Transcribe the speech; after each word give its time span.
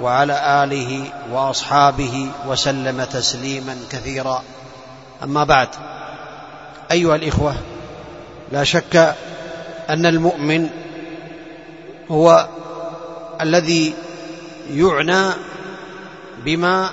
وعلى 0.00 0.64
آله 0.64 1.12
وأصحابه 1.30 2.30
وسلم 2.46 3.04
تسليما 3.04 3.76
كثيرا. 3.90 4.42
أما 5.22 5.44
بعد 5.44 5.68
أيها 6.90 7.16
الإخوة 7.16 7.54
لا 8.52 8.64
شك 8.64 9.14
أن 9.90 10.06
المؤمن 10.06 10.68
هو 12.10 12.48
الذي 13.40 13.94
يعنى 14.70 15.30
بما 16.44 16.90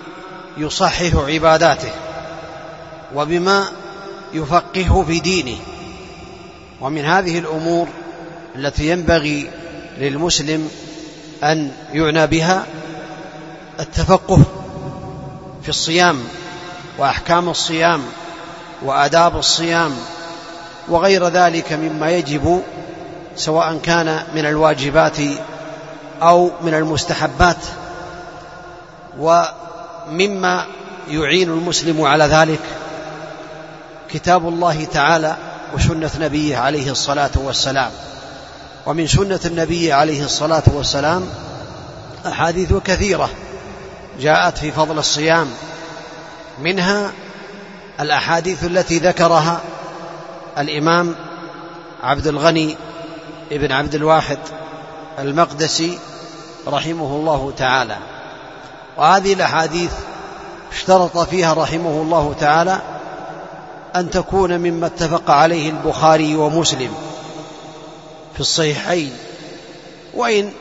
يصحح 0.57 1.15
عباداته 1.15 1.91
وبما 3.15 3.65
يفقهه 4.33 5.03
في 5.07 5.19
دينه. 5.19 5.57
ومن 6.81 7.05
هذه 7.05 7.39
الأمور 7.39 7.87
التي 8.55 8.89
ينبغي 8.89 9.49
للمسلم 9.97 10.69
أن 11.43 11.71
يعنى 11.93 12.27
بها 12.27 12.65
التفقه 13.79 14.41
في 15.63 15.69
الصيام 15.69 16.19
وأحكام 16.97 17.49
الصيام 17.49 18.01
وآداب 18.85 19.37
الصيام 19.37 19.91
وغير 20.89 21.27
ذلك 21.27 21.73
مما 21.73 22.11
يجب 22.11 22.61
سواء 23.35 23.77
كان 23.83 24.23
من 24.35 24.45
الواجبات 24.45 25.17
أو 26.21 26.51
من 26.61 26.73
المستحبات 26.73 27.57
ومما 29.19 30.65
يعين 31.07 31.49
المسلم 31.49 32.01
على 32.01 32.23
ذلك 32.23 32.59
كتاب 34.09 34.47
الله 34.47 34.85
تعالى 34.85 35.35
وسنة 35.75 36.11
نبيه 36.19 36.57
عليه 36.57 36.91
الصلاة 36.91 37.31
والسلام 37.35 37.91
ومن 38.85 39.07
سنة 39.07 39.39
النبي 39.45 39.93
عليه 39.93 40.23
الصلاة 40.23 40.63
والسلام 40.67 41.29
أحاديث 42.25 42.73
كثيرة 42.73 43.29
جاءت 44.21 44.57
في 44.57 44.71
فضل 44.71 44.99
الصيام 44.99 45.47
منها 46.59 47.11
الأحاديث 47.99 48.63
التي 48.63 48.97
ذكرها 48.97 49.61
الإمام 50.57 51.15
عبد 52.03 52.27
الغني 52.27 52.77
ابن 53.51 53.71
عبد 53.71 53.95
الواحد 53.95 54.37
المقدسي 55.19 55.99
رحمه 56.67 57.05
الله 57.05 57.53
تعالى. 57.57 57.97
وهذه 58.97 59.33
الأحاديث 59.33 59.91
اشترط 60.71 61.17
فيها 61.17 61.53
رحمه 61.53 62.01
الله 62.01 62.35
تعالى 62.39 62.81
أن 63.95 64.09
تكون 64.09 64.57
مما 64.57 64.87
اتفق 64.87 65.31
عليه 65.31 65.69
البخاري 65.69 66.35
ومسلم 66.35 66.93
في 68.33 68.39
الصحيحين. 68.39 69.13
وإن 70.13 70.51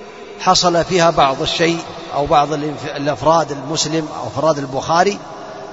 حصل 0.41 0.85
فيها 0.85 1.11
بعض 1.11 1.43
الشيء 1.43 1.79
أو 2.15 2.27
بعض 2.27 2.53
الأفراد 2.97 3.53
المسلم 3.53 4.09
أو 4.17 4.27
أفراد 4.27 4.59
البخاري 4.59 5.19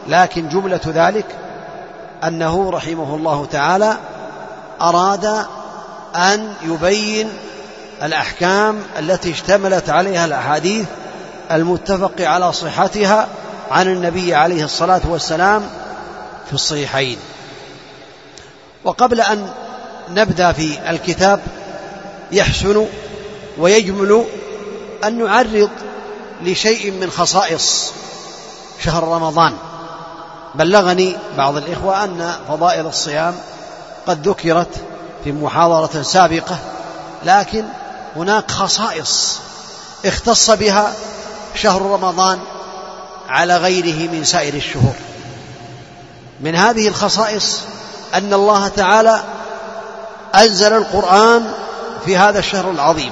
لكن 0.08 0.50
جملة 0.50 0.82
ذلك 0.86 1.26
أنه 2.24 2.70
رحمه 2.70 3.16
الله 3.16 3.46
تعالى 3.52 3.98
أراد 4.82 5.46
أن 6.16 6.54
يبين 6.66 7.30
الأحكام 8.04 8.80
التي 9.00 9.32
اشتملت 9.32 9.90
عليها 9.90 10.26
الأحاديث 10.26 10.86
المتفق 11.52 12.14
على 12.20 12.54
صحتها 12.54 13.28
عن 13.72 13.88
النبي 13.88 14.36
عليه 14.36 14.64
الصلاة 14.64 15.02
والسلام 15.06 15.64
في 16.48 16.54
الصحيحين. 16.54 17.18
وقبل 18.84 19.22
أن 19.22 19.48
نبدأ 20.10 20.52
في 20.52 20.90
الكتاب 20.90 21.40
يحسن 22.32 22.86
ويجمل 23.58 24.26
أن 25.06 25.24
نعرض 25.24 25.70
لشيء 26.42 26.92
من 26.92 27.12
خصائص 27.12 27.92
شهر 28.84 29.04
رمضان. 29.04 29.54
بلغني 30.56 31.18
بعض 31.38 31.58
الإخوة 31.58 32.04
أن 32.04 32.36
فضائل 32.50 32.86
الصيام 32.86 33.36
قد 34.08 34.28
ذكرت 34.28 34.70
في 35.24 35.32
محاضرة 35.32 36.02
سابقة 36.02 36.58
لكن 37.26 37.66
هناك 38.16 38.52
خصائص 38.52 39.40
اختص 40.06 40.52
بها 40.52 40.94
شهر 41.56 41.82
رمضان 41.82 42.40
على 43.30 43.58
غيره 43.58 44.12
من 44.12 44.24
سائر 44.24 44.54
الشهور. 44.54 44.94
من 46.40 46.56
هذه 46.56 46.88
الخصائص 46.88 47.62
أن 48.14 48.34
الله 48.34 48.68
تعالى 48.68 49.24
أنزل 50.36 50.74
القرآن 50.74 51.52
في 52.06 52.18
هذا 52.18 52.40
الشهر 52.40 52.72
العظيم. 52.72 53.12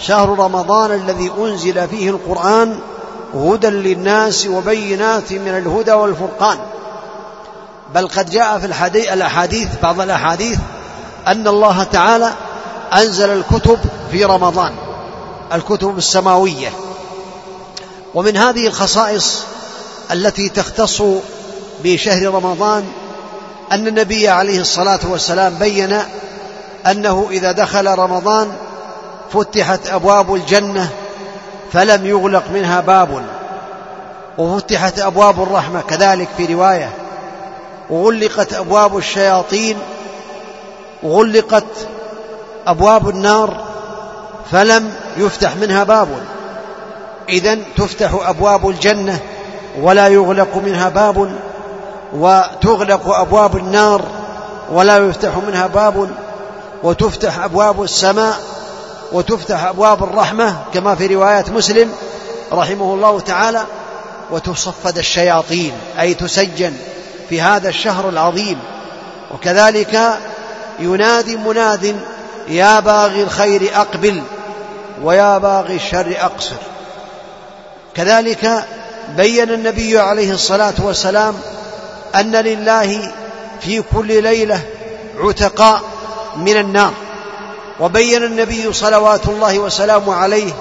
شهر 0.00 0.28
رمضان 0.28 0.92
الذي 0.92 1.32
أنزل 1.38 1.88
فيه 1.88 2.10
القرآن 2.10 2.78
هدى 3.34 3.66
للناس 3.66 4.46
وبينات 4.46 5.32
من 5.32 5.48
الهدى 5.48 5.92
والفرقان. 5.92 6.58
بل 7.94 8.08
قد 8.08 8.30
جاء 8.30 8.58
في 8.58 8.66
الاحاديث 9.12 9.68
بعض 9.82 10.00
الأحاديث 10.00 10.58
أن 11.26 11.48
الله 11.48 11.82
تعالى 11.82 12.32
أنزل 12.92 13.30
الكتب 13.30 13.78
في 14.10 14.24
رمضان 14.24 14.72
الكتب 15.52 15.98
السماوية. 15.98 16.72
ومن 18.14 18.36
هذه 18.36 18.66
الخصائص 18.66 19.42
التي 20.12 20.48
تختص 20.48 21.02
بشهر 21.84 22.34
رمضان 22.34 22.84
أن 23.72 23.86
النبي 23.86 24.28
عليه 24.28 24.60
الصلاة 24.60 25.00
والسلام 25.04 25.54
بين 25.54 25.98
أنه 26.86 27.26
إذا 27.30 27.52
دخل 27.52 27.86
رمضان 27.86 28.52
فتحت 29.32 29.88
أبواب 29.88 30.34
الجنة 30.34 30.90
فلم 31.72 32.06
يغلق 32.06 32.42
منها 32.54 32.80
باب. 32.80 33.22
وفتحت 34.38 34.98
أبواب 34.98 35.42
الرحمة 35.42 35.80
كذلك 35.80 36.28
في 36.36 36.54
رواية. 36.54 36.90
وغلقت 37.90 38.52
أبواب 38.52 38.96
الشياطين. 38.96 39.78
وغلقت 41.02 41.64
أبواب 42.66 43.08
النار 43.08 43.64
فلم 44.50 44.92
يفتح 45.16 45.56
منها 45.56 45.84
باب. 45.84 46.08
اذا 47.28 47.58
تفتح 47.76 48.10
أبواب 48.22 48.68
الجنة 48.68 49.18
ولا 49.80 50.08
يغلق 50.08 50.56
منها 50.56 50.88
باب. 50.88 51.32
وتغلق 52.12 53.14
أبواب 53.14 53.56
النار 53.56 54.02
ولا 54.72 54.98
يفتح 54.98 55.36
منها 55.48 55.66
باب. 55.66 56.10
وتفتح 56.82 57.44
أبواب 57.44 57.82
السماء 57.82 58.59
وتفتح 59.12 59.64
أبواب 59.64 60.02
الرحمة 60.02 60.56
كما 60.74 60.94
في 60.94 61.06
رواية 61.06 61.44
مسلم 61.48 61.92
رحمه 62.52 62.94
الله 62.94 63.20
تعالى 63.20 63.64
وتصفد 64.30 64.98
الشياطين 64.98 65.72
أي 66.00 66.14
تسجن 66.14 66.72
في 67.28 67.40
هذا 67.40 67.68
الشهر 67.68 68.08
العظيم. 68.08 68.58
وكذلك 69.34 70.18
ينادي 70.78 71.36
مناد 71.36 72.00
يا 72.48 72.80
باغي 72.80 73.22
الخير 73.22 73.70
أقبل 73.74 74.22
ويا 75.02 75.38
باغي 75.38 75.76
الشر 75.76 76.16
أقصر. 76.20 76.56
كذلك 77.94 78.64
بين 79.16 79.50
النبي 79.50 79.98
عليه 79.98 80.32
الصلاة 80.32 80.74
والسلام 80.78 81.34
أن 82.14 82.32
لله 82.32 83.12
في 83.60 83.82
كل 83.94 84.22
ليلة 84.22 84.60
عتقاء 85.18 85.80
من 86.36 86.56
النار. 86.56 86.92
وبين 87.80 88.24
النبي 88.24 88.72
صلوات 88.72 89.28
الله 89.28 89.58
وسلامه 89.58 90.14
عليه 90.14 90.52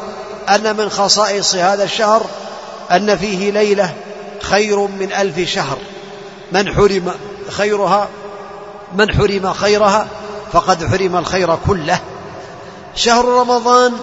أن 0.49 0.75
من 0.75 0.89
خصائص 0.89 1.55
هذا 1.55 1.83
الشهر 1.83 2.25
أن 2.91 3.17
فيه 3.17 3.51
ليلة 3.51 3.93
خير 4.41 4.79
من 4.79 5.11
ألف 5.11 5.49
شهر. 5.49 5.77
من 6.51 6.75
حرم 6.75 7.13
خيرها 7.49 8.07
من 8.95 9.11
حرم 9.11 9.53
خيرها 9.53 10.07
فقد 10.53 10.87
حرم 10.87 11.15
الخير 11.15 11.57
كله. 11.67 11.99
شهر 12.95 13.25
رمضان 13.25 13.93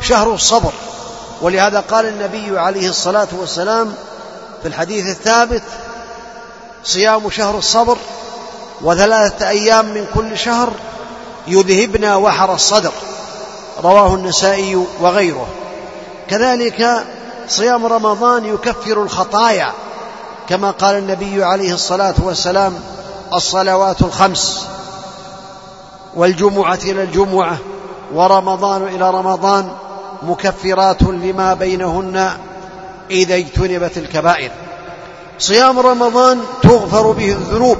شهر 0.00 0.34
الصبر. 0.34 0.72
ولهذا 1.42 1.80
قال 1.80 2.06
النبي 2.06 2.58
عليه 2.58 2.88
الصلاة 2.88 3.28
والسلام 3.32 3.94
في 4.62 4.68
الحديث 4.68 5.06
الثابت 5.06 5.62
صيام 6.84 7.30
شهر 7.30 7.58
الصبر 7.58 7.96
وثلاثة 8.82 9.48
أيام 9.48 9.84
من 9.84 10.06
كل 10.14 10.38
شهر 10.38 10.72
يذهبن 11.48 12.04
وحر 12.04 12.54
الصدر. 12.54 12.92
رواه 13.82 14.14
النسائي 14.14 14.84
وغيره. 15.00 15.46
كذلك 16.30 17.04
صيام 17.48 17.86
رمضان 17.86 18.44
يكفر 18.44 19.02
الخطايا. 19.02 19.72
كما 20.48 20.70
قال 20.70 20.98
النبي 20.98 21.44
عليه 21.44 21.74
الصلاة 21.74 22.14
والسلام 22.18 22.74
الصلوات 23.34 24.02
الخمس 24.02 24.66
والجمعة 26.16 26.78
إلى 26.84 27.02
الجمعة 27.02 27.58
ورمضان 28.14 28.82
إلى 28.82 29.10
رمضان 29.10 29.68
مكفرات 30.22 31.02
لما 31.02 31.54
بينهن 31.54 32.30
إذا 33.10 33.34
اجتنبت 33.34 33.96
الكبائر. 33.96 34.50
صيام 35.38 35.78
رمضان 35.78 36.40
تغفر 36.62 37.10
به 37.12 37.32
الذنوب. 37.32 37.78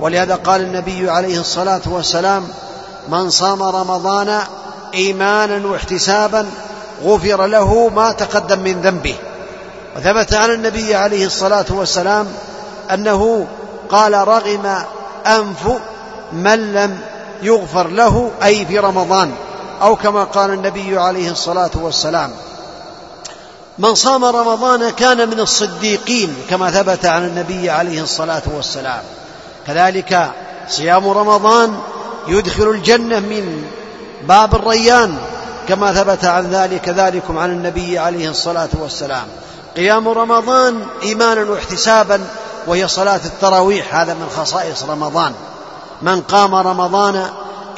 ولهذا 0.00 0.34
قال 0.34 0.60
النبي 0.60 1.10
عليه 1.10 1.40
الصلاة 1.40 1.80
والسلام 1.86 2.48
من 3.08 3.30
صام 3.30 3.62
رمضان 3.62 4.40
إيمانا 4.94 5.66
واحتسابا 5.66 6.46
غفر 7.04 7.46
له 7.46 7.88
ما 7.88 8.12
تقدم 8.12 8.58
من 8.58 8.80
ذنبه. 8.80 9.14
وثبت 9.96 10.34
عن 10.34 10.50
النبي 10.50 10.94
عليه 10.94 11.26
الصلاة 11.26 11.66
والسلام 11.70 12.26
أنه 12.94 13.46
قال 13.90 14.28
رغم 14.28 14.82
أنف 15.26 15.68
من 16.32 16.72
لم 16.72 17.00
يغفر 17.42 17.88
له 17.88 18.30
أي 18.44 18.66
في 18.66 18.78
رمضان 18.78 19.32
أو 19.82 19.96
كما 19.96 20.24
قال 20.24 20.50
النبي 20.50 20.98
عليه 20.98 21.30
الصلاة 21.30 21.70
والسلام. 21.74 22.30
من 23.78 23.94
صام 23.94 24.24
رمضان 24.24 24.90
كان 24.90 25.28
من 25.28 25.40
الصديقين 25.40 26.34
كما 26.50 26.70
ثبت 26.70 27.06
عن 27.06 27.24
النبي 27.24 27.70
عليه 27.70 28.02
الصلاة 28.02 28.42
والسلام. 28.56 29.02
كذلك 29.66 30.30
صيام 30.68 31.08
رمضان 31.08 31.78
يدخل 32.30 32.68
الجنة 32.68 33.20
من 33.20 33.64
باب 34.28 34.54
الريان 34.54 35.18
كما 35.68 35.92
ثبت 35.92 36.24
عن 36.24 36.50
ذلك 36.50 36.88
ذلكم 36.88 37.38
عن 37.38 37.50
النبي 37.50 37.98
عليه 37.98 38.30
الصلاة 38.30 38.68
والسلام. 38.80 39.26
قيام 39.76 40.08
رمضان 40.08 40.86
إيمانا 41.02 41.50
واحتسابا 41.50 42.20
وهي 42.66 42.88
صلاة 42.88 43.20
التراويح 43.24 43.94
هذا 43.94 44.14
من 44.14 44.28
خصائص 44.36 44.84
رمضان. 44.84 45.32
من 46.02 46.20
قام 46.20 46.54
رمضان 46.54 47.26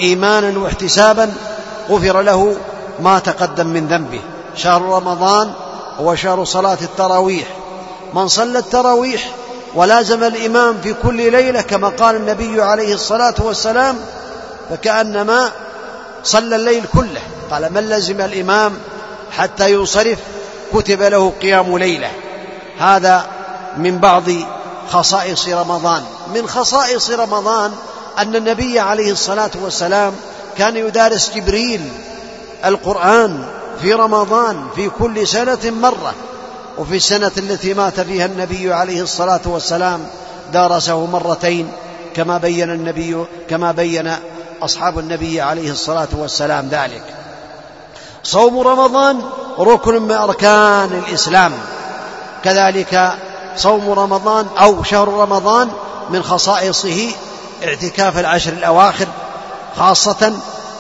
إيمانا 0.01 0.59
واحتسابا 0.59 1.33
غفر 1.91 2.21
له 2.21 2.57
ما 3.01 3.19
تقدم 3.19 3.67
من 3.67 3.87
ذنبه. 3.89 4.21
شهر 4.57 4.83
رمضان 4.83 5.53
هو 5.99 6.15
شهر 6.15 6.45
صلاة 6.45 6.79
التراويح. 6.83 7.47
من 8.15 8.29
صلى 8.29 8.59
التراويح 8.59 9.35
ولازم 9.75 10.25
الإمام 10.25 10.81
في 10.83 10.95
كل 11.03 11.33
ليلة 11.33 11.61
كما 11.61 11.89
قال 11.89 12.17
النبي 12.17 12.63
عليه 12.63 12.95
الصلاة 12.95 13.35
والسلام 13.39 13.99
فكأنما 14.73 15.53
صلى 16.25 16.57
الليل 16.57 16.85
كله. 16.93 17.21
قال 17.51 17.73
من 17.73 17.89
لزم 17.89 18.21
الإمام 18.21 18.73
حتى 19.37 19.73
ينصرف 19.73 20.19
كتب 20.75 21.03
له 21.03 21.33
قيام 21.43 21.79
ليلة. 21.79 22.11
هذا 22.79 23.27
من 23.77 23.99
بعض 23.99 24.25
خصائص 24.91 25.49
رمضان. 25.49 26.03
من 26.35 26.47
خصائص 26.47 27.11
رمضان 27.11 27.73
أن 28.19 28.37
النبي 28.37 28.81
عليه 28.81 29.13
الصلاة 29.13 29.51
والسلام 29.63 30.13
كان 30.59 30.77
يدارس 30.77 31.31
جبريل 31.35 31.89
القرآن 32.65 33.45
في 33.83 33.95
رمضان 33.95 34.67
في 34.77 34.91
كل 34.99 35.27
سنة 35.27 35.71
مرة. 35.71 36.15
وفي 36.79 36.97
السنة 36.97 37.33
التي 37.39 37.75
مات 37.75 38.01
فيها 38.01 38.27
النبي 38.27 38.73
عليه 38.73 39.03
الصلاة 39.03 39.41
والسلام 39.45 40.01
دارسه 40.53 41.07
مرتين 41.07 41.73
كما 42.15 42.39
بين 42.39 42.71
النبي 42.71 43.25
كما 43.51 43.73
بين 43.73 44.13
أصحاب 44.65 44.99
النبي 44.99 45.41
عليه 45.41 45.71
الصلاة 45.71 46.09
والسلام 46.13 46.69
ذلك. 46.69 47.03
صوم 48.25 48.59
رمضان 48.59 49.21
ركن 49.59 50.03
من 50.03 50.13
أركان 50.13 51.03
الإسلام. 51.07 51.53
كذلك 52.45 53.13
صوم 53.57 53.91
رمضان 53.91 54.47
أو 54.59 54.83
شهر 54.83 55.09
رمضان 55.09 55.71
من 56.11 56.23
خصائصه 56.23 57.11
اعتكاف 57.65 58.19
العشر 58.19 58.53
الأواخر. 58.53 59.07
خاصة 59.77 60.33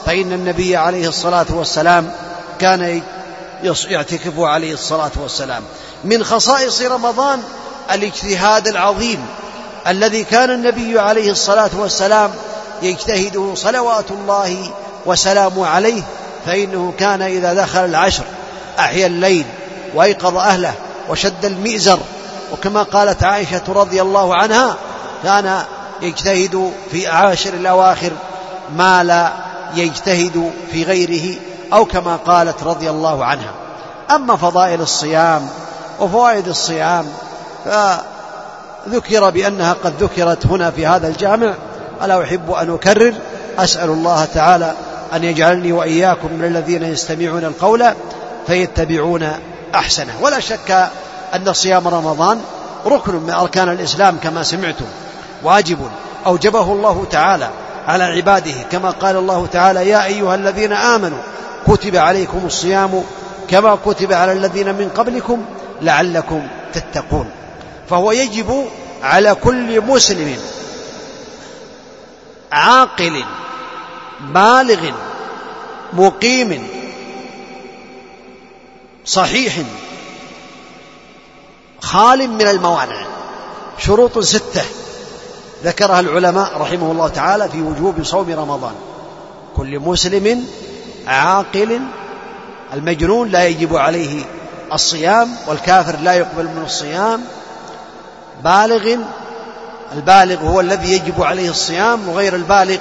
فإن 0.06 0.32
النبي 0.32 0.76
عليه 0.76 1.08
الصلاة 1.08 1.46
والسلام 1.50 2.12
كان 2.58 3.02
يعتكف 3.88 4.38
عليه 4.38 4.75
الصلاة 4.75 5.11
والسلام. 5.17 5.62
من 6.05 6.25
خصائص 6.25 6.82
رمضان 6.82 7.43
الاجتهاد 7.93 8.69
العظيم 8.69 9.26
الذي 9.87 10.25
كان 10.25 10.50
النبي 10.50 10.99
عليه 10.99 11.31
الصلاة 11.31 11.70
والسلام 11.78 12.31
يجتهد 12.82 13.52
صلوات 13.55 14.11
الله 14.11 14.70
وسلامه 15.06 15.67
عليه 15.67 16.02
فإنه 16.46 16.93
كان 16.99 17.23
إذا 17.23 17.55
دخل 17.55 17.84
العشر 17.84 18.25
أحيا 18.79 19.06
الليل 19.06 19.44
وأيقظ 19.94 20.37
أهله 20.37 20.73
وشد 21.11 21.44
المئزر. 21.44 21.99
وكما 22.52 22.82
قالت 22.82 23.25
عائشة 23.25 23.62
رضي 23.69 24.02
الله 24.02 24.34
عنها 24.34 24.76
كان 25.25 25.62
يجتهد 26.02 26.73
في 26.90 27.06
عاشر 27.06 27.55
الأواخر 27.55 28.11
ما 28.76 29.05
لا 29.05 29.32
يجتهد 29.75 30.50
في 30.73 30.85
غيره 30.85 31.38
أو 31.73 31.85
كما 31.85 32.17
قالت 32.17 32.62
رضي 32.62 32.90
الله 32.90 33.25
عنها. 33.25 33.52
أما 34.11 34.37
فضائل 34.37 34.81
الصيام 34.81 35.49
وفوائد 36.00 36.49
الصيام 36.49 37.06
فذكر 37.64 39.31
بأنها 39.31 39.73
قد 39.85 40.02
ذكرت 40.02 40.46
هنا 40.46 40.70
في 40.70 40.87
هذا 40.87 41.08
الجامع 41.08 41.55
ألا 42.02 42.22
أحب 42.22 42.50
أن 42.50 42.75
أكرر؟ 42.75 43.14
أسأل 43.58 43.90
الله 43.90 44.25
تعالى 44.25 44.75
أن 45.14 45.25
يجعلني 45.25 45.72
وإياكم 45.72 46.32
من 46.32 46.44
الذين 46.44 46.82
يستمعون 46.82 47.44
القول 47.44 47.84
فيتبعون 48.46 49.28
أحسنه. 49.75 50.12
ولا 50.20 50.40
شك 50.40 50.88
أن 51.34 51.52
صيام 51.52 51.88
رمضان 51.88 52.40
ركن 52.87 53.14
من 53.14 53.31
أركان 53.31 53.69
الإسلام 53.69 54.16
كما 54.22 54.43
سمعتم 54.43 54.84
واجب 55.43 55.78
أوجبه 56.26 56.72
الله 56.72 57.06
تعالى 57.10 57.49
على 57.87 58.04
عباده. 58.04 58.54
كما 58.70 58.90
قال 58.90 59.16
الله 59.16 59.46
تعالى 59.46 59.88
يا 59.88 60.04
أيها 60.04 60.34
الذين 60.34 60.72
آمنوا 60.72 61.19
كتب 61.66 61.96
عليكم 61.96 62.40
الصيام 62.46 63.02
كما 63.49 63.78
كتب 63.87 64.12
على 64.12 64.32
الذين 64.32 64.75
من 64.75 64.88
قبلكم 64.96 65.44
لعلكم 65.82 66.43
تتقون. 66.72 67.26
فهو 67.90 68.12
يجب 68.12 68.66
على 69.02 69.34
كل 69.34 69.81
مسلم 69.81 70.37
عاقل 72.52 73.25
بالغ 74.20 74.90
مقيم 75.93 76.68
صحيح 79.04 79.54
خال 81.80 82.30
من 82.30 82.42
الموانع. 82.42 83.06
شروط 83.78 84.18
ستة 84.18 84.62
ذكرها 85.64 86.00
العلماء 86.00 86.56
رحمه 86.56 86.90
الله 86.92 87.09
تعالى 87.09 87.49
في 87.49 87.62
وجوب 87.62 88.02
صوم 88.02 88.30
رمضان. 88.30 88.75
كل 89.56 89.80
مسلم 89.80 90.47
عاقل 91.06 91.80
المجنون 92.73 93.28
لا 93.28 93.47
يجب 93.47 93.76
عليه 93.76 94.25
الصيام 94.73 95.37
والكافر 95.47 95.99
لا 95.99 96.14
يقبل 96.14 96.44
من 96.44 96.62
الصيام. 96.66 97.25
بالغ 98.44 98.97
البالغ 99.94 100.46
هو 100.46 100.61
الذي 100.61 100.92
يجب 100.92 101.22
عليه 101.22 101.50
الصيام 101.50 102.08
وغير 102.08 102.37
البالغ 102.37 102.78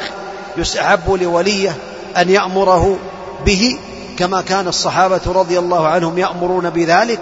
يستحب 0.57 1.11
لوليه 1.11 1.75
أن 2.17 2.29
يأمره 2.29 2.97
به 3.45 3.79
كما 4.17 4.41
كان 4.41 4.67
الصحابة 4.67 5.21
رضي 5.25 5.59
الله 5.59 5.87
عنهم 5.87 6.17
يأمرون 6.17 6.69
بذلك 6.69 7.19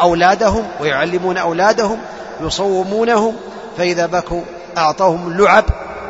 أولادهم 0.00 0.64
ويعلمون 0.80 1.36
أولادهم 1.36 1.98
يصومونهم 2.40 3.36
فإذا 3.78 4.06
بكوا 4.06 4.42
أعطاهم 4.78 5.32
اللعب 5.32 5.64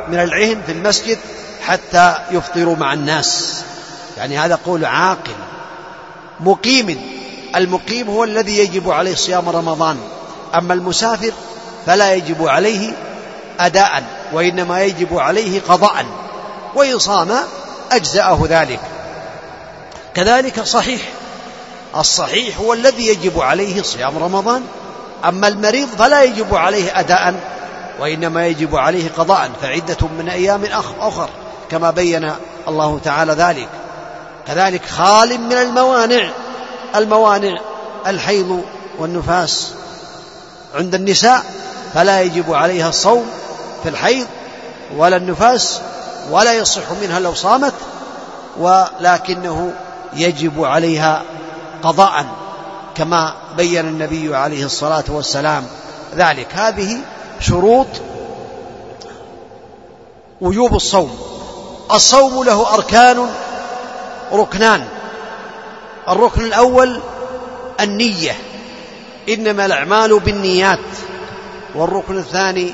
من 0.07 0.19
العهن 0.19 0.61
في 0.65 0.71
المسجد 0.71 1.17
حتى 1.61 2.15
يفطروا 2.31 2.75
مع 2.75 2.93
الناس. 2.93 3.61
يعني 4.17 4.37
هذا 4.37 4.59
قول 4.65 4.85
عاقل 4.85 5.31
مقيم. 6.39 7.01
المقيم 7.55 8.09
هو 8.09 8.23
الذي 8.23 8.59
يجب 8.59 8.89
عليه 8.89 9.15
صيام 9.15 9.49
رمضان. 9.49 9.97
أما 10.55 10.73
المسافر 10.73 11.31
فلا 11.85 12.13
يجب 12.13 12.47
عليه 12.47 12.93
أداء 13.59 14.03
وإنما 14.33 14.81
يجب 14.83 15.17
عليه 15.17 15.61
قضاء 15.61 16.05
وإن 16.75 16.99
صام 16.99 17.31
أجزأه 17.91 18.39
ذلك. 18.49 18.79
كذلك 20.13 20.63
صحيح 20.63 21.01
الصحيح 21.95 22.57
هو 22.57 22.73
الذي 22.73 23.07
يجب 23.07 23.39
عليه 23.39 23.81
صيام 23.81 24.17
رمضان 24.17 24.63
أما 25.25 25.47
المريض 25.47 25.87
فلا 25.87 26.23
يجب 26.23 26.55
عليه 26.55 26.99
أداء 26.99 27.35
وإنما 27.99 28.47
يجب 28.47 28.75
عليه 28.75 29.09
قضاء 29.17 29.51
فعدة 29.61 30.07
من 30.19 30.29
أيام 30.29 30.63
أخر 30.99 31.29
كما 31.71 31.91
بين 31.91 32.31
الله 32.67 32.99
تعالى 33.03 33.33
ذلك. 33.33 33.69
كذلك 34.47 34.85
خال 34.85 35.41
من 35.41 35.53
الموانع 35.53 36.29
الموانع 36.95 37.59
الحيض 38.07 38.63
والنفاس. 38.99 39.73
عند 40.75 40.95
النساء 40.95 41.43
فلا 41.93 42.21
يجب 42.21 42.53
عليها 42.53 42.89
الصوم 42.89 43.25
في 43.83 43.89
الحيض 43.89 44.27
ولا 44.97 45.17
النفاس 45.17 45.81
ولا 46.31 46.53
يصح 46.53 46.91
منها 47.01 47.19
لو 47.19 47.33
صامت 47.33 47.73
ولكنه 48.57 49.73
يجب 50.13 50.63
عليها 50.63 51.23
قضاء 51.83 52.25
كما 52.95 53.33
بين 53.57 53.87
النبي 53.87 54.35
عليه 54.35 54.65
الصلاة 54.65 55.03
والسلام 55.09 55.67
ذلك. 56.15 56.47
هذه 56.53 56.97
شروط 57.39 57.87
وجوب 60.41 60.75
الصوم. 60.75 61.17
الصوم 61.91 62.43
له 62.43 62.73
أركان 62.73 63.29
ركنان. 64.33 64.87
الركن 66.09 66.41
الأول 66.41 66.99
النية 67.79 68.35
إنما 69.29 69.65
الأعمال 69.65 70.19
بالنيات 70.19 70.79
والركن 71.75 72.17
الثاني 72.17 72.73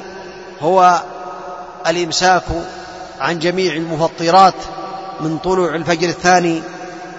هو 0.62 1.02
الإمساك 1.88 2.44
عن 3.20 3.40
جميع 3.40 3.74
المفطرات 3.74 4.54
من 5.22 5.38
طلوع 5.38 5.76
الفجر 5.76 6.10
الثاني 6.10 6.62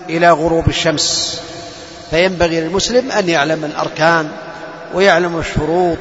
إلى 0.09 0.31
غروب 0.31 0.69
الشمس. 0.69 1.41
فينبغي 2.11 2.61
للمسلم 2.61 3.11
أن 3.11 3.29
يعلم 3.29 3.65
الأركان 3.65 4.29
ويعلم 4.95 5.39
الشروط 5.39 5.99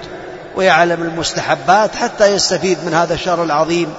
ويعلم 0.55 1.03
المستحبات 1.03 1.95
حتى 1.95 2.25
يستفيد 2.33 2.77
من 2.85 2.93
هذا 2.93 3.13
الشهر 3.13 3.43
العظيم 3.43 3.93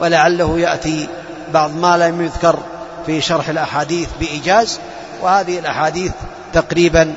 ولعله 0.00 0.58
يأتي 0.58 1.08
بعض 1.52 1.76
ما 1.76 1.96
لم 1.96 2.22
يذكر 2.22 2.58
في 3.06 3.20
شرح 3.20 3.48
الأحاديث 3.48 4.08
بإيجاز. 4.20 4.78
وهذه 5.22 5.58
الأحاديث 5.58 6.12
تقريبا 6.52 7.14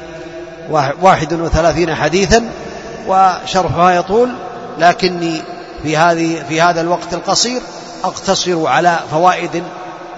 واحد 1.02 1.34
وثلاثين 1.34 1.96
حديثا 1.96 2.50
وشرحها 3.08 3.92
يطول 3.92 4.30
لكني 4.80 5.42
في 5.84 5.98
هذه 5.98 6.44
في 6.50 6.62
هذا 6.62 6.82
الوقت 6.82 7.14
القصير 7.14 7.62
أقتصر 8.04 8.68
على 8.68 9.00
فوائد 9.12 9.64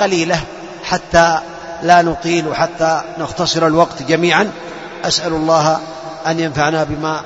قليلة 0.02 0.40
حتى 0.84 1.40
لا 1.84 2.02
نطيل 2.02 2.56
حتى 2.56 3.02
نختصر 3.20 3.68
الوقت 3.68 4.04
جميعا. 4.04 4.52
أسأل 5.06 5.34
الله 5.34 5.80
أن 6.28 6.40
ينفعنا 6.40 6.84
بما 6.84 7.22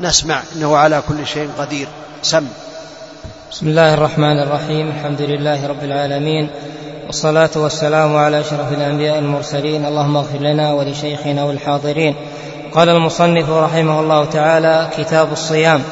نسمع. 0.00 0.40
إنه 0.56 0.76
على 0.76 1.02
كل 1.08 1.26
شيء 1.26 1.50
قدير. 1.58 1.88
سم. 2.22 2.46
بسم 3.52 3.68
الله 3.68 3.94
الرحمن 3.94 4.42
الرحيم. 4.42 4.88
الحمد 4.88 5.20
لله 5.20 5.66
رب 5.66 5.84
العالمين. 5.84 6.50
والصلاة 7.06 7.50
والسلام 7.56 8.16
على 8.16 8.40
أشرف 8.40 8.72
الأنبياء 8.72 9.18
المرسلين 9.18 9.86
اللهم 9.86 10.16
اغفر 10.16 10.38
لنا 10.38 10.72
ولشيخنا 10.72 11.44
والحاضرين. 11.44 12.14
قال 12.74 12.88
المصنف 12.88 13.50
رحمه 13.50 14.00
الله 14.00 14.24
تعالى 14.24 14.88
كتاب 14.98 15.32
الصيام. 15.32 15.82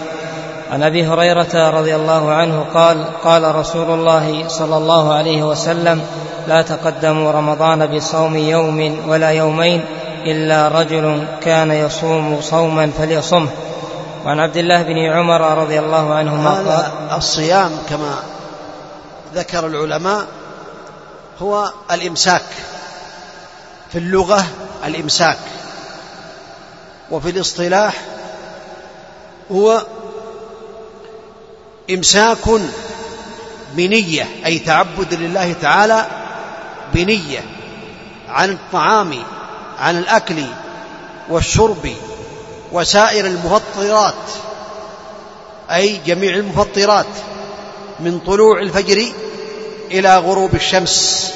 عن 0.71 0.83
أبي 0.83 1.07
هريرة 1.07 1.71
رضي 1.71 1.97
الله 1.97 2.33
عنه 2.33 2.67
قال 2.75 3.05
قال 3.25 3.55
رسول 3.55 3.91
الله 3.91 4.49
صلى 4.49 4.77
الله 4.77 5.15
عليه 5.15 5.43
وسلم 5.43 6.03
لا 6.49 6.63
تقدموا 6.63 7.33
رمضان 7.33 7.87
بصوم 7.87 8.37
يوم 8.37 9.09
ولا 9.09 9.31
يومين 9.31 9.85
إلا 10.25 10.69
رجل 10.69 11.27
كان 11.43 11.71
يصوم 11.71 12.41
صوما 12.41 12.91
فليصمه. 12.99 13.49
وعن 14.25 14.41
عبد 14.41 14.57
الله 14.57 14.83
بن 14.83 14.99
عمر 15.13 15.59
رضي 15.59 15.79
الله 15.79 16.15
عنهما 16.15 16.51
قال 16.51 17.17
الصيام 17.17 17.71
كما 17.89 18.15
ذكر 19.35 19.67
العلماء 19.67 20.27
هو 21.43 21.73
الإمساك 21.93 22.43
في 23.93 23.99
اللغة 23.99 24.45
الإمساك 24.87 25.39
وفي 27.11 27.31
الاصطلاح 27.31 27.95
هو 29.53 29.83
إمساك 31.91 32.61
بنية 33.73 34.27
أي 34.47 34.59
تعبد 34.59 35.15
لله 35.15 35.53
تعالى 35.53 36.07
بنية 36.95 37.45
عن 38.29 38.51
الطعام 38.51 39.23
عن 39.79 39.99
الأكل 39.99 40.45
والشرب 41.29 41.93
وسائر 42.73 43.27
المفطرات 43.27 44.15
أي 45.71 46.01
جميع 46.07 46.35
المفطرات 46.35 47.07
من 48.01 48.19
طلوع 48.19 48.61
الفجر 48.61 49.13
إلى 49.91 50.19
غروب 50.19 50.55
الشمس 50.55 51.31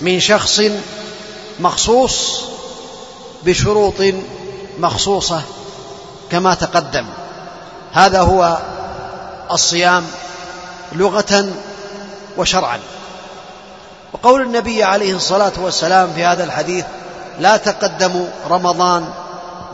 من 0.00 0.20
شخص 0.20 0.62
مخصوص 1.60 2.44
بشروط 3.44 3.94
مخصوصة 4.78 5.42
كما 6.30 6.54
تقدم. 6.54 7.06
هذا 7.92 8.20
هو 8.20 8.58
الصيام 9.52 10.06
لغة 10.92 11.46
وشرعا. 12.36 12.80
وقول 14.12 14.42
النبي 14.42 14.84
عليه 14.84 15.16
الصلاة 15.16 15.52
والسلام 15.58 16.12
في 16.14 16.24
هذا 16.24 16.44
الحديث 16.44 16.84
لا 17.40 17.56
تقدموا 17.56 18.26
رمضان 18.50 19.08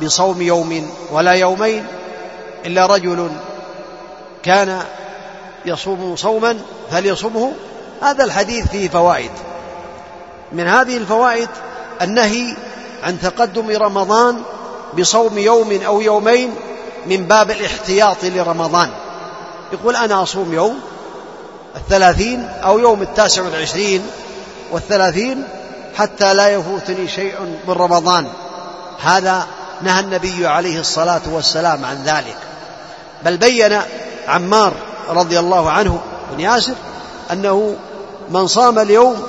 بصوم 0.03 0.43
يوم 0.43 0.91
ولا 1.13 1.33
يومين 1.33 1.87
إلا 2.67 2.87
رجل 2.87 3.31
كان 4.43 4.83
يصوم 5.67 6.17
صوما 6.17 6.59
فليصومه. 6.91 7.53
هذا 8.03 8.25
الحديث 8.25 8.67
فيه 8.69 8.89
فوائد. 8.89 9.31
من 10.53 10.69
هذه 10.69 10.97
الفوائد 10.97 11.49
النهي 12.03 12.57
عن 13.03 13.21
تقدم 13.21 13.71
رمضان 13.71 14.43
بصوم 14.99 15.39
يوم 15.39 15.81
أو 15.87 16.01
يومين 16.01 16.55
من 17.07 17.25
باب 17.25 17.51
الاحتياط 17.51 18.25
لرمضان. 18.25 18.91
يقول 19.73 19.97
أنا 19.97 20.23
أصوم 20.23 20.53
يوم 20.55 20.81
الثلاثين 21.77 22.49
أو 22.65 22.79
يوم 22.79 23.03
التاسع 23.03 23.43
والعشرين 23.43 24.07
والثلاثين 24.73 25.45
حتى 25.95 26.35
لا 26.35 26.49
يفوتني 26.49 27.09
شيء 27.09 27.35
من 27.69 27.75
رمضان. 27.75 28.27
هذا 29.03 29.47
نهى 29.83 30.01
النبي 30.01 30.47
عليه 30.47 30.81
الصلاة 30.81 31.21
والسلام 31.27 31.85
عن 31.85 32.03
ذلك. 32.05 32.37
بل 33.25 33.37
بين 33.37 33.81
عمار 34.29 34.73
رضي 35.09 35.39
الله 35.39 35.71
عنه 35.71 36.01
بن 36.33 36.41
ياسر 36.41 36.75
أنه 37.33 37.77
من 38.31 38.47
صام 38.47 38.79
اليوم 38.79 39.27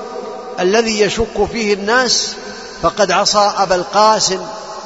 الذي 0.60 1.02
يشك 1.02 1.46
فيه 1.52 1.74
الناس 1.74 2.36
فقد 2.82 3.12
عصى 3.12 3.52
أبا 3.58 3.76
القاسم 3.76 4.40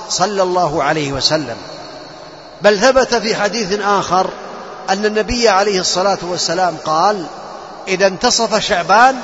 صلى 0.09 0.43
الله 0.43 0.83
عليه 0.83 1.13
وسلم. 1.13 1.57
بل 2.61 2.79
ثبت 2.79 3.15
في 3.15 3.35
حديث 3.35 3.79
آخر 3.81 4.29
أن 4.89 5.05
النبي 5.05 5.49
عليه 5.49 5.79
الصلاة 5.79 6.17
والسلام 6.21 6.77
قال 6.85 7.25
إذا 7.87 8.07
انتصف 8.07 8.59
شعبان 8.59 9.15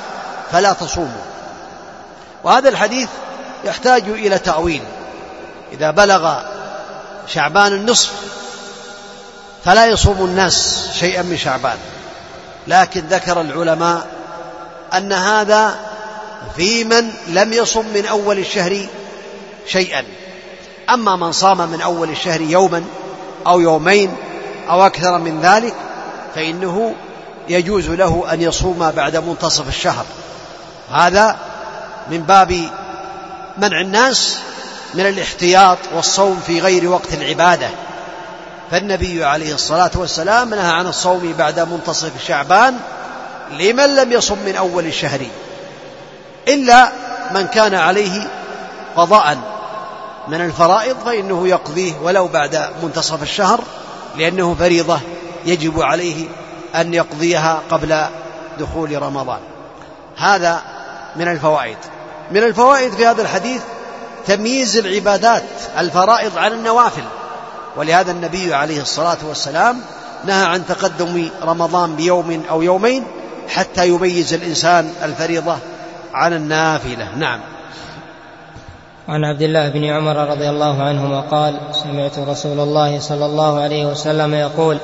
فلا 0.52 0.72
تصوموا. 0.72 1.22
وهذا 2.44 2.68
الحديث 2.68 3.08
يحتاج 3.64 4.08
إلى 4.08 4.38
تأويل. 4.38 4.82
إذا 5.72 5.90
بلغ 5.90 6.42
شعبان 7.26 7.72
النصف 7.72 8.10
فلا 9.64 9.86
يصوم 9.86 10.24
الناس 10.24 10.88
شيئا 11.00 11.22
من 11.22 11.36
شعبان. 11.36 11.78
لكن 12.66 13.00
ذكر 13.00 13.40
العلماء 13.40 14.06
أن 14.94 15.12
هذا 15.12 15.78
في 16.56 16.84
من 16.84 17.12
لم 17.26 17.52
يصم 17.52 17.84
من 17.94 18.06
أول 18.06 18.38
الشهر 18.38 18.86
شيئا. 19.66 20.04
أما 20.90 21.16
من 21.16 21.32
صام 21.32 21.70
من 21.70 21.80
أول 21.80 22.10
الشهر 22.10 22.40
يوما 22.40 22.84
أو 23.46 23.60
يومين 23.60 24.16
أو 24.70 24.86
أكثر 24.86 25.18
من 25.18 25.40
ذلك 25.40 25.74
فإنه 26.34 26.94
يجوز 27.48 27.90
له 27.90 28.24
أن 28.32 28.42
يصوم 28.42 28.90
بعد 28.90 29.16
منتصف 29.16 29.68
الشهر. 29.68 30.04
هذا 30.92 31.36
من 32.10 32.22
باب 32.22 32.68
منع 33.58 33.80
الناس 33.80 34.38
من 34.94 35.06
الاحتياط 35.06 35.78
والصوم 35.94 36.42
في 36.46 36.60
غير 36.60 36.88
وقت 36.88 37.14
العبادة. 37.14 37.68
فالنبي 38.70 39.24
عليه 39.24 39.54
الصلاة 39.54 39.90
والسلام 39.94 40.54
نهى 40.54 40.72
عن 40.72 40.86
الصوم 40.86 41.34
بعد 41.38 41.60
منتصف 41.60 42.10
شعبان 42.26 42.76
لمن 43.50 43.96
لم 43.96 44.12
يصم 44.12 44.38
من 44.46 44.56
أول 44.56 44.86
الشهر 44.86 45.20
إلا 46.48 46.92
من 47.34 47.46
كان 47.46 47.74
عليه 47.74 48.28
قضاء 48.96 49.38
من 50.28 50.40
الفرائض 50.40 50.96
فإنه 51.04 51.48
يقضيه 51.48 51.92
ولو 52.02 52.28
بعد 52.28 52.70
منتصف 52.82 53.22
الشهر. 53.22 53.60
لأنه 54.16 54.54
فريضة 54.54 55.00
يجب 55.46 55.80
عليه 55.80 56.26
أن 56.74 56.94
يقضيها 56.94 57.62
قبل 57.70 58.04
دخول 58.58 59.02
رمضان. 59.02 59.38
هذا 60.16 60.62
من 61.16 61.28
الفوائد. 61.28 61.76
من 62.30 62.42
الفوائد 62.42 62.92
في 62.92 63.06
هذا 63.06 63.22
الحديث 63.22 63.62
تمييز 64.26 64.76
العبادات 64.76 65.42
الفرائض 65.78 66.38
عن 66.38 66.52
النوافل. 66.52 67.04
ولهذا 67.76 68.10
النبي 68.10 68.54
عليه 68.54 68.80
الصلاة 68.82 69.18
والسلام 69.28 69.80
نهى 70.24 70.44
عن 70.44 70.66
تقدم 70.66 71.28
رمضان 71.42 71.96
بيوم 71.96 72.42
أو 72.50 72.62
يومين 72.62 73.04
حتى 73.48 73.88
يميز 73.88 74.34
الإنسان 74.34 74.94
الفريضة 75.02 75.58
عن 76.14 76.32
النافلة. 76.32 77.14
نعم. 77.16 77.40
عن 79.10 79.24
عبد 79.24 79.42
الله 79.42 79.68
بن 79.68 79.84
عمر 79.84 80.16
رضي 80.16 80.50
الله 80.50 80.82
عنهما 80.82 81.20
قال 81.20 81.58
سمعت 81.72 82.18
رسول 82.18 82.60
الله 82.60 83.00
صلى 83.00 83.26
الله 83.26 83.60
عليه 83.60 83.86
وسلم 83.86 84.34
يقول 84.34 84.78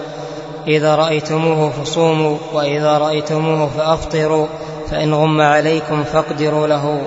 إذا 0.66 0.94
رأيتموه 0.94 1.70
فصوموا 1.70 2.38
وإذا 2.52 2.98
رأيتموه 2.98 3.70
فأفطروا 3.76 4.46
فإن 4.90 5.14
غم 5.14 5.40
عليكم 5.40 6.04
فاقدروا 6.04 6.66
له. 6.66 7.02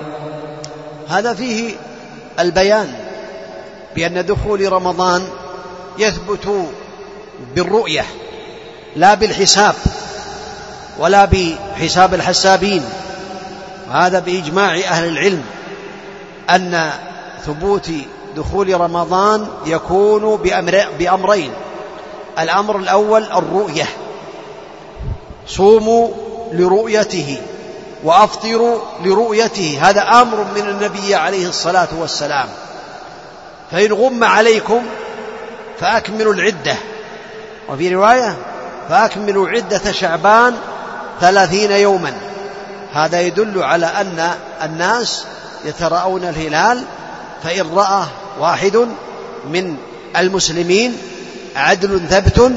هذا 1.08 1.34
فيه 1.34 1.74
البيان 2.38 2.88
بأن 3.96 4.26
دخول 4.26 4.72
رمضان 4.72 5.22
يثبت 5.98 6.66
بالرؤية 7.54 8.04
لا 8.96 9.14
بالحساب 9.14 9.74
ولا 10.98 11.24
بحساب 11.24 12.14
الحسابين 12.14 12.82
وهذا 13.90 14.18
بإجماع 14.18 14.74
أهل 14.74 15.08
العلم 15.08 15.42
أن 16.50 16.90
ثبوت 17.46 17.90
دخول 18.36 18.80
رمضان 18.80 19.48
يكون 19.66 20.36
بأمر 20.36 20.84
بأمرين. 20.98 21.52
الأمر 22.38 22.76
الأول 22.76 23.24
الرؤية. 23.24 23.86
صوموا 25.46 26.08
لرؤيته 26.52 27.42
وأفطروا 28.04 28.80
لرؤيته. 29.04 29.78
هذا 29.82 30.02
أمر 30.02 30.46
من 30.54 30.68
النبي 30.68 31.14
عليه 31.14 31.48
الصلاة 31.48 31.88
والسلام. 32.00 32.48
فإن 33.70 33.92
غم 33.92 34.24
عليكم 34.24 34.82
فأكملوا 35.80 36.34
العدة. 36.34 36.76
وفي 37.68 37.94
رواية 37.94 38.36
فأكملوا 38.88 39.48
عدة 39.48 39.92
شعبان 39.92 40.56
ثلاثين 41.20 41.70
يوما. 41.70 42.12
هذا 42.92 43.20
يدل 43.20 43.62
على 43.62 43.86
أن 43.86 44.30
الناس 44.62 45.24
يتراءون 45.64 46.24
الهلال 46.24 46.84
فإن 47.42 47.74
رأى 47.74 48.06
واحد 48.38 48.88
من 49.50 49.76
المسلمين 50.16 50.96
عدل 51.56 52.00
ثبت 52.10 52.52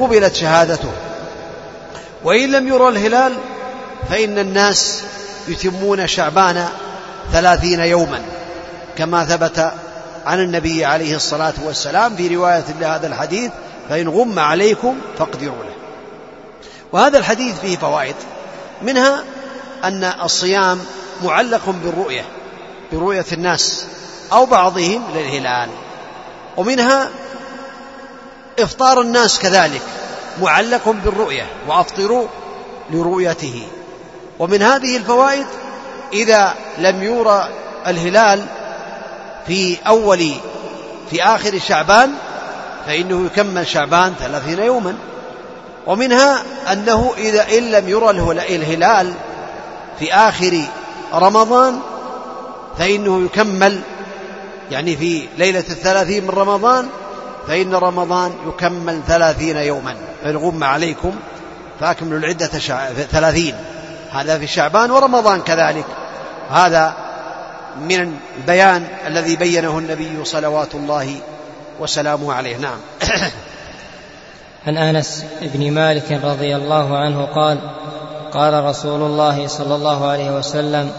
قبلت 0.00 0.34
شهادته. 0.34 0.92
وإن 2.24 2.52
لم 2.52 2.68
يرى 2.68 2.88
الهلال 2.88 3.32
فإن 4.10 4.38
الناس 4.38 5.02
يتمون 5.48 6.06
شعبان 6.06 6.68
ثلاثين 7.32 7.80
يوما 7.80 8.22
كما 8.96 9.24
ثبت 9.24 9.72
عن 10.26 10.40
النبي 10.40 10.84
عليه 10.84 11.16
الصلاة 11.16 11.54
والسلام 11.64 12.16
في 12.16 12.36
رواية 12.36 12.64
لهذا 12.80 13.06
الحديث 13.06 13.50
فإن 13.88 14.08
غم 14.08 14.38
عليكم 14.38 14.98
فاقدروا 15.18 15.64
له. 15.64 15.72
وهذا 16.92 17.18
الحديث 17.18 17.60
فيه 17.60 17.76
فوائد 17.76 18.14
منها 18.82 19.24
أن 19.84 20.04
الصيام 20.04 20.80
معلق 21.24 21.74
بالرؤية 21.84 22.24
برؤية 22.92 23.24
الناس. 23.32 23.86
أو 24.32 24.46
بعضهم 24.46 25.04
للهلال. 25.14 25.68
ومنها 26.56 27.08
إفطار 28.58 29.00
الناس 29.00 29.38
كذلك 29.38 29.82
معلق 30.42 30.88
بالرؤية 30.88 31.46
وأفطروا 31.68 32.26
لرؤيته. 32.90 33.62
ومن 34.38 34.62
هذه 34.62 34.96
الفوائد 34.96 35.46
إذا 36.12 36.54
لم 36.78 37.02
يرى 37.02 37.48
الهلال 37.86 38.46
في 39.46 39.76
أول 39.86 40.32
في 41.10 41.22
آخر 41.22 41.58
شعبان 41.58 42.14
فإنه 42.86 43.26
يكمل 43.26 43.66
شعبان 43.66 44.14
ثلاثين 44.20 44.58
يوما. 44.58 44.96
ومنها 45.86 46.42
أنه 46.72 47.12
إذا 47.18 47.58
إن 47.58 47.70
لم 47.70 47.88
يرى 47.88 48.10
الهلال 48.56 49.14
في 49.98 50.14
آخر 50.14 50.60
رمضان 51.14 51.80
فإنه 52.78 53.24
يكمل 53.24 53.80
يعني 54.70 54.96
في 54.96 55.28
ليلة 55.38 55.58
الثلاثين 55.58 56.24
من 56.24 56.30
رمضان 56.30 56.88
فإن 57.48 57.74
رمضان 57.74 58.32
يكمل 58.48 59.00
ثلاثين 59.06 59.56
يوما. 59.56 59.94
فإن 60.22 60.36
غم 60.36 60.64
عليكم 60.64 61.14
فأكملوا 61.80 62.18
العدة. 62.18 62.46
ثلاثين. 63.10 63.54
هذا 64.10 64.38
في 64.38 64.46
شعبان 64.46 64.90
ورمضان 64.90 65.40
كذلك. 65.40 65.84
هذا 66.50 66.94
من 67.80 68.16
البيان 68.38 68.86
الذي 69.06 69.36
بينه 69.36 69.78
النبي 69.78 70.24
صلوات 70.24 70.74
الله 70.74 71.16
وسلامه 71.80 72.34
عليه. 72.34 72.56
نعم. 72.56 72.78
عن 74.66 74.76
أنس 74.76 75.24
بن 75.42 75.72
مالك 75.72 76.12
رضي 76.24 76.56
الله 76.56 76.98
عنه 76.98 77.24
قال 77.24 77.58
قال 78.32 78.64
رسول 78.64 79.02
الله 79.02 79.46
صلى 79.46 79.74
الله 79.74 80.08
عليه 80.08 80.30
وسلم 80.30 80.92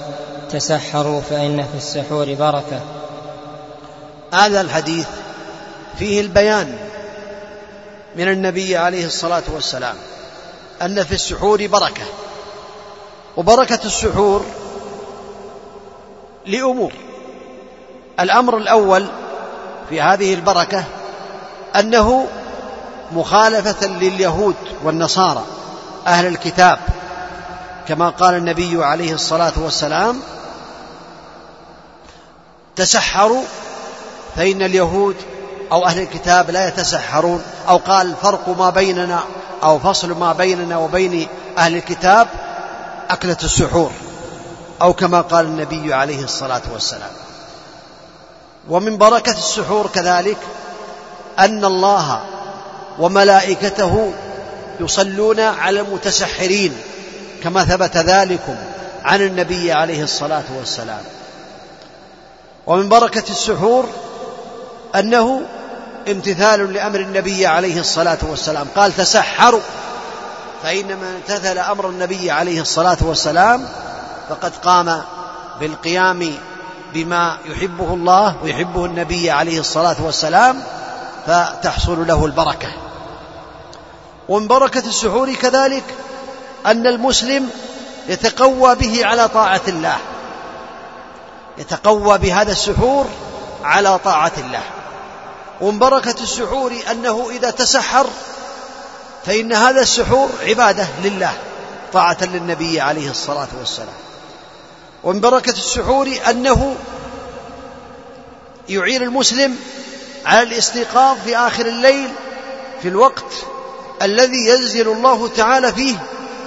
تسحروا 0.50 1.22
فإن 1.22 1.64
في 1.64 1.78
السحور 1.78 2.34
بركة. 2.34 2.99
هذا 4.34 4.62
الحديث 4.62 5.08
فيه 6.00 6.22
البيان 6.22 6.78
من 8.16 8.28
النبي 8.28 8.78
عليه 8.78 9.06
الصلاة 9.06 9.44
والسلام 9.54 9.96
أن 10.82 11.04
في 11.04 11.12
السحور 11.12 11.68
بركة 11.68 12.04
وبركة 13.38 13.80
السحور 13.86 14.46
لأمور. 16.46 16.94
الأمر 18.20 18.58
الأول 18.58 19.08
في 19.90 20.02
هذه 20.02 20.34
البركة 20.34 20.84
أنه 21.76 22.28
مخالفة 23.12 23.88
لليهود 23.88 24.56
والنصارى 24.84 25.44
أهل 26.08 26.26
الكتاب 26.26 26.80
كما 27.88 28.10
قال 28.10 28.34
النبي 28.36 28.84
عليه 28.84 29.14
الصلاة 29.14 29.54
والسلام 29.58 30.22
تسحروا 32.76 33.44
فإن 34.36 34.62
اليهود 34.62 35.16
أو 35.72 35.86
أهل 35.86 36.00
الكتاب 36.00 36.52
لا 36.52 36.68
يتسحرون 36.68 37.44
أو 37.70 37.78
قال 37.78 38.08
الفرق 38.08 38.50
ما 38.50 38.70
بيننا 38.70 39.20
أو 39.64 39.80
فصل 39.80 40.12
ما 40.12 40.34
بيننا 40.34 40.78
وبين 40.78 41.28
أهل 41.58 41.76
الكتاب 41.76 42.28
أكلة 43.10 43.38
السحور 43.44 43.92
أو 44.82 44.94
كما 44.94 45.22
قال 45.22 45.46
النبي 45.46 45.94
عليه 45.94 46.24
الصلاة 46.24 46.62
والسلام. 46.74 47.12
ومن 48.70 48.98
بركة 48.98 49.32
السحور 49.32 49.88
كذلك 49.88 50.38
أن 51.40 51.66
الله 51.66 52.22
وملائكته 53.00 54.14
يصلون 54.80 55.40
على 55.40 55.80
المتسحرين 55.80 56.78
كما 57.44 57.66
ثبت 57.66 57.98
ذلكم 57.98 58.56
عن 59.04 59.22
النبي 59.22 59.72
عليه 59.72 60.04
الصلاة 60.04 60.44
والسلام. 60.58 61.04
ومن 62.68 62.90
بركة 62.90 63.24
السحور 63.30 63.86
أنه 64.96 65.42
امتثال 66.08 66.74
لأمر 66.74 67.00
النبي 67.00 67.48
عليه 67.48 67.80
الصلاة 67.80 68.18
والسلام. 68.22 68.68
قال 68.76 68.96
تسحروا 68.96 69.62
فإن 70.64 70.88
من 70.88 71.16
امتثل 71.16 71.58
أمر 71.58 71.90
النبي 71.90 72.32
عليه 72.32 72.62
الصلاة 72.62 72.98
والسلام 73.02 73.68
فقد 74.30 74.52
قام 74.56 75.02
بالقيام 75.60 76.34
بما 76.94 77.38
يحبه 77.46 77.94
الله 77.94 78.36
ويحبه 78.44 78.86
النبي 78.86 79.32
عليه 79.32 79.60
الصلاة 79.60 79.96
والسلام 80.00 80.64
فتحصل 81.28 82.08
له 82.08 82.26
البركة. 82.26 82.68
ومن 84.30 84.48
بركة 84.48 84.88
السحور 84.88 85.34
كذلك 85.34 85.84
أن 86.66 86.88
المسلم 86.88 87.50
يتقوى 88.08 88.76
به 88.76 89.06
على 89.06 89.28
طاعة 89.28 89.62
الله. 89.68 89.98
يتقوى 91.58 92.18
بهذا 92.18 92.52
السحور 92.52 93.06
على 93.64 93.98
طاعة 93.98 94.32
الله. 94.38 94.64
ومن 95.62 95.80
بركة 95.80 96.24
السحور 96.24 96.74
أنه 96.92 97.30
إذا 97.32 97.52
تسحر 97.52 98.08
فإن 99.26 99.54
هذا 99.54 99.82
السحور 99.82 100.30
عبادة 100.44 100.88
لله 101.04 101.34
طاعة 101.94 102.18
للنبي 102.22 102.82
عليه 102.82 103.12
الصلاة 103.12 103.48
والسلام. 103.60 103.94
ومن 105.04 105.20
بركة 105.20 105.52
السحور 105.52 106.10
أنه 106.30 106.76
يعين 108.70 109.02
المسلم 109.04 109.56
على 110.26 110.44
الاستيقاظ 110.44 111.18
في 111.26 111.38
آخر 111.38 111.66
الليل 111.66 112.10
في 112.82 112.88
الوقت 112.88 113.34
الذي 114.02 114.48
ينزل 114.48 114.88
الله 114.88 115.28
تعالى 115.28 115.74
فيه 115.74 115.96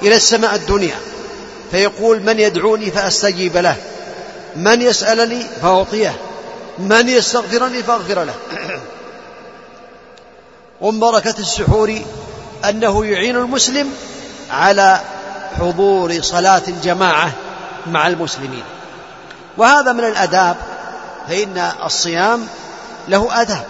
إلى 0.02 0.16
السماء 0.16 0.54
الدنيا. 0.54 0.96
فيقول 1.70 2.22
من 2.22 2.40
يدعوني 2.40 2.90
فأستجيب 2.90 3.56
له 3.56 3.76
من 4.56 4.82
يسألني 4.82 5.46
فأعطيه 5.62 6.16
من 6.78 7.08
يستغفرني 7.08 7.82
فأغفر 7.82 8.24
له. 8.24 8.34
ومن 10.82 11.00
بركة 11.00 11.34
السحور 11.38 12.00
أنه 12.68 13.06
يعين 13.06 13.36
المسلم 13.36 13.94
على 14.50 15.00
حضور 15.58 16.22
صلاة 16.22 16.62
الجماعة 16.68 17.32
مع 17.86 18.06
المسلمين. 18.06 18.64
وهذا 19.56 19.92
من 19.92 20.04
الأداب 20.04 20.56
فإن 21.28 21.70
الصيام 21.84 22.46
له 23.08 23.40
أداب. 23.40 23.66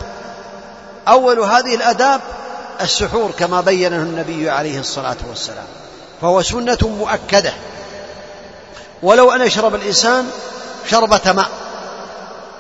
أول 1.09 1.39
هذه 1.39 1.75
الأداب 1.75 2.21
السحور 2.81 3.31
كما 3.39 3.61
بينه 3.61 3.97
النبي 3.97 4.51
عليه 4.51 4.81
الصلاة 4.81 5.17
والسلام. 5.29 5.67
فهو 6.21 6.43
سنة 6.43 6.79
مؤكدة. 6.83 7.53
ولو 9.03 9.33
أن 9.33 9.41
يشرب 9.41 9.75
الإنسان 9.75 10.31
شربة 10.91 11.33
ماء 11.33 11.49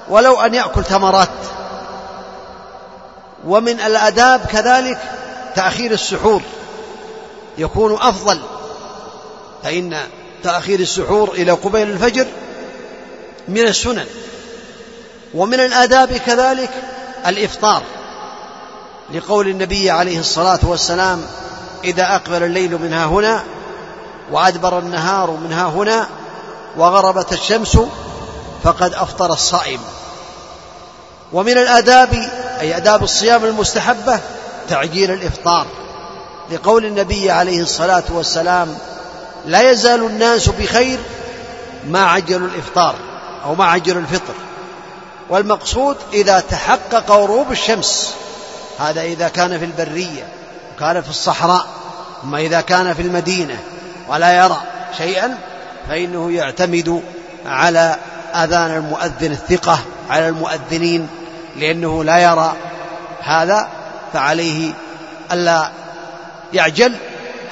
ولو 0.08 0.40
أن 0.40 0.54
يأكل 0.54 0.84
تمرات 0.84 1.28
ومن 3.46 3.80
الأداب 3.80 4.40
كذلك 4.40 4.98
تأخير 5.54 5.92
السحور 5.92 6.42
يكون 7.58 7.98
أفضل. 8.00 8.40
فإن 9.62 9.96
تأخير 10.42 10.80
السحور 10.80 11.32
إلى 11.32 11.52
قبيل 11.52 11.90
الفجر 11.90 12.26
من 13.48 13.66
السنن. 13.66 14.06
ومن 15.34 15.60
الآداب 15.60 16.12
كذلك 16.12 16.70
الإفطار 17.26 17.82
لقول 19.14 19.48
النبي 19.48 19.90
عليه 19.90 20.20
الصلاة 20.20 20.58
والسلام 20.62 21.26
إذا 21.84 22.14
أقبل 22.14 22.42
الليل 22.42 22.78
منها 22.78 23.06
هنا 23.06 23.44
وأدبر 24.30 24.78
النهار 24.78 25.30
منها 25.30 25.66
هنا 25.66 26.08
وغربت 26.76 27.32
الشمس 27.32 27.78
فقد 28.64 28.94
أفطر 28.94 29.32
الصائم. 29.32 29.80
ومن 31.32 31.58
الآداب 31.58 32.30
أي 32.62 32.76
آداب 32.76 33.02
الصيام 33.02 33.44
المستحبة 33.44 34.20
تعجيل 34.68 35.10
الإفطار. 35.10 35.66
لقول 36.50 36.84
النبي 36.84 37.30
عليه 37.30 37.62
الصلاة 37.62 38.04
والسلام 38.10 38.74
لا 39.46 39.70
يزال 39.70 40.06
الناس 40.06 40.48
بخير 40.48 40.98
ما 41.88 42.04
عجلوا 42.04 42.48
الإفطار 42.48 42.94
أو 43.44 43.54
ما 43.54 43.64
عجلوا 43.64 44.02
الفطر. 44.02 44.34
والمقصود 45.30 45.96
إذا 46.12 46.40
تحقق 46.40 47.10
غروب 47.10 47.52
الشمس 47.52 48.14
هذا 48.78 49.02
إذا 49.02 49.28
كان 49.28 49.58
في 49.58 49.64
البرية 49.64 50.28
وكان 50.74 51.02
في 51.02 51.10
الصحراء 51.10 51.66
أما 52.24 52.38
إذا 52.38 52.60
كان 52.60 52.94
في 52.94 53.02
المدينة 53.02 53.58
ولا 54.08 54.44
يرى 54.44 54.60
شيئا 54.98 55.38
فإنه 55.88 56.32
يعتمد 56.32 57.02
على 57.46 57.96
أذان 58.34 58.70
المؤذن 58.70 59.32
الثقة 59.32 59.78
على 60.10 60.28
المؤذنين 60.28 61.08
لأنه 61.56 62.04
لا 62.04 62.18
يرى 62.18 62.56
هذا 63.20 63.68
فعليه 64.12 64.72
ألا 65.32 65.70
يعجل 66.52 66.96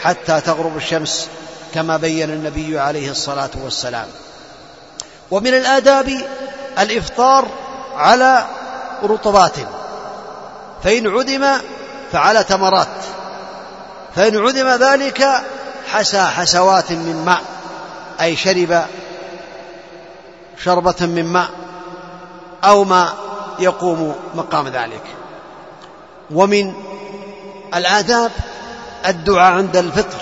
حتى 0.02 0.40
تغرب 0.40 0.76
الشمس 0.76 1.28
كما 1.74 1.96
بين 1.96 2.30
النبي 2.30 2.78
عليه 2.78 3.10
الصلاة 3.10 3.50
والسلام. 3.62 4.06
ومن 5.30 5.54
الآداب 5.54 6.20
الإفطار 6.78 7.48
على 7.96 8.44
رطبات. 9.04 9.56
فإن 10.84 11.06
عدم 11.06 11.46
فعلى 12.12 12.44
تمرات. 12.44 12.88
فإن 14.16 14.36
عدم 14.36 14.68
ذلك 14.68 15.26
حسى 15.92 16.22
حسوات 16.22 16.92
من 16.92 17.22
ماء 17.24 17.40
أي 18.20 18.36
شرب 18.36 18.84
شربة 20.64 21.06
من 21.06 21.24
ماء 21.24 21.48
أو 22.64 22.84
ما 22.84 23.12
يقوم 23.60 24.14
مقام 24.34 24.68
ذلك. 24.68 25.02
ومن 26.30 26.72
الآداب 27.74 28.30
الدعاء 29.06 29.52
عند 29.52 29.76
الفطر 29.76 30.18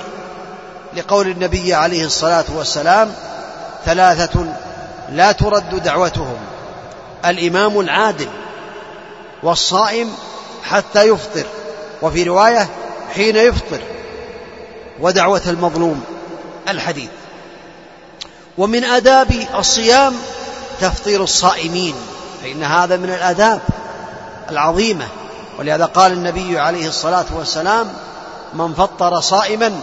لقول 0.96 1.28
النبي 1.28 1.74
عليه 1.74 2.04
الصلاة 2.04 2.44
والسلام 2.56 3.12
ثلاثة 3.84 4.54
لا 5.12 5.32
ترد 5.32 5.82
دعوتهم 5.82 6.36
الإمام 7.24 7.80
العادل 7.80 8.28
والصائم 9.42 10.14
حتى 10.62 11.08
يفطر 11.08 11.46
وفي 12.02 12.22
رواية 12.22 12.68
حين 13.14 13.36
يفطر 13.36 13.80
ودعوة 15.00 15.42
المظلوم 15.46 16.04
الحديث. 16.68 17.10
ومن 18.58 18.84
آداب 18.84 19.46
الصيام 19.58 20.14
تفطير 20.80 21.22
الصائمين 21.22 21.94
فإن 22.42 22.62
هذا 22.62 22.96
من 22.96 23.10
الآداب 23.10 23.60
العظيمة. 24.50 25.06
ولهذا 25.58 25.84
قال 25.84 26.12
النبي 26.12 26.58
عليه 26.58 26.88
الصلاة 26.88 27.24
والسلام 27.36 27.86
من 28.54 28.74
فطر 28.74 29.20
صائما 29.20 29.80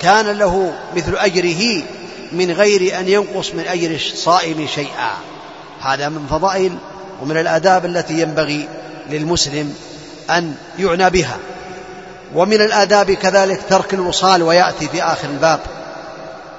كان 0.00 0.26
له 0.26 0.72
مثل 0.96 1.16
أجره 1.16 1.82
من 2.32 2.50
غير 2.50 2.98
أن 2.98 3.08
ينقص 3.08 3.54
من 3.54 3.66
أجر 3.66 3.94
الصائم 3.94 4.66
شيئا. 4.74 5.10
هذا 5.80 6.08
من 6.08 6.26
فضائل 6.30 6.78
ومن 7.22 7.36
الآداب 7.36 7.84
التي 7.86 8.20
ينبغي 8.20 8.68
للمسلم 9.10 9.74
أن 10.30 10.54
يعنى 10.78 11.10
بها. 11.10 11.36
ومن 12.34 12.60
الآداب 12.60 13.10
كذلك 13.10 13.60
ترك 13.68 13.94
الوصال 13.94 14.42
ويأتي 14.42 14.88
في 14.88 15.02
آخر 15.02 15.28
الباب. 15.28 15.60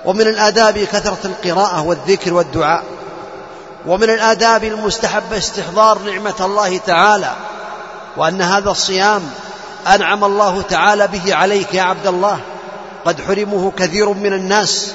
ومن 0.06 0.22
الآداب 0.22 0.78
كثرة 0.78 1.20
القراءة 1.26 1.82
والذكر 1.82 2.34
والدعاء. 2.34 2.84
ومن 3.86 4.10
الآداب 4.10 4.64
المستحبة 4.64 5.38
استحضار 5.38 6.00
نعمة 6.00 6.36
الله 6.42 6.78
تعالى 6.78 7.34
وأن 8.18 8.42
هذا 8.42 8.72
الصيام 8.72 9.32
أنعم 9.88 10.24
الله 10.24 10.62
تعالى 10.62 11.08
به 11.08 11.36
عليك 11.36 11.74
يا 11.74 11.82
عبد 11.82 12.08
الله. 12.08 12.40
قد 13.06 13.22
حرمه 13.22 13.72
كثير 13.72 14.10
من 14.10 14.34
الناس 14.34 14.94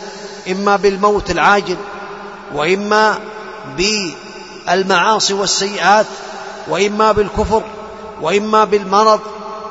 إما 0.50 0.76
بالموت 0.76 1.30
العاجل 1.30 1.76
وإما 2.54 3.18
بالمعاصي 3.76 5.32
والسيئات 5.32 6.06
وإما 6.68 7.12
بالكفر 7.12 7.62
وإما 8.20 8.64
بالمرض 8.64 9.20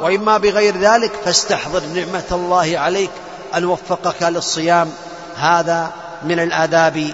وإما 0.01 0.37
بغير 0.37 0.77
ذلك. 0.77 1.11
فاستحضر 1.25 1.81
نعمة 1.85 2.23
الله 2.31 2.79
عليك 2.79 3.11
أن 3.55 3.65
وفقك 3.65 4.23
للصيام. 4.23 4.91
هذا 5.37 5.91
من 6.23 6.39
الآداب 6.39 7.13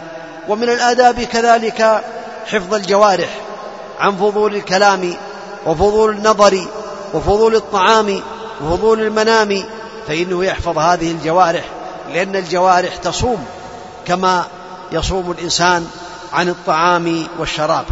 ومن 0.49 0.69
الآداب 0.69 1.21
كذلك 1.21 2.03
حفظ 2.45 2.73
الجوارح 2.73 3.29
عن 3.99 4.15
فضول 4.17 4.55
الكلام 4.55 5.13
وفضول 5.65 6.15
النظر 6.15 6.65
وفضول 7.13 7.55
الطعام 7.55 8.21
وفضول 8.63 9.01
المنام 9.01 9.63
فإنه 10.07 10.45
يحفظ 10.45 10.77
هذه 10.77 11.11
الجوارح 11.11 11.63
لأن 12.13 12.35
الجوارح 12.35 12.95
تصوم 12.95 13.45
كما 14.05 14.45
يصوم 14.91 15.31
الإنسان 15.31 15.87
عن 16.33 16.49
الطعام 16.49 17.27
والشراب. 17.39 17.85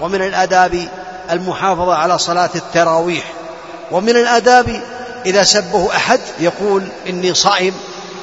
ومن 0.00 0.22
الآداب 0.22 0.88
المحافظة 1.30 1.94
على 1.94 2.18
صلاة 2.18 2.50
التراويح. 2.54 3.24
ومن 3.90 4.16
الآداب 4.16 4.80
إذا 5.26 5.42
سبه 5.42 5.96
أحد 5.96 6.20
يقول 6.40 6.88
إني 7.08 7.34
صائم 7.34 7.74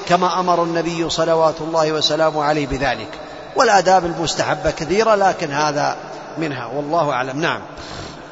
كما 0.08 0.40
أمر 0.40 0.64
النبي 0.64 1.10
صلوات 1.10 1.62
الله 1.62 1.92
وسلامه 1.92 2.44
عليه 2.44 2.68
بذلك. 2.68 3.29
والآداب 3.60 4.06
المستحبة 4.06 4.72
كثيرة 4.72 5.16
لكن 5.16 5.52
هذا 5.52 5.96
منها. 6.38 6.66
والله 6.66 7.12
أعلم. 7.12 7.42
نعم. 7.42 7.62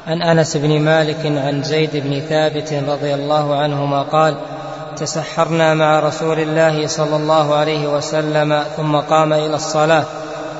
عن 0.06 0.22
أنس 0.22 0.56
بن 0.56 0.80
مالك 0.80 1.26
عن 1.26 1.62
زيد 1.62 1.90
بن 1.94 2.20
ثابت 2.20 2.72
رضي 2.72 3.14
الله 3.14 3.58
عنهما 3.58 4.02
قال 4.02 4.38
تسحرنا 4.96 5.74
مع 5.74 6.00
رسول 6.00 6.40
الله 6.40 6.86
صلى 6.86 7.16
الله 7.16 7.54
عليه 7.54 7.86
وسلم 7.86 8.64
ثم 8.76 8.96
قام 8.96 9.32
إلى 9.32 9.54
الصلاة. 9.54 10.04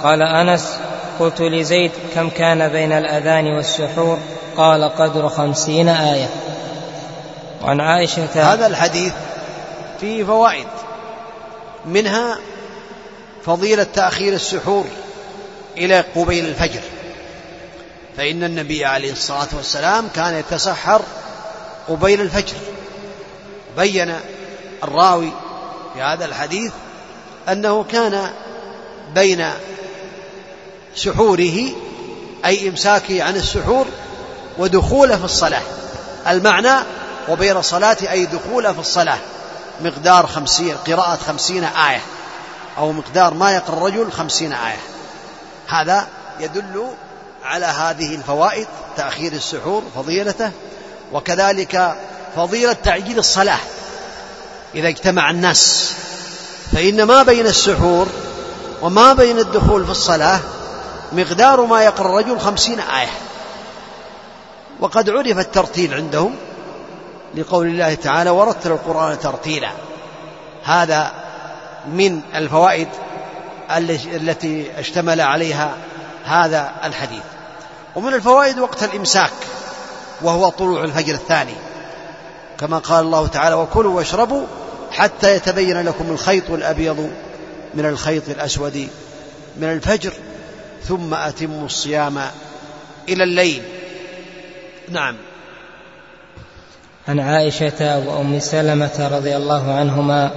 قال 0.02 0.22
أنس 0.22 0.78
قلت 1.20 1.40
لزيد 1.40 1.90
كم 2.14 2.28
كان 2.28 2.68
بين 2.68 2.92
الأذان 2.92 3.46
والسحور؟ 3.46 4.18
قال 4.56 4.84
قدر 4.84 5.28
خمسين 5.28 5.88
آية. 5.88 6.28
وعن 7.64 7.80
عائشة 7.80 8.52
هذا 8.52 8.66
الحديث 8.66 9.12
فيه 10.00 10.24
فوائد. 10.24 10.66
منها 11.86 12.38
فضيلة 13.48 13.86
تأخير 13.94 14.32
السحور 14.32 14.84
إلى 15.76 16.04
قبيل 16.16 16.44
الفجر. 16.44 16.80
فإن 18.16 18.44
النبي 18.44 18.84
عليه 18.84 19.12
الصلاة 19.12 19.48
والسلام 19.56 20.08
كان 20.14 20.34
يتسحر 20.34 21.02
قبيل 21.88 22.20
الفجر. 22.20 22.56
بين 23.76 24.14
الراوي 24.84 25.32
في 25.94 26.02
هذا 26.02 26.24
الحديث 26.24 26.72
أنه 27.48 27.84
كان 27.84 28.30
بين 29.14 29.50
سحوره 30.96 31.58
أي 32.44 32.68
إمساكه 32.68 33.22
عن 33.22 33.36
السحور 33.36 33.86
ودخوله 34.58 35.16
في 35.16 35.24
الصلاة. 35.24 35.62
المعنى 36.28 36.74
وبين 37.28 37.56
الصلاة 37.56 37.96
أي 38.10 38.26
دخوله 38.26 38.72
في 38.72 38.78
الصلاة. 38.78 39.18
مقدار 39.80 40.26
خمسين 40.26 40.76
قراءة 40.86 41.18
خمسين 41.26 41.64
آية. 41.64 42.00
أو 42.78 42.92
مقدار 42.92 43.34
ما 43.34 43.52
يقرأ 43.52 43.76
الرجل 43.76 44.12
خمسين 44.12 44.52
آية. 44.52 44.80
هذا 45.68 46.06
يدل 46.40 46.86
على 47.44 47.66
هذه 47.66 48.14
الفوائد 48.14 48.66
تأخير 48.96 49.32
السحور 49.32 49.82
فضيلته 49.96 50.50
وكذلك 51.12 51.96
فضيلة 52.36 52.72
تعجيل 52.72 53.18
الصلاة. 53.18 53.58
إذا 54.74 54.88
اجتمع 54.88 55.30
الناس 55.30 55.92
فإن 56.72 57.02
ما 57.02 57.22
بين 57.22 57.46
السحور 57.46 58.06
وما 58.82 59.12
بين 59.12 59.38
الدخول 59.38 59.84
في 59.84 59.90
الصلاة 59.90 60.40
مقدار 61.12 61.60
ما 61.64 61.84
يقرأ 61.84 62.06
الرجل 62.08 62.40
خمسين 62.40 62.80
آية. 62.80 63.10
وقد 64.80 65.10
عرف 65.10 65.38
الترتيل 65.38 65.94
عندهم 65.94 66.36
لقول 67.34 67.66
الله 67.66 67.94
تعالى 67.94 68.30
ورتل 68.30 68.72
القرآن 68.72 69.18
ترتيلا. 69.18 69.70
هذا 70.64 71.12
من 71.92 72.20
الفوائد 72.34 72.88
التي 74.14 74.66
اشتمل 74.78 75.20
عليها 75.20 75.76
هذا 76.24 76.72
الحديث. 76.84 77.22
ومن 77.96 78.14
الفوائد 78.14 78.58
وقت 78.58 78.82
الإمساك 78.82 79.32
وهو 80.22 80.48
طلوع 80.48 80.84
الفجر 80.84 81.14
الثاني. 81.14 81.54
كما 82.58 82.78
قال 82.78 83.04
الله 83.04 83.26
تعالى 83.26 83.54
وكلوا 83.54 83.96
واشربوا 83.96 84.46
حتى 84.90 85.36
يتبين 85.36 85.82
لكم 85.82 86.10
الخيط 86.10 86.50
الأبيض 86.50 87.10
من 87.74 87.86
الخيط 87.86 88.28
الأسود 88.28 88.88
من 89.56 89.72
الفجر 89.72 90.12
ثم 90.84 91.14
أتموا 91.14 91.66
الصيام 91.66 92.18
إلى 93.08 93.24
الليل. 93.24 93.62
نعم. 94.88 95.16
عن 97.08 97.20
عائشة 97.20 97.98
وأم 98.06 98.40
سلمة 98.40 99.08
رضي 99.12 99.36
الله 99.36 99.74
عنهما 99.74 100.30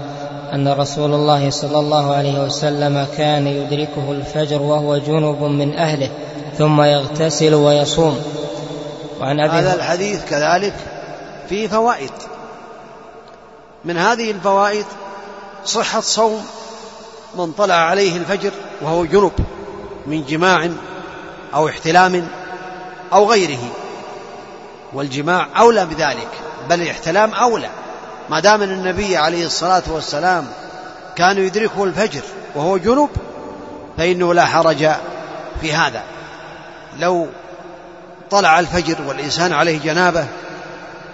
أن 0.53 0.67
رسول 0.67 1.13
الله 1.13 1.49
صلى 1.49 1.79
الله 1.79 2.13
عليه 2.15 2.43
وسلم 2.43 3.07
كان 3.17 3.47
يدركه 3.47 4.11
الفجر 4.11 4.61
وهو 4.61 4.97
جنب 4.97 5.43
من 5.43 5.77
أهله 5.77 6.11
ثم 6.57 6.81
يغتسل 6.81 7.53
ويصوم. 7.53 8.21
وعن 9.21 9.39
أبي 9.39 9.53
هذا 9.53 9.75
الحديث 9.75 10.25
كذلك 10.29 10.73
فيه 11.49 11.67
فوائد. 11.67 12.11
من 13.85 13.97
هذه 13.97 14.31
الفوائد 14.31 14.85
صحة 15.65 15.99
صوم 15.99 16.45
من 17.37 17.51
طلع 17.51 17.75
عليه 17.75 18.17
الفجر 18.17 18.51
وهو 18.81 19.05
جنب 19.05 19.31
من 20.07 20.25
جماع 20.25 20.69
أو 21.53 21.67
احتلام 21.67 22.27
أو 23.13 23.31
غيره 23.31 23.71
والجماع 24.93 25.47
أولى 25.59 25.85
بذلك 25.85 26.29
بل 26.69 26.81
الاحتلام 26.81 27.33
أولى. 27.33 27.69
ما 28.31 28.39
دام 28.39 28.61
أن 28.61 28.71
النبي 28.71 29.17
عليه 29.17 29.45
الصلاة 29.45 29.83
والسلام 29.87 30.47
كان 31.15 31.37
يدركه 31.37 31.83
الفجر 31.83 32.21
وهو 32.55 32.77
جنب 32.77 33.09
فإنه 33.97 34.33
لا 34.33 34.45
حرج 34.45 34.91
في 35.61 35.73
هذا. 35.73 36.03
لو 36.99 37.27
طلع 38.29 38.59
الفجر 38.59 39.01
والإنسان 39.01 39.53
عليه 39.53 39.79
جنابة 39.79 40.27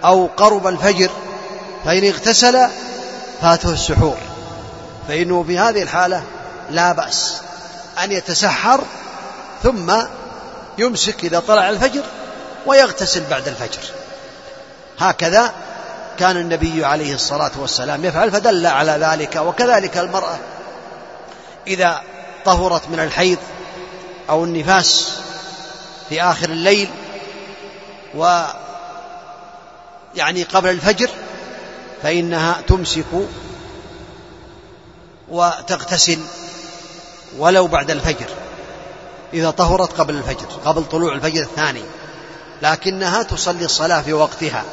أو 0.04 0.26
قرب 0.26 0.66
الفجر 0.66 1.10
فإن 1.84 2.04
اغتسل 2.04 2.68
فاته 3.40 3.72
السحور. 3.72 4.16
فإنه 5.08 5.42
في 5.42 5.58
هذه 5.58 5.82
الحالة 5.82 6.22
لا 6.70 6.92
بأس 6.92 7.40
أن 8.04 8.12
يتسحر 8.12 8.80
ثم 9.62 9.92
يمسك 10.78 11.24
إذا 11.24 11.40
طلع 11.40 11.70
الفجر 11.70 12.02
ويغتسل 12.66 13.22
بعد 13.30 13.48
الفجر. 13.48 13.82
هكذا 14.98 15.52
كان 16.18 16.36
النبي 16.36 16.84
عليه 16.84 17.14
الصلاة 17.14 17.50
والسلام 17.56 18.04
يفعل 18.04 18.30
فدل 18.30 18.66
على 18.66 18.92
ذلك 18.92 19.36
وكذلك 19.36 19.98
المرأة 19.98 20.38
إذا 21.66 22.02
طهرت 22.44 22.88
من 22.88 23.00
الحيض 23.00 23.38
أو 24.30 24.44
النفاس 24.44 25.18
في 26.08 26.22
آخر 26.22 26.50
الليل 26.50 26.88
و 28.14 28.42
يعني 30.14 30.42
قبل 30.42 30.70
الفجر 30.70 31.10
فإنها 32.02 32.60
تمسك 32.68 33.04
وتغتسل 35.28 36.18
ولو 37.38 37.66
بعد 37.66 37.90
الفجر 37.90 38.26
إذا 39.34 39.50
طهرت 39.50 40.00
قبل 40.00 40.14
الفجر 40.14 40.46
قبل 40.64 40.84
طلوع 40.84 41.14
الفجر 41.14 41.42
الثاني 41.42 41.82
لكنها 42.62 43.22
تصلي 43.22 43.64
الصلاة 43.64 44.02
في 44.02 44.12
وقتها. 44.12 44.64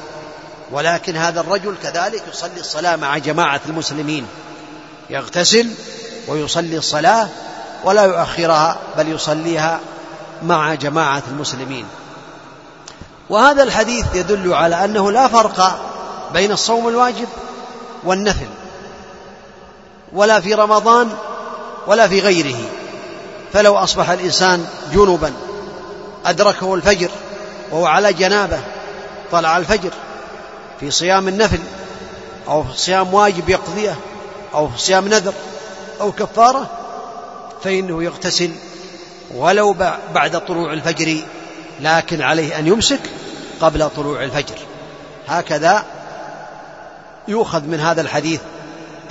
ولكن 0.72 1.16
هذا 1.18 1.40
الرجل 1.40 1.76
كذلك 1.84 2.24
يصلي 2.34 2.60
الصلاة 2.60 2.96
مع 2.96 3.18
جماعة 3.18 3.62
المسلمين. 3.70 4.28
يغتسل 5.10 5.72
ويصلي 6.28 6.78
الصلاة 6.78 7.28
ولا 7.84 8.04
يؤخرها 8.04 8.78
بل 8.98 9.10
يصليها 9.10 9.80
مع 10.44 10.74
جماعة 10.74 11.24
المسلمين. 11.32 11.86
وهذا 13.30 13.64
الحديث 13.64 14.06
يدل 14.14 14.54
على 14.54 14.86
أنه 14.86 15.12
لا 15.12 15.28
فرق 15.28 15.80
بين 16.34 16.52
الصوم 16.52 16.88
الواجب 16.88 17.28
والنفل 18.04 18.48
ولا 20.14 20.40
في 20.40 20.54
رمضان 20.54 21.10
ولا 21.88 22.08
في 22.08 22.20
غيره. 22.20 22.58
فلو 23.54 23.78
أصبح 23.78 24.10
الإنسان 24.10 24.68
جنبا 24.94 25.34
أدركه 26.26 26.74
الفجر 26.74 27.10
وهو 27.72 27.86
على 27.86 28.14
جنابة 28.14 28.60
طلع 29.32 29.58
الفجر 29.58 29.92
في 30.80 30.92
صيام 30.92 31.28
النفل 31.28 31.60
أو 32.48 32.64
في 32.64 32.78
صيام 32.80 33.14
واجب 33.14 33.50
يقضيه 33.50 33.96
أو 34.54 34.68
في 34.70 34.82
صيام 34.82 35.08
نذر 35.08 35.34
أو 36.02 36.12
كفارة 36.12 36.70
فإنه 37.64 38.04
يغتسل 38.04 38.52
ولو 39.36 39.76
بعد 40.14 40.46
طلوع 40.46 40.74
الفجر 40.74 41.18
لكن 41.82 42.22
عليه 42.22 42.60
أن 42.60 42.68
يمسك 42.68 43.00
قبل 43.62 43.90
طلوع 43.90 44.24
الفجر. 44.24 44.58
هكذا 45.28 45.86
يؤخذ 47.28 47.62
من 47.62 47.80
هذا 47.80 48.02
الحديث 48.02 48.42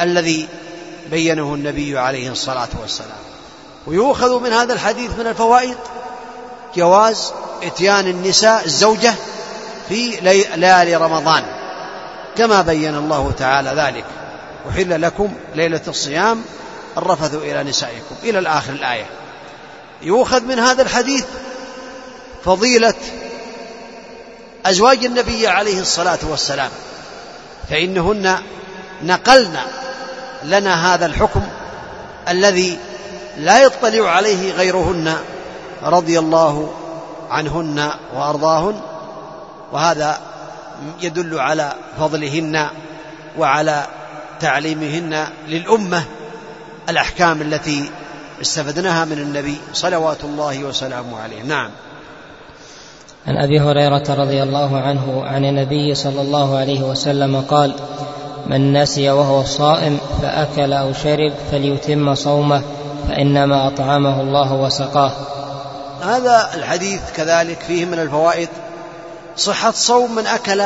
الذي 0.01 0.49
بينه 1.11 1.55
النبي 1.55 1.99
عليه 1.99 2.31
الصلاة 2.31 2.69
والسلام. 2.81 3.25
ويؤخذ 3.87 4.41
من 4.41 4.53
هذا 4.53 4.73
الحديث 4.73 5.19
من 5.19 5.27
الفوائد 5.27 5.77
جواز 6.77 7.33
إتيان 7.63 8.07
النساء 8.07 8.65
الزوجة 8.65 9.15
في 9.89 10.21
ليالي 10.57 10.97
رمضان. 10.97 11.45
كما 12.37 12.63
بين 12.63 12.95
الله 12.95 13.33
تعالى 13.39 13.71
ذلك. 13.71 14.05
أحل 14.71 15.03
لكم 15.03 15.35
ليلة 15.55 15.81
الصيام 15.89 16.45
الرفث 16.99 17.35
إلى 17.35 17.63
نسائكم. 17.63 18.15
إلى 18.23 18.39
الآخر 18.39 18.73
الآية. 18.73 19.07
يؤخذ 20.03 20.43
من 20.43 20.59
هذا 20.59 20.83
الحديث 20.83 21.25
فضيلة 22.45 22.95
أزواج 24.67 25.05
النبي 25.05 25.47
عليه 25.47 25.81
الصلاة 25.81 26.19
والسلام. 26.31 26.71
فإنهن 27.71 28.39
نقلن 29.03 29.57
لنا 30.45 30.95
هذا 30.95 31.07
الحكم 31.07 31.43
الذي 32.29 32.79
لا 33.39 33.63
يطلع 33.63 34.11
عليه 34.11 34.53
غيرهن 34.53 35.17
رضي 35.83 36.19
الله 36.19 36.75
عنهن 37.31 37.91
وأرضاهن 38.15 38.81
وهذا 39.75 40.19
يدل 41.03 41.39
على 41.39 41.73
فضلهن 41.99 42.67
وعلى 43.39 43.87
تعليمهن 44.41 45.27
للأمة 45.49 46.03
الأحكام 46.89 47.43
التي 47.43 47.91
استفدناها 48.41 49.05
من 49.05 49.19
النبي 49.19 49.57
صلوات 49.73 50.25
الله 50.25 50.65
وسلامه 50.65 51.21
عليه. 51.21 51.43
نعم. 51.43 51.71
عن 53.27 53.37
أبي 53.37 53.61
هريرة 53.61 54.15
رضي 54.15 54.43
الله 54.43 54.81
عنه 54.81 55.25
عن 55.25 55.45
النبي 55.45 55.95
صلى 55.95 56.21
الله 56.21 56.59
عليه 56.59 56.83
وسلم 56.83 57.41
قال 57.41 57.75
من 58.47 58.83
نسي 58.83 59.11
وهو 59.11 59.45
صائم 59.45 59.99
فأكل 60.23 60.73
أو 60.73 60.93
شرب 60.93 61.33
فليتم 61.51 62.15
صومه 62.15 62.63
فإنما 63.09 63.67
أطعمه 63.67 64.21
الله 64.21 64.53
وسقاه. 64.53 65.13
هذا 66.03 66.51
الحديث 66.55 67.01
كذلك 67.17 67.61
فيه 67.61 67.85
من 67.85 67.99
الفوائد 67.99 68.49
صحة 69.37 69.71
صوم 69.71 70.15
من 70.15 70.27
أكل 70.27 70.65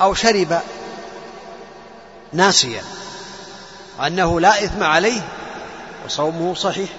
أو 0.00 0.14
شرب 0.14 0.60
ناسيا 2.32 2.82
وأنه 4.00 4.40
لا 4.40 4.64
إثم 4.64 4.82
عليه 4.82 5.20
وصومه 6.06 6.54
صحيح. 6.54 6.90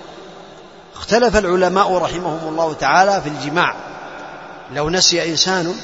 اختلف 0.96 1.38
العلماء 1.38 1.98
رحمهم 1.98 2.48
الله 2.48 2.74
تعالى 2.74 3.22
في 3.22 3.30
الجماع. 3.30 3.76
لو 4.74 4.90
نسي 4.90 5.30
إنسان 5.30 5.76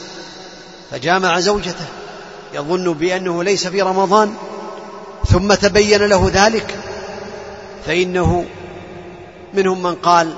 فجامع 0.91 1.39
زوجته 1.39 1.85
يظن 2.53 2.93
بأنه 2.93 3.43
ليس 3.43 3.67
في 3.67 3.81
رمضان 3.81 4.35
ثم 5.27 5.53
تبين 5.53 6.01
له 6.01 6.31
ذلك 6.33 6.79
فإنه 7.85 8.45
منهم 9.53 9.83
من 9.83 9.95
قال 9.95 10.33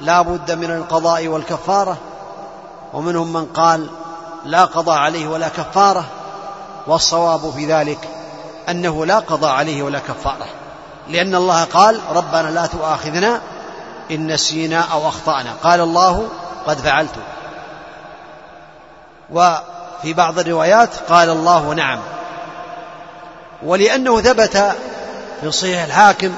لا 0.00 0.22
بد 0.22 0.52
من 0.52 0.70
القضاء 0.70 1.28
والكفارة 1.28 1.98
ومنهم 2.92 3.32
من 3.32 3.46
قال 3.46 3.86
لا 4.44 4.64
قضاء 4.64 4.98
عليه 4.98 5.28
ولا 5.28 5.48
كفارة 5.48 6.04
والصواب 6.86 7.50
في 7.50 7.66
ذلك 7.66 8.08
أنه 8.68 9.06
لا 9.06 9.18
قضاء 9.18 9.50
عليه 9.50 9.82
ولا 9.82 9.98
كفارة. 9.98 10.46
لأن 11.08 11.34
الله 11.34 11.64
قال 11.64 12.00
ربنا 12.14 12.50
لا 12.50 12.66
تؤاخذنا 12.66 13.40
إن 14.10 14.32
نسينا 14.32 14.80
أو 14.92 15.08
أخطأنا. 15.08 15.52
قال 15.62 15.80
الله 15.80 16.28
قد 16.66 16.78
فعلت. 16.78 17.14
وفي 19.30 20.12
بعض 20.12 20.38
الروايات 20.38 20.90
قال 21.08 21.30
الله 21.30 21.74
نعم. 21.74 21.98
ولأنه 23.62 24.20
ثبت 24.20 24.74
في 25.40 25.52
صحيح 25.52 25.84
الحاكم 25.84 26.34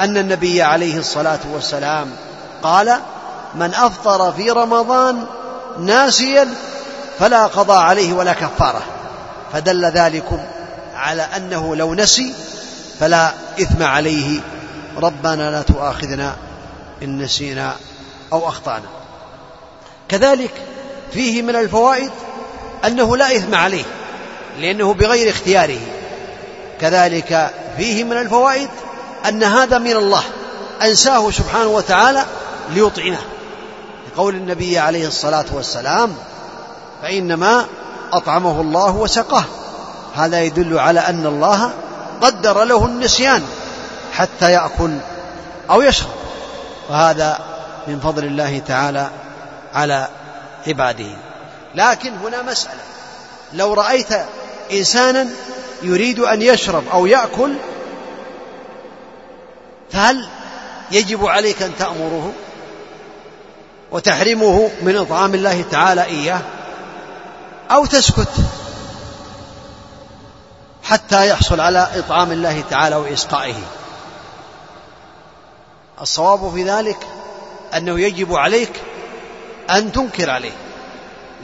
أن 0.00 0.16
النبي 0.16 0.62
عليه 0.62 0.98
الصلاة 0.98 1.38
والسلام 1.52 2.16
قال 2.62 3.00
من 3.54 3.74
أفطر 3.74 4.32
في 4.32 4.50
رمضان 4.50 5.26
ناسيا 5.86 6.48
فلا 7.18 7.46
قضاء 7.46 7.78
عليه 7.78 8.12
ولا 8.12 8.32
كفارة. 8.32 8.82
فدل 9.52 9.84
ذلكم 9.84 10.38
على 10.94 11.22
أنه 11.22 11.76
لو 11.76 11.94
نسي 11.94 12.34
فلا 13.00 13.32
إثم 13.60 13.82
عليه. 13.82 14.40
ربنا 14.96 15.50
لا 15.50 15.62
تؤاخذنا 15.62 16.36
إن 17.02 17.18
نسينا 17.18 17.76
أو 18.32 18.48
أخطأنا. 18.48 18.86
كذلك 20.08 20.52
فيه 21.12 21.42
من 21.42 21.56
الفوائد 21.56 22.10
أنه 22.86 23.16
لا 23.16 23.36
إثم 23.36 23.54
عليه 23.54 23.84
لأنه 24.58 24.94
بغير 24.94 25.30
اختياره. 25.30 25.80
كذلك 26.80 27.50
فيه 27.76 28.04
من 28.04 28.16
الفوائد 28.16 28.68
أن 29.28 29.42
هذا 29.42 29.78
من 29.78 29.92
الله 29.92 30.22
أنساه 30.82 31.30
سبحانه 31.30 31.68
وتعالى 31.68 32.24
ليطعمه 32.70 33.18
لقول 34.12 34.34
النبي 34.34 34.78
عليه 34.78 35.06
الصلاة 35.08 35.44
والسلام 35.52 36.14
فإنما 37.02 37.66
أطعمه 38.12 38.60
الله 38.60 38.96
وسقاه. 38.96 39.44
هذا 40.16 40.40
يدل 40.40 40.78
على 40.78 41.00
أن 41.00 41.26
الله 41.26 41.72
قدر 42.20 42.64
له 42.64 42.86
النسيان 42.86 43.42
حتى 44.12 44.52
يأكل 44.52 44.96
أو 45.70 45.82
يشرب. 45.82 46.10
وهذا 46.90 47.38
من 47.86 48.00
فضل 48.00 48.24
الله 48.24 48.58
تعالى 48.58 49.10
على 49.74 50.08
عباده. 50.66 51.16
لكن 51.74 52.12
هنا 52.16 52.42
مسألة. 52.42 52.80
لو 53.52 53.74
رأيت 53.74 54.08
إنسانا 54.72 55.26
يريد 55.82 56.20
أن 56.20 56.42
يشرب 56.42 56.84
أو 56.92 57.06
يأكل 57.06 57.54
فهل 59.92 60.28
يجب 60.90 61.26
عليك 61.26 61.62
أن 61.62 61.72
تأمره؟ 61.78 62.32
وتحرمه 63.92 64.70
من 64.82 64.96
إطعام 64.96 65.34
الله 65.34 65.64
تعالى 65.70 66.04
إياه 66.04 66.40
أو 67.70 67.86
تسكت 67.86 68.32
حتى 70.82 71.28
يحصل 71.28 71.60
على 71.60 71.88
إطعام 71.94 72.32
الله 72.32 72.64
تعالى 72.70 72.96
وإسقائه. 72.96 73.62
الصواب 76.00 76.52
في 76.54 76.62
ذلك 76.62 77.06
أنه 77.76 78.00
يجب 78.00 78.34
عليك 78.34 78.72
أن 79.70 79.92
تنكر 79.92 80.30
عليه 80.30 80.52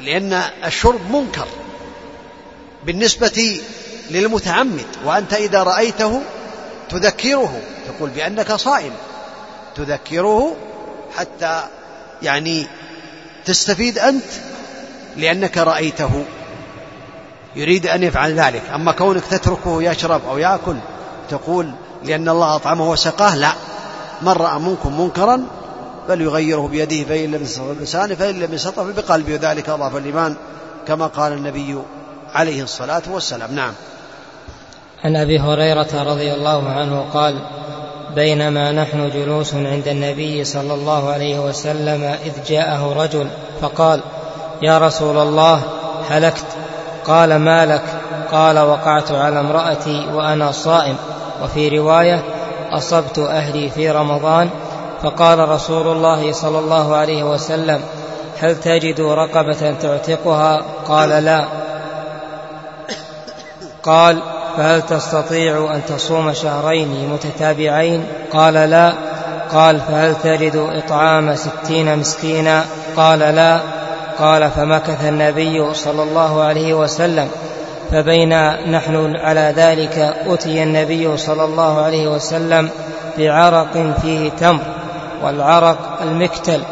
لأن 0.01 0.43
الشرب 0.65 1.11
منكر 1.11 1.47
بالنسبة 2.85 3.61
للمتعمد 4.11 4.87
وأنت 5.05 5.33
إذا 5.33 5.63
رأيته 5.63 6.23
تذكره 6.91 7.61
تقول 7.87 8.11
بأنك 8.11 8.53
صائم 8.53 8.93
تذكره 9.77 10.57
حتى 11.17 11.65
يعني 12.23 12.67
تستفيد 13.45 13.99
أنت 13.99 14.25
لأنك 15.17 15.59
رأيته. 15.59 16.25
يريد 17.57 17.87
أن 17.87 18.03
يفعل 18.03 18.41
ذلك. 18.41 18.63
أما 18.75 18.93
كونك 18.93 19.25
تتركه 19.25 19.83
يشرب 19.83 20.21
أو 20.29 20.39
يأكل 20.39 20.77
تقول 21.31 21.71
لأن 22.05 22.29
الله 22.29 22.57
أطعمه 22.57 22.91
وسقاه 22.91 23.37
لا. 23.37 23.53
من 24.23 24.29
رأى 24.29 24.61
منكم 24.61 25.01
منكرا 25.01 25.43
فليغيره 26.09 26.69
بيده 26.69 27.05
فإن 27.05 27.31
لم 27.31 27.43
يستطع 27.43 27.73
بلسانه 27.73 28.15
فإن 28.15 28.41
لم 28.41 28.55
يستطع 28.55 28.83
بقلبه 28.83 29.35
وذلك 29.35 29.69
أضعف 29.69 29.97
الإيمان 29.97 30.37
كما 30.87 31.07
قال 31.07 31.33
النبي 31.33 31.79
عليه 32.35 32.63
الصلاة 32.63 33.03
والسلام. 33.11 33.55
نعم. 33.55 33.73
عن 35.05 35.17
أبي 35.17 35.39
هريرة 35.39 36.03
رضي 36.03 36.35
الله 36.35 36.69
عنه 36.69 37.11
قال 37.13 37.41
بينما 38.17 38.73
نحن 38.73 39.11
جلوس 39.11 39.55
عند 39.55 39.89
النبي 39.89 40.45
صلى 40.45 40.75
الله 40.75 41.13
عليه 41.13 41.39
وسلم 41.39 42.17
إذ 42.25 42.33
جاءه 42.47 43.03
رجل 43.03 43.29
فقال 43.63 44.01
يا 44.63 44.79
رسول 44.79 45.19
الله 45.19 45.63
هلكت. 46.11 46.47
قال 47.05 47.37
ما 47.37 47.67
لك؟ 47.67 47.83
قال 48.33 48.59
وقعت 48.59 49.13
على 49.13 49.41
امرأتي 49.41 50.07
وأنا 50.15 50.53
صائم. 50.53 50.97
وفي 51.45 51.79
رواية 51.79 52.23
أصبت 52.73 53.19
أهلي 53.19 53.71
في 53.71 53.91
رمضان. 53.91 54.51
فقال 55.03 55.49
رسول 55.49 55.87
الله 55.87 56.33
صلى 56.33 56.59
الله 56.59 56.97
عليه 56.97 57.23
وسلم 57.25 57.81
هل 58.39 58.61
تجد 58.61 59.01
رقبة 59.01 59.75
تعتقها؟ 59.83 60.63
قال 60.89 61.09
لا. 61.09 61.45
قال 63.83 64.36
فهل 64.57 64.83
تستطيع 64.83 65.75
أن 65.75 65.85
تصوم 65.89 66.33
شهرين 66.33 67.11
متتابعين؟ 67.13 68.05
قال 68.33 68.55
لا. 68.55 68.93
قال 69.53 69.81
فهل 69.81 70.15
تجد 70.15 70.57
إطعام 70.57 71.35
ستين 71.35 71.99
مسكينا؟ 71.99 72.65
قال 72.97 73.19
لا. 73.19 73.61
قال 74.19 74.51
فمكث 74.51 75.05
النبي 75.05 75.75
صلى 75.75 76.03
الله 76.03 76.43
عليه 76.43 76.75
وسلم. 76.75 77.29
فبينا 77.91 78.67
نحن 78.71 79.17
على 79.17 79.55
ذلك 79.57 80.17
أتي 80.27 80.63
النبي 80.63 81.17
صلى 81.17 81.45
الله 81.45 81.83
عليه 81.83 82.09
وسلم 82.09 82.71
بعرق 83.19 83.95
فيه 84.03 84.31
تمر 84.31 84.63
والعرق 85.23 85.79
المكتل. 86.03 86.63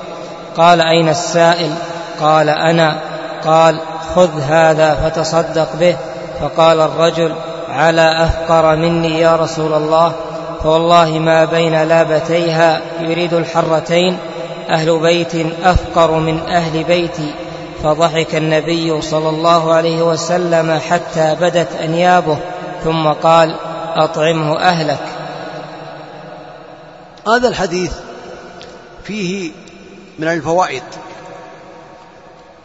قال 0.57 0.81
أين 0.81 1.09
السائل؟ 1.09 1.71
قال 2.21 2.49
أنا. 2.49 2.99
قال 3.45 3.81
خذ 4.15 4.41
هذا 4.41 4.95
فتصدق 4.95 5.77
به. 5.81 5.97
فقال 6.41 6.81
الرجل 6.81 7.35
على 7.69 8.25
أفقر 8.25 8.77
مني 8.77 9.21
يا 9.21 9.37
رسول 9.37 9.73
الله 9.73 10.13
فوالله 10.63 11.19
ما 11.19 11.45
بين 11.45 11.83
لابتيها 11.83 12.81
يريد 13.01 13.35
الحرتين 13.35 14.19
أهل 14.71 14.99
بيت 14.99 15.35
أفقر 15.65 16.11
من 16.11 16.41
أهل 16.41 16.85
بيتي. 16.85 17.35
فضحك 17.83 18.35
النبي 18.35 19.01
صلى 19.01 19.29
الله 19.29 19.73
عليه 19.73 20.03
وسلم 20.03 20.81
حتى 20.91 21.37
بدت 21.41 21.69
أنيابه 21.81 22.39
ثم 22.85 23.09
قال 23.09 23.57
أطعمه 23.95 24.59
أهلك. 24.59 25.07
هذا 27.29 27.49
الحديث 27.49 27.93
فيه 29.05 29.51
من 30.19 30.29
الفوائد 30.29 30.83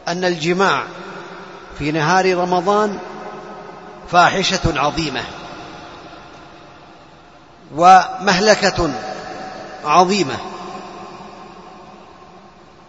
أن 0.08 0.26
الجماع 0.26 0.84
في 1.80 1.92
نهار 1.92 2.38
رمضان 2.38 2.98
فاحشة 4.12 4.60
عظيمة 4.66 5.24
ومهلكة 7.76 8.90
عظيمة 9.86 10.38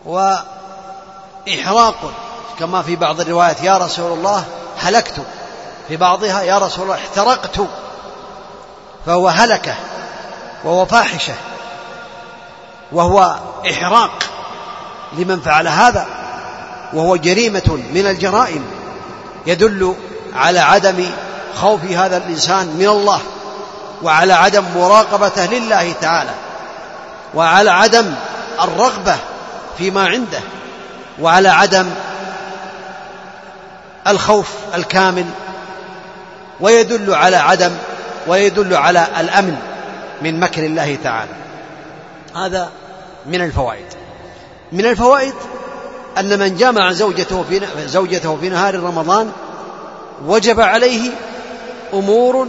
وإحراق 0.04 2.12
كما 2.58 2.82
في 2.82 2.96
بعض 2.96 3.20
الروايات 3.20 3.62
يا 3.62 3.78
رسول 3.78 4.12
الله 4.12 4.44
هلكت. 4.78 5.22
في 5.88 5.96
بعضها 5.96 6.42
يا 6.42 6.58
رسول 6.58 6.84
الله 6.84 6.94
احترقت. 6.94 7.60
فهو 9.06 9.28
هلكة 9.28 9.74
وهو 10.64 10.86
فاحشة 10.86 11.34
وهو 12.92 13.36
إحراق 13.70 14.22
لمن 15.12 15.40
فعل 15.40 15.68
هذا 15.68 16.06
وهو 16.92 17.16
جريمة 17.16 17.82
من 17.94 18.06
الجرائم 18.06 18.64
يدل 19.46 19.94
على 20.34 20.58
عدم 20.58 21.06
خوف 21.54 21.84
هذا 21.84 22.16
الإنسان 22.16 22.66
من 22.66 22.88
الله 22.88 23.20
وعلى 24.02 24.32
عدم 24.32 24.64
مراقبته 24.76 25.46
لله 25.46 25.92
تعالى 26.00 26.30
وعلى 27.34 27.70
عدم 27.70 28.14
الرغبة 28.62 29.16
فيما 29.78 30.06
عنده 30.06 30.40
وعلى 31.20 31.48
عدم 31.48 31.90
الخوف 34.06 34.48
الكامل 34.74 35.26
ويدل 36.60 37.14
على 37.14 37.36
عدم 37.36 37.72
ويدل 38.26 38.74
على 38.74 39.06
الأمن 39.20 39.56
من 40.22 40.40
مكر 40.40 40.64
الله 40.64 40.98
تعالى. 41.04 41.32
هذا 42.36 42.70
من 43.26 43.40
الفوائد. 43.40 43.86
من 44.72 44.86
الفوائد 44.86 45.34
أن 46.18 46.38
من 46.38 46.56
جامع 46.56 46.92
زوجته 46.92 47.44
في 47.48 47.60
زوجته 47.86 48.36
في 48.36 48.48
نهار 48.48 48.80
رمضان 48.80 49.32
وجب 50.26 50.60
عليه 50.60 51.10
أمور 51.92 52.48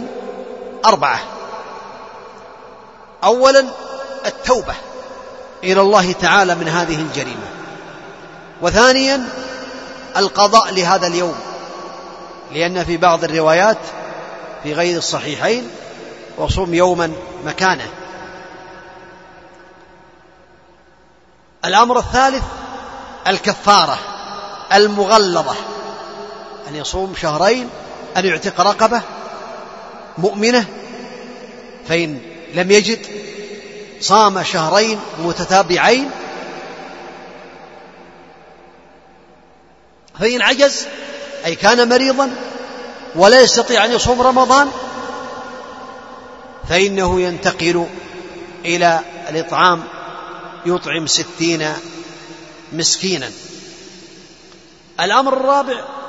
أربعة. 0.86 1.20
اولا 3.24 3.64
التوبة 4.26 4.74
إلى 5.64 5.80
الله 5.80 6.12
تعالى 6.12 6.54
من 6.54 6.68
هذه 6.68 6.94
الجريمة. 6.94 7.46
وثانيا 8.62 9.28
القضاء 10.16 10.74
لهذا 10.74 11.06
اليوم. 11.06 11.34
لأن 12.52 12.84
في 12.84 12.96
بعض 12.96 13.24
الروايات 13.24 13.78
في 14.62 14.74
غير 14.74 14.98
الصحيحين 14.98 15.70
وصوم 16.38 16.74
يوما 16.74 17.12
مكانه. 17.44 17.88
الأمر 21.64 21.98
الثالث 21.98 22.42
الكفارة 23.26 23.98
المغلظة. 24.72 25.54
أن 26.72 26.76
يصوم 26.76 27.14
شهرين 27.14 27.68
أن 28.16 28.24
يعتق 28.24 28.60
رقبة 28.60 29.02
مؤمنة 30.18 30.66
فإن 31.88 32.20
لم 32.54 32.70
يجد 32.70 33.06
صام 34.00 34.42
شهرين 34.42 35.00
متتابعين 35.18 36.10
فإن 40.20 40.42
عجز 40.42 40.86
أي 41.44 41.54
كان 41.54 41.88
مريضا 41.88 42.30
ولا 43.14 43.40
يستطيع 43.40 43.84
أن 43.84 43.92
يصوم 43.92 44.22
رمضان 44.22 44.70
فإنه 46.68 47.20
ينتقل 47.20 47.86
إلى 48.64 49.00
الإطعام 49.28 49.82
يطعم 50.66 51.06
ستين 51.06 51.72
مسكينا. 52.72 53.30
الأمر 55.00 55.32
الرابع 55.32 56.01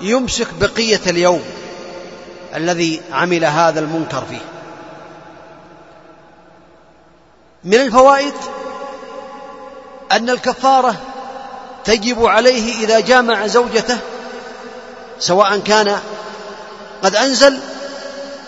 يمسك 0.00 0.46
بقية 0.60 1.00
اليوم 1.06 1.42
الذي 2.54 3.00
عمل 3.12 3.44
هذا 3.44 3.80
المنكر 3.80 4.24
فيه. 4.30 4.44
من 7.64 7.74
الفوائد 7.74 8.34
أن 10.12 10.30
الكفارة 10.30 10.96
تجب 11.84 12.26
عليه 12.26 12.84
إذا 12.84 13.00
جامع 13.00 13.46
زوجته 13.46 13.98
سواء 15.18 15.58
كان 15.58 15.98
قد 17.02 17.16
أنزل 17.16 17.58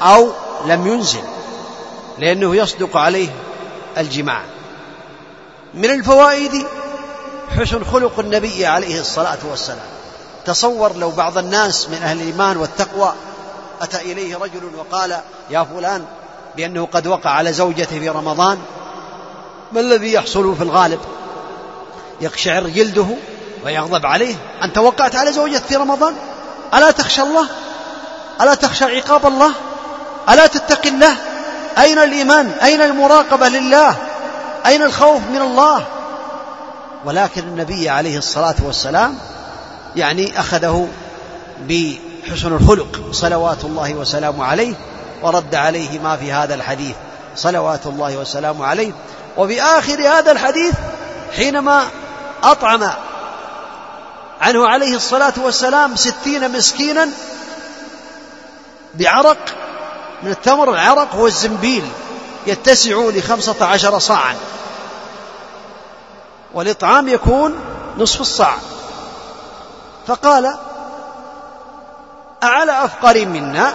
أو 0.03 0.33
لم 0.67 0.87
ينزل 0.87 1.23
لأنه 2.19 2.57
يصدق 2.57 2.97
عليه 2.97 3.29
الجماع. 3.99 4.43
من 5.75 5.91
الفوائد 5.91 6.67
حسن 7.59 7.85
خلق 7.85 8.19
النبي 8.19 8.67
عليه 8.67 9.01
الصلاة 9.01 9.39
والسلام. 9.51 10.02
تصور 10.45 10.97
لو 10.97 11.11
بعض 11.11 11.39
الناس 11.39 11.89
من 11.89 12.03
أهل 12.03 12.21
الإيمان 12.21 12.57
والتقوى 12.57 13.13
أتى 13.83 13.97
إليه 13.97 14.37
رجل 14.37 14.71
وقال 14.79 15.21
يا 15.51 15.67
فلان 15.75 16.05
بأنه 16.57 16.89
قد 16.93 17.07
وقع 17.07 17.31
على 17.31 17.53
زوجته 17.53 17.99
في 17.99 18.09
رمضان 18.09 18.59
ما 19.73 19.81
الذي 19.81 20.13
يحصل 20.13 20.57
في 20.57 20.63
الغالب؟ 20.63 21.01
يقشعر 22.21 22.69
جلده 22.69 23.07
ويغضب 23.65 24.07
عليه 24.07 24.35
أنت 24.63 24.79
وقعت 24.79 25.17
على 25.17 25.33
زوجتك 25.33 25.65
في 25.65 25.77
رمضان؟ 25.77 26.15
ألا 26.75 26.91
تخشى 26.91 27.23
الله؟ 27.23 27.49
ألا 28.41 28.55
تخشى 28.55 28.85
عقاب 28.85 29.27
الله؟ 29.27 29.53
ألا 30.29 30.47
تتقي 30.47 30.89
الله؟ 30.89 31.17
أين 31.79 31.99
الإيمان؟ 31.99 32.51
أين 32.51 32.83
المراقبة 32.83 33.49
لله؟ 33.49 33.97
أين 34.67 34.83
الخوف 34.83 35.21
من 35.33 35.41
الله؟ 35.43 35.87
ولكن 37.05 37.43
النبي 37.43 37.89
عليه 37.89 38.19
الصلاة 38.19 38.55
والسلام 38.63 39.19
يعني 39.97 40.41
أخذه 40.41 40.89
بحسن 41.69 42.53
الخلق 42.53 43.01
صلوات 43.13 43.65
الله 43.65 43.95
وسلامه 43.95 44.45
عليه 44.45 44.75
ورد 45.23 45.55
عليه 45.55 45.99
ما 45.99 46.17
في 46.17 46.33
هذا 46.33 46.55
الحديث 46.55 46.95
صلوات 47.37 47.87
الله 47.87 48.17
وسلامه 48.17 48.67
عليه. 48.67 48.93
وفي 49.37 49.63
آخر 49.63 50.09
هذا 50.09 50.33
الحديث 50.33 50.75
حينما 51.37 51.85
أطعم 52.43 52.91
عنه 54.41 54.69
عليه 54.69 54.97
الصلاة 54.97 55.35
والسلام 55.37 55.97
ستين 55.97 56.53
مسكينا 56.53 57.09
بعرق 58.95 59.39
من 60.23 60.31
التمر 60.31 60.73
العرق 60.75 61.15
هو 61.15 61.27
الزنبيل 61.27 61.85
يتسع 62.47 62.97
لخمسة 62.97 63.65
عشر 63.65 63.99
صاعا 63.99 64.37
والإطعام 66.55 67.09
يكون 67.09 67.55
نصف 67.99 68.21
الصاع. 68.21 68.57
فقال 70.07 70.55
أعلى 72.43 72.85
أفقر 72.85 73.27
منا؟ 73.27 73.73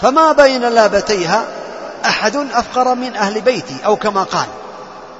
فما 0.00 0.32
بين 0.32 0.62
لابتيها 0.62 1.44
أحد 2.04 2.36
أفقر 2.36 2.94
من 2.94 3.16
أهل 3.16 3.40
بيتي 3.40 3.76
أو 3.84 3.96
كما 3.96 4.22
قال. 4.22 4.46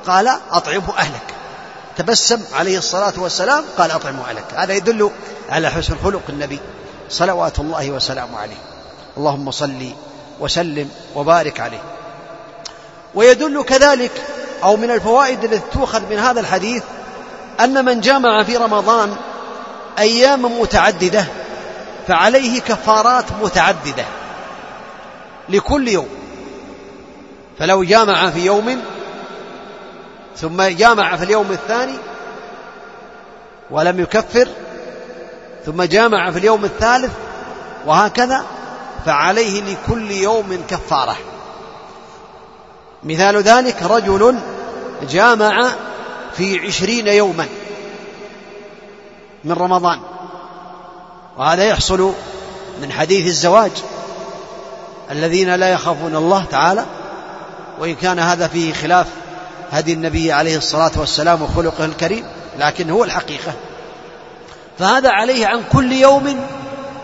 قال 0.07 0.29
أطعمه 0.53 0.99
أهلك. 0.99 1.35
تبسم 1.97 2.43
عليه 2.55 2.79
الصلاة 2.79 3.13
والسلام 3.17 3.65
قال 3.79 3.91
أطعمه 3.91 4.31
أهلك. 4.31 4.45
هذا 4.55 4.73
يدل 4.73 5.11
على 5.51 5.71
حسن 5.71 5.97
خلق 6.05 6.23
النبي 6.29 6.61
صلوات 7.09 7.59
الله 7.59 7.91
وسلامه 7.91 8.39
عليه. 8.39 8.61
اللهم 9.17 9.51
صل 9.51 9.91
وسلم 10.41 10.91
وبارك 11.15 11.61
عليه. 11.61 11.83
ويدل 13.15 13.63
كذلك 13.63 14.23
أو 14.63 14.77
من 14.77 14.91
الفوائد 14.91 15.45
التي 15.45 15.63
تؤخذ 15.73 16.01
من 16.11 16.19
هذا 16.19 16.41
الحديث 16.41 16.83
أن 17.61 17.85
من 17.85 18.01
جامع 18.01 18.43
في 18.43 18.57
رمضان 18.57 19.17
أيام 20.01 20.61
متعددة 20.61 21.25
فعليه 22.09 22.61
كفارات 22.61 23.25
متعددة 23.43 24.05
لكل 25.49 25.89
يوم. 25.89 26.09
فلو 27.59 27.85
جامع 27.85 28.31
في 28.31 28.41
يوم 28.41 28.83
ثم 30.37 30.63
جامع 30.63 31.17
في 31.17 31.25
اليوم 31.25 31.51
الثاني 31.51 31.97
ولم 33.71 34.01
يكفر 34.01 34.49
ثم 35.67 35.83
جامع 35.83 36.31
في 36.31 36.39
اليوم 36.39 36.65
الثالث 36.65 37.13
وهكذا 37.87 38.45
فعليه 39.07 39.61
لكل 39.61 40.11
يوم 40.11 40.65
كفارة. 40.69 41.17
مثال 43.03 43.37
ذلك 43.37 43.83
رجل 43.83 44.39
جامع 45.11 45.71
في 46.37 46.67
عشرين 46.67 47.07
يوما. 47.07 47.47
من 49.45 49.53
رمضان. 49.53 50.01
وهذا 51.37 51.65
يحصل 51.65 52.13
من 52.83 52.93
حديث 52.93 53.27
الزواج. 53.27 53.71
الذين 55.11 55.55
لا 55.55 55.69
يخافون 55.69 56.17
الله 56.17 56.45
تعالى 56.45 56.87
وإن 57.79 57.95
كان 57.95 58.19
هذا 58.19 58.49
فيه 58.49 58.73
خلاف 58.73 59.07
هدي 59.73 59.93
النبي 59.93 60.33
عليه 60.33 60.57
الصلاة 60.57 60.91
والسلام 60.97 61.43
وخلقه 61.43 61.85
الكريم 61.85 62.25
لكن 62.59 62.91
هو 62.91 63.05
الحقيقة. 63.05 63.53
فهذا 64.79 65.11
عليه 65.11 65.47
عن 65.47 65.63
كل 65.73 65.93
يوم 65.93 66.47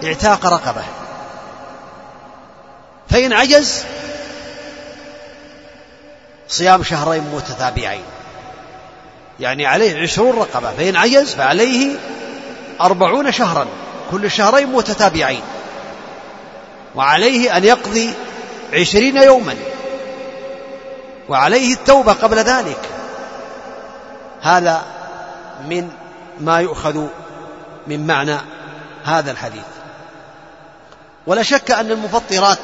اعتاق 0.05 0.47
رقبة. 0.47 0.83
فإن 3.11 3.33
عجز 3.33 3.85
صيام 6.49 6.83
شهرين 6.83 7.25
متتابعين. 7.35 8.05
يعني 9.41 9.67
عليه 9.67 10.03
عشرون 10.03 10.39
رقبة. 10.39 10.71
فإن 10.71 10.97
عجز 10.97 11.35
فعليه 11.35 11.97
أربعون 12.81 13.33
شهرا. 13.33 13.67
كل 14.11 14.31
شهرين 14.31 14.73
متتابعين. 14.73 15.43
وعليه 16.95 17.57
أن 17.57 17.65
يقضي 17.65 18.15
عشرين 18.73 19.17
يوما. 19.17 19.55
وعليه 21.29 21.75
التوبة 21.75 22.13
قبل 22.13 22.37
ذلك. 22.37 22.81
هذا 24.43 24.83
من 25.69 25.91
ما 26.41 26.61
يؤخذ 26.61 27.07
من 27.87 28.07
معنى 28.07 28.37
هذا 29.05 29.31
الحديث. 29.31 29.65
ولا 31.27 31.43
شك 31.43 31.71
أن 31.71 31.91
المفطرات 31.91 32.59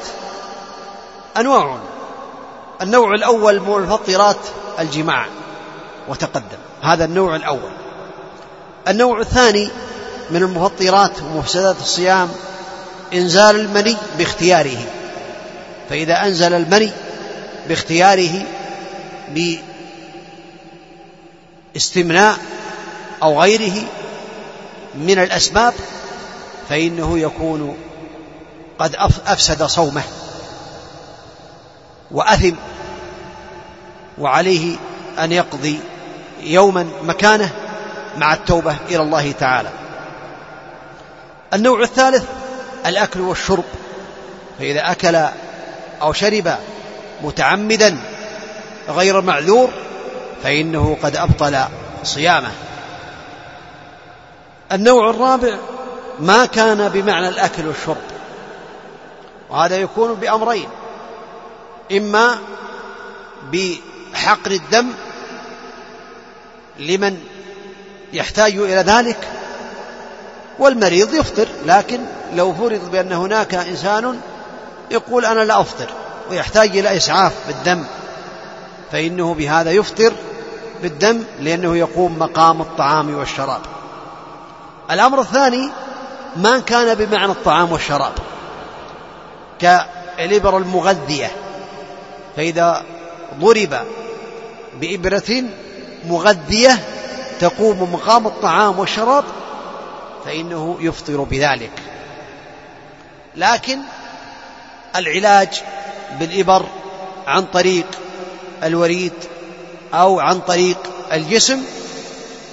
أنواع. 1.37 1.77
النوع 2.81 3.13
الأول 3.13 3.59
من 3.59 3.73
المفطرات 3.73 4.37
الجماع 4.79 5.25
وتقدم. 6.07 6.57
هذا 6.81 7.05
النوع 7.05 7.35
الأول. 7.35 7.71
النوع 8.87 9.19
الثاني 9.19 9.69
من 10.29 10.43
المفطرات 10.43 11.11
ومفسدات 11.21 11.75
الصيام 11.81 12.29
إنزال 13.13 13.55
المني 13.55 13.95
باختياره. 14.17 14.77
فإذا 15.89 16.23
أنزل 16.23 16.53
المني 16.53 16.91
باختياره 17.67 18.45
باستمناء 21.73 22.37
أو 23.23 23.41
غيره 23.41 23.83
من 24.95 25.19
الأسباب 25.19 25.73
فإنه 26.69 27.19
يكون 27.19 27.77
قد 28.79 28.95
أفسد 29.27 29.63
صومه 29.63 30.03
وأثم 32.11 32.55
وعليه 34.17 34.75
أن 35.19 35.31
يقضي 35.31 35.79
يوما 36.41 36.87
مكانه 37.03 37.49
مع 38.17 38.33
التوبة 38.33 38.75
إلى 38.89 39.01
الله 39.01 39.31
تعالى. 39.31 39.69
النوع 41.53 41.81
الثالث 41.81 42.23
الأكل 42.85 43.21
والشرب. 43.21 43.63
فإذا 44.59 44.91
أكل 44.91 45.25
أو 46.01 46.13
شرب 46.13 46.55
متعمدا 47.23 47.97
غير 48.89 49.21
معذور 49.21 49.69
فإنه 50.43 50.97
قد 51.03 51.15
أبطل 51.15 51.59
صيامه. 52.03 52.51
النوع 54.71 55.09
الرابع 55.09 55.57
ما 56.19 56.45
كان 56.45 56.89
بمعنى 56.89 57.29
الأكل 57.29 57.67
والشرب. 57.67 57.97
وهذا 59.49 59.77
يكون 59.77 60.13
بأمرين. 60.13 60.69
إما 61.91 62.37
بحقن 63.51 64.51
الدم 64.51 64.87
لمن 66.79 67.23
يحتاج 68.13 68.55
إلى 68.57 68.75
ذلك 68.75 69.27
والمريض 70.59 71.13
يفطر 71.13 71.47
لكن 71.65 71.99
لو 72.33 72.53
فرض 72.53 72.91
بأن 72.91 73.11
هناك 73.11 73.55
إنسان 73.55 74.19
يقول 74.91 75.25
أنا 75.25 75.39
لا 75.39 75.61
أفطر 75.61 75.89
ويحتاج 76.29 76.77
إلى 76.77 76.97
إسعاف 76.97 77.33
بالدم 77.47 77.83
فإنه 78.91 79.33
بهذا 79.33 79.71
يفطر 79.71 80.13
بالدم 80.81 81.23
لأنه 81.39 81.77
يقوم 81.77 82.19
مقام 82.19 82.61
الطعام 82.61 83.15
والشراب. 83.15 83.61
الأمر 84.91 85.21
الثاني 85.21 85.69
ما 86.35 86.59
كان 86.59 86.95
بمعنى 86.95 87.31
الطعام 87.31 87.71
والشراب. 87.71 88.13
كالإبر 89.59 90.57
المغذية 90.57 91.31
فإذا 92.35 92.83
ضرب 93.39 93.77
بإبرة 94.81 95.43
مغذية 96.07 96.79
تقوم 97.39 97.93
مقام 97.93 98.27
الطعام 98.27 98.79
والشراب 98.79 99.23
فإنه 100.25 100.77
يفطر 100.79 101.23
بذلك. 101.23 101.71
لكن 103.35 103.79
العلاج 104.95 105.61
بالإبر 106.19 106.65
عن 107.27 107.45
طريق 107.45 107.85
الوريد 108.63 109.13
أو 109.93 110.19
عن 110.19 110.39
طريق 110.39 110.77
الجسم 111.13 111.63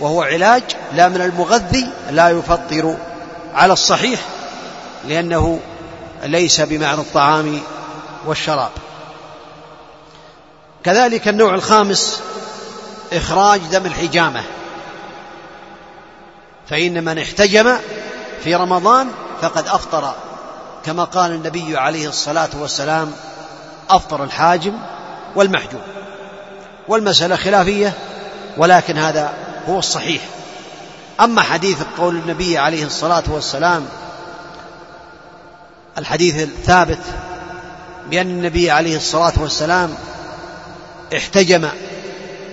وهو 0.01 0.23
علاج 0.23 0.63
لا 0.93 1.09
من 1.09 1.21
المغذي 1.21 1.89
لا 2.11 2.29
يفطر 2.29 2.97
على 3.55 3.73
الصحيح 3.73 4.21
لأنه 5.09 5.61
ليس 6.23 6.61
بمعنى 6.61 7.01
الطعام 7.01 7.61
والشراب. 8.27 8.71
كذلك 10.85 11.29
النوع 11.29 11.55
الخامس 11.55 12.23
إخراج 13.13 13.61
دم 13.61 13.87
الحجامة. 13.87 14.43
فإن 16.71 17.05
من 17.05 17.19
احتجم 17.19 17.77
في 18.45 18.55
رمضان 18.55 19.09
فقد 19.43 19.67
أفطر 19.67 20.15
كما 20.85 21.05
قال 21.05 21.33
النبي 21.33 21.77
عليه 21.77 22.09
الصلاة 22.09 22.49
والسلام 22.55 23.13
أفطر 23.91 24.25
الحاجم 24.25 24.73
والمحجوم. 25.37 25.81
والمسألة 26.89 27.37
خلافية 27.37 27.93
ولكن 28.57 28.99
هذا 28.99 29.33
هو 29.69 29.79
الصحيح. 29.79 30.23
أما 31.21 31.43
حديث 31.43 31.83
قول 31.99 32.17
النبي 32.17 32.59
عليه 32.59 32.85
الصلاة 32.85 33.25
والسلام 33.29 33.87
الحديث 35.99 36.43
الثابت 36.43 37.03
بأن 38.11 38.27
النبي 38.27 38.71
عليه 38.71 38.97
الصلاة 38.97 39.33
والسلام 39.41 39.95
احتجم 41.17 41.69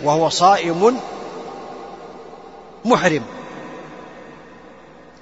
وهو 0.04 0.30
صائم 0.30 0.98
محرم. 2.86 3.37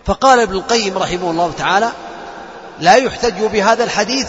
فقال 0.05 0.39
ابن 0.39 0.55
القيم 0.55 0.97
رحمه 0.97 1.31
الله 1.31 1.51
تعالى 1.57 1.89
لا 2.79 2.95
يحتج 2.95 3.43
بهذا 3.43 3.83
الحديث 3.83 4.27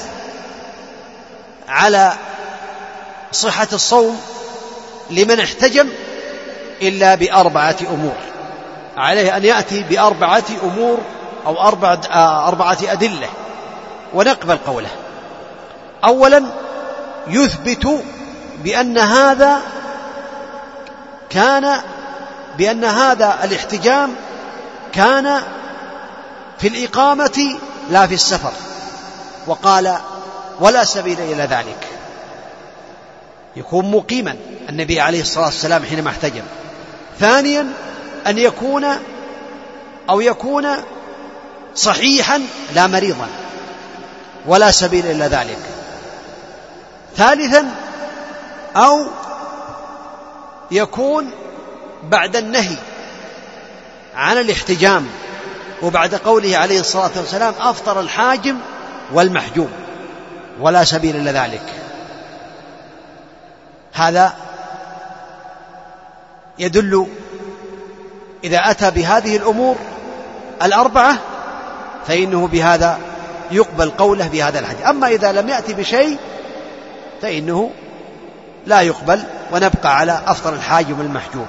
على 1.68 2.12
صحة 3.32 3.68
الصوم 3.72 4.20
لمن 5.10 5.40
احتجم 5.40 5.88
إلا 6.82 7.14
بأربعة 7.14 7.76
أمور. 7.90 8.16
عليه 8.96 9.36
أن 9.36 9.44
يأتي 9.44 9.82
بأربعة 9.82 10.44
أمور 10.62 10.98
أو 11.46 11.60
أربعة, 11.60 12.00
أربعة 12.48 12.78
أدلة 12.88 13.28
ونقبل 14.14 14.56
قوله. 14.56 14.90
أولا 16.04 16.44
يثبت 17.26 18.02
بأن 18.64 18.98
هذا 18.98 19.60
كان 21.30 21.80
بأن 22.58 22.84
هذا 22.84 23.38
الاحتجام 23.44 24.14
كان 24.92 25.42
في 26.58 26.68
الإقامة 26.68 27.58
لا 27.90 28.06
في 28.06 28.14
السفر. 28.14 28.52
وقال 29.46 29.98
ولا 30.60 30.84
سبيل 30.84 31.20
إلى 31.20 31.42
ذلك. 31.42 31.88
يكون 33.56 33.90
مقيما 33.90 34.36
النبي 34.68 35.00
عليه 35.00 35.20
الصلاة 35.20 35.44
والسلام 35.44 35.84
حينما 35.84 36.10
احتجم. 36.10 36.42
ثانيا 37.20 37.72
أن 38.26 38.38
يكون 38.38 38.84
أو 40.10 40.20
يكون 40.20 40.66
صحيحا 41.74 42.42
لا 42.74 42.86
مريضا. 42.86 43.28
ولا 44.46 44.70
سبيل 44.70 45.06
إلى 45.06 45.24
ذلك. 45.24 45.58
ثالثا 47.16 47.74
أو 48.76 49.06
يكون 50.70 51.30
بعد 52.02 52.36
النهي 52.36 52.76
عن 54.14 54.38
الاحتجام 54.38 55.06
وبعد 55.82 56.14
قوله 56.14 56.56
عليه 56.56 56.80
الصلاة 56.80 57.10
والسلام 57.16 57.54
أفطر 57.60 58.00
الحاجم 58.00 58.56
والمحجوم 59.12 59.70
ولا 60.60 60.84
سبيل 60.84 61.16
إلى 61.16 61.30
ذلك. 61.30 61.62
هذا 63.92 64.34
يدل 66.58 67.06
إذا 68.44 68.58
أتى 68.70 68.90
بهذه 68.90 69.36
الأمور 69.36 69.76
الأربعة 70.62 71.16
فإنه 72.06 72.46
بهذا 72.46 72.98
يقبل 73.50 73.90
قوله 73.90 74.28
بهذا 74.28 74.58
الحديث. 74.58 74.86
أما 74.86 75.08
إذا 75.08 75.32
لم 75.32 75.48
يأتي 75.48 75.72
بشيء 75.72 76.18
فإنه 77.22 77.70
لا 78.66 78.80
يقبل 78.80 79.22
ونبقى 79.52 79.96
على 79.98 80.22
أفطر 80.26 80.54
الحاجم 80.54 81.00
المحجوم 81.00 81.46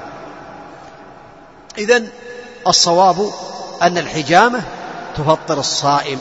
إذا 1.78 2.03
الصواب 2.67 3.32
أن 3.82 3.97
الحجامة 3.97 4.61
تفطر 5.17 5.59
الصائم 5.59 6.19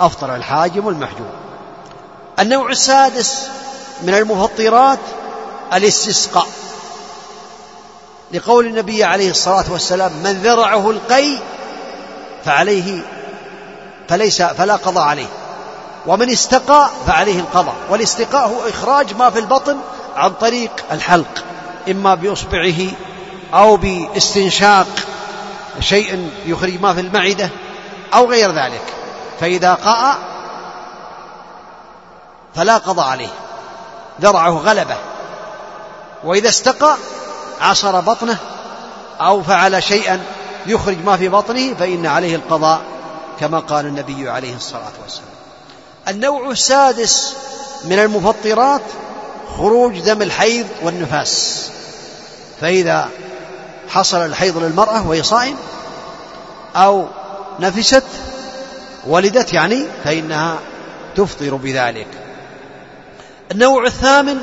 أفطر 0.00 0.36
الحاجم 0.36 0.88
المحجوم 0.88 1.30
النوع 2.38 2.70
السادس 2.70 3.48
من 4.02 4.14
المفطرات 4.14 4.98
الاستسقاء. 5.74 6.46
لقول 8.32 8.66
النبي 8.66 9.04
عليه 9.04 9.30
الصلاة 9.30 9.64
والسلام 9.70 10.12
من 10.12 10.32
ذرعه 10.32 10.90
القي 10.90 11.38
فعليه 12.44 13.00
فليس 14.08 14.42
فلا 14.42 14.76
قضاء 14.76 15.04
عليه. 15.04 15.26
ومن 16.06 16.30
استقى 16.30 16.90
فعليه 17.06 17.40
القضاء. 17.40 17.74
والاستقاء 17.90 18.48
هو 18.48 18.68
إخراج 18.68 19.16
ما 19.16 19.30
في 19.30 19.38
البطن 19.38 19.76
عن 20.16 20.32
طريق 20.32 20.70
الحلق 20.92 21.44
إما 21.90 22.14
بإصبعه 22.14 22.80
أو 23.54 23.76
باستنشاق 23.76 24.86
شيء 25.80 26.30
يخرج 26.46 26.80
ما 26.80 26.94
في 26.94 27.00
المعدة 27.00 27.50
أو 28.14 28.30
غير 28.30 28.52
ذلك 28.52 28.82
فإذا 29.40 29.74
قاء 29.74 30.18
فلا 32.54 32.76
قضاء 32.76 33.06
عليه 33.06 33.28
ذرعه 34.20 34.50
غلبة 34.50 34.96
وإذا 36.24 36.48
استقى 36.48 36.96
عصر 37.60 38.00
بطنه 38.00 38.36
أو 39.20 39.42
فعل 39.42 39.82
شيئا 39.82 40.20
يخرج 40.66 41.04
ما 41.04 41.16
في 41.16 41.28
بطنه 41.28 41.74
فإن 41.74 42.06
عليه 42.06 42.36
القضاء 42.36 42.80
كما 43.40 43.58
قال 43.58 43.86
النبي 43.86 44.30
عليه 44.30 44.56
الصلاة 44.56 44.92
والسلام. 45.02 45.28
النوع 46.08 46.50
السادس 46.50 47.36
من 47.84 47.98
المفطرات 47.98 48.82
خروج 49.56 50.00
دم 50.00 50.22
الحيض 50.22 50.66
والنفاس 50.82 51.70
فإذا 52.60 53.08
حصل 53.88 54.26
الحيض 54.26 54.58
للمرأة 54.58 55.08
وهي 55.08 55.22
صائم 55.22 55.56
أو 56.76 57.06
نفست 57.60 58.04
ولدت 59.06 59.52
يعني 59.52 59.86
فإنها 60.04 60.58
تفطر 61.16 61.54
بذلك. 61.54 62.06
النوع 63.52 63.86
الثامن 63.86 64.38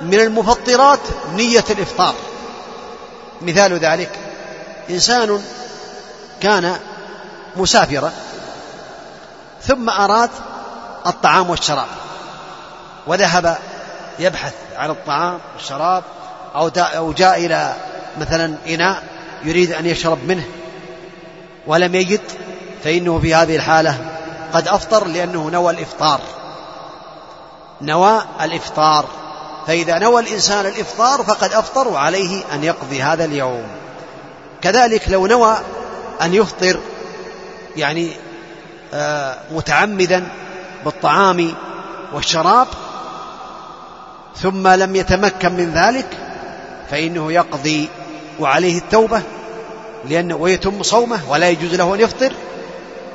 من 0.00 0.20
المفطرات 0.20 1.00
نية 1.34 1.64
الإفطار. 1.70 2.14
مثال 3.42 3.72
ذلك 3.78 4.18
إنسان 4.90 5.42
كان 6.40 6.76
مسافرا 7.56 8.12
ثم 9.62 9.90
أراد 9.90 10.30
الطعام 11.06 11.50
والشراب 11.50 11.86
وذهب 13.06 13.58
يبحث 14.18 14.54
عن 14.76 14.90
الطعام 14.90 15.38
والشراب 15.54 16.04
أو 16.54 17.12
جاء 17.12 17.46
إلى 17.46 17.74
مثلا 18.20 18.54
إناء 18.68 19.02
يريد 19.44 19.72
أن 19.72 19.86
يشرب 19.86 20.18
منه 20.28 20.44
ولم 21.66 21.94
يجد 21.94 22.20
فإنه 22.84 23.18
في 23.18 23.34
هذه 23.34 23.56
الحالة 23.56 23.98
قد 24.52 24.68
أفطر 24.68 25.06
لأنه 25.06 25.50
نوى 25.50 25.72
الإفطار. 25.72 26.20
نوى 27.80 28.22
الإفطار. 28.40 29.04
فإذا 29.66 29.98
نوى 29.98 30.22
الإنسان 30.22 30.66
الإفطار 30.66 31.22
فقد 31.22 31.52
أفطر 31.52 31.88
وعليه 31.88 32.42
أن 32.52 32.64
يقضي 32.64 33.02
هذا 33.02 33.24
اليوم. 33.24 33.64
كذلك 34.62 35.08
لو 35.08 35.26
نوى 35.26 35.56
أن 36.22 36.34
يفطر 36.34 36.80
يعني 37.76 38.12
آه، 38.94 39.38
متعمدا 39.52 40.28
بالطعام 40.84 41.54
والشراب 42.12 42.66
ثم 44.36 44.68
لم 44.68 44.96
يتمكن 44.96 45.52
من 45.52 45.72
ذلك 45.72 46.06
فإنه 46.90 47.32
يقضي 47.32 47.88
وعليه 48.40 48.78
التوبة 48.78 49.22
لأنه 50.04 50.36
ويتم 50.36 50.82
صومه 50.82 51.20
ولا 51.28 51.48
يجوز 51.48 51.74
له 51.74 51.94
أن 51.94 52.00
يفطر 52.00 52.32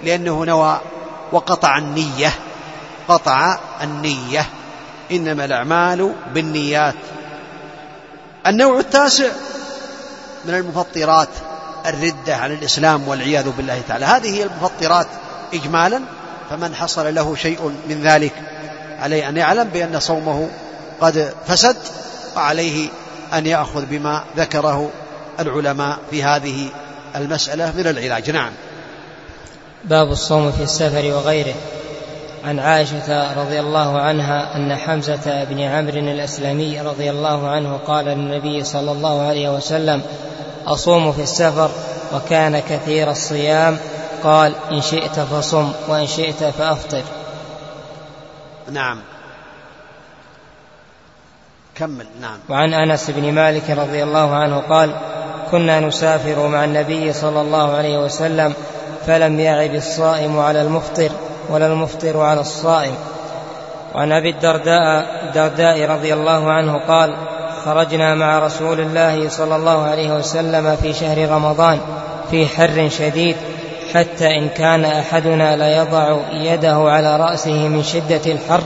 لأنه 0.04 0.46
نوى 0.46 0.82
وقطع 1.32 1.78
النية 1.78 2.34
قطع 3.08 3.58
النية. 3.82 4.46
إنما 5.12 5.46
الأعمال 5.46 6.16
بالنيات. 6.34 6.96
النوع 8.48 8.80
التاسع 8.80 9.28
من 10.46 10.54
المفطرات 10.54 11.30
الردة 11.86 12.36
عن 12.36 12.52
الإسلام 12.52 13.08
والعياذ 13.08 13.50
بالله 13.50 13.82
تعالى. 13.88 14.06
هذه 14.06 14.36
هي 14.36 14.44
المفطرات 14.44 15.08
إجمالا 15.54 16.02
فمن 16.50 16.76
حصل 16.76 17.16
له 17.16 17.36
شيء 17.36 17.76
من 17.90 18.02
ذلك 18.04 18.34
عليه 19.00 19.30
أن 19.30 19.38
يعلم 19.38 19.64
بأن 19.64 20.00
صومه 20.00 20.50
قد 21.02 21.34
فسد 21.48 21.78
وعليه 22.36 22.90
أن 23.34 23.46
يأخذ 23.46 23.86
بما 23.86 24.24
ذكره 24.38 24.90
العلماء 25.40 26.00
في 26.12 26.24
هذه 26.24 26.70
المسألة 27.16 27.74
من 27.78 27.88
العلاج. 27.88 28.32
نعم. 28.32 28.52
باب 29.84 30.12
الصوم 30.12 30.52
في 30.52 30.64
السفر 30.64 31.06
وغيره. 31.06 31.54
عن 32.46 32.60
عائشة 32.60 33.42
رضي 33.44 33.60
الله 33.60 34.00
عنها 34.00 34.56
أن 34.56 34.76
حمزة 34.76 35.44
بن 35.44 35.60
عمرو 35.60 36.00
الأسلمي 36.00 36.82
رضي 36.82 37.10
الله 37.10 37.50
عنه 37.50 37.78
قال 37.88 38.06
للنبي 38.06 38.64
صلى 38.64 38.92
الله 38.92 39.28
عليه 39.28 39.50
وسلم 39.50 40.02
أصوم 40.66 41.12
في 41.12 41.22
السفر 41.22 41.70
وكان 42.14 42.60
كثير 42.60 43.12
الصيام. 43.12 43.78
قال 44.24 44.54
إن 44.72 44.82
شئت 44.82 45.20
فصم 45.20 45.72
وإن 45.88 46.08
شئت 46.08 46.44
فأفطر. 46.44 47.04
نعم. 48.72 49.00
كمل. 51.76 52.06
نعم. 52.22 52.40
وعن 52.50 52.74
أنس 52.74 53.10
بن 53.10 53.32
مالك 53.32 53.70
رضي 53.70 54.04
الله 54.04 54.36
عنه 54.36 54.60
قال 54.60 54.96
كنا 55.54 55.80
نسافر 55.80 56.48
مع 56.48 56.64
النبي 56.64 57.14
صلى 57.14 57.42
الله 57.42 57.76
عليه 57.76 57.98
وسلم 57.98 58.54
فلم 59.08 59.40
يعب 59.40 59.76
الصائم 59.76 60.40
على 60.40 60.62
المفطر 60.62 61.10
ولا 61.50 61.68
المفطر 61.68 62.22
على 62.22 62.42
الصائم. 62.42 62.96
وعن 63.96 64.12
أبي 64.12 64.30
الدرداء 64.30 65.06
الدرداء 65.24 65.90
رضي 65.90 66.14
الله 66.14 66.52
عنه 66.52 66.88
قال 66.88 67.16
خرجنا 67.66 68.16
مع 68.16 68.40
رسول 68.40 68.80
الله 68.80 69.30
صلى 69.30 69.56
الله 69.56 69.84
عليه 69.84 70.16
وسلم 70.16 70.76
في 70.76 70.94
شهر 70.94 71.30
رمضان 71.30 71.80
في 72.32 72.48
حر 72.48 72.90
شديد 72.90 73.36
حتى 73.94 74.28
إن 74.28 74.50
كان 74.50 74.86
أحدنا 74.86 75.56
ليضع 75.56 76.18
يده 76.32 76.76
على 76.76 77.18
رأسه 77.18 77.68
من 77.68 77.84
شدة 77.84 78.32
الحر 78.32 78.62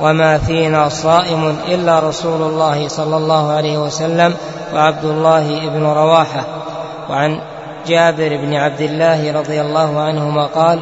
وما 0.00 0.38
فينا 0.38 0.88
صائم 0.88 1.56
إلا 1.68 2.00
رسول 2.00 2.42
الله 2.42 2.88
صلى 2.88 3.16
الله 3.16 3.52
عليه 3.52 3.78
وسلم 3.78 4.34
وعبد 4.74 5.04
الله 5.04 5.68
بن 5.68 5.86
رواحة 5.86 6.44
وعن 7.10 7.40
جابر 7.86 8.28
بن 8.28 8.54
عبد 8.54 8.80
الله 8.80 9.32
رضي 9.32 9.60
الله 9.60 10.00
عنهما 10.00 10.46
قال 10.46 10.78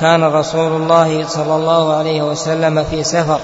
كان 0.00 0.24
رسول 0.24 0.72
الله 0.72 1.26
صلى 1.26 1.56
الله 1.56 1.96
عليه 1.96 2.22
وسلم 2.22 2.84
في 2.84 3.04
سفر 3.04 3.38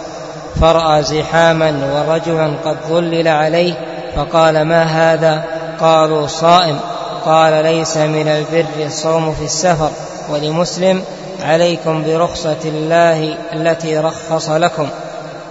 فرأى 0.61 1.03
زحاما 1.03 1.73
ورجلا 1.95 2.51
قد 2.65 2.77
ظلل 2.89 3.29
عليه 3.29 3.75
فقال 4.17 4.63
ما 4.63 4.83
هذا؟ 4.83 5.45
قالوا 5.81 6.27
صائم. 6.27 6.79
قال 7.25 7.65
ليس 7.65 7.97
من 7.97 8.29
البر 8.29 8.87
الصوم 8.87 9.35
في 9.35 9.45
السفر 9.45 9.91
ولمسلم 10.31 11.03
عليكم 11.45 12.05
برخصة 12.05 12.57
الله 12.65 13.35
التي 13.53 13.99
رخص 13.99 14.51
لكم. 14.51 14.89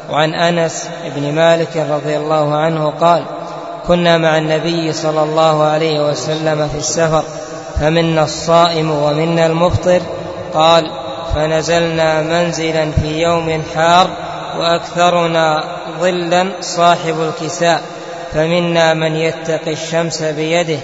وعن 0.09 0.33
أنس 0.33 0.89
بن 1.15 1.35
مالك 1.35 1.77
رضي 1.89 2.17
الله 2.17 2.55
عنه 2.55 2.93
قال 3.01 3.23
كنا 3.87 4.17
مع 4.17 4.37
النبي 4.37 4.93
صلى 4.93 5.23
الله 5.23 5.63
عليه 5.63 6.09
وسلم 6.09 6.67
في 6.67 6.77
السفر 6.77 7.23
فمنا 7.79 8.23
الصائم 8.23 8.91
ومنا 8.91 9.45
المفطر. 9.45 10.01
قال 10.53 10.91
فنزلنا 11.35 12.21
منزلا 12.21 12.91
في 12.91 13.21
يوم 13.21 13.63
حار 13.75 14.07
وأكثرنا 14.59 15.63
ظلا 15.99 16.51
صاحب 16.61 17.15
الكساء 17.21 17.81
فمنا 18.33 18.93
من 18.93 19.15
يتقي 19.15 19.73
الشمس 19.73 20.23
بيده. 20.23 20.79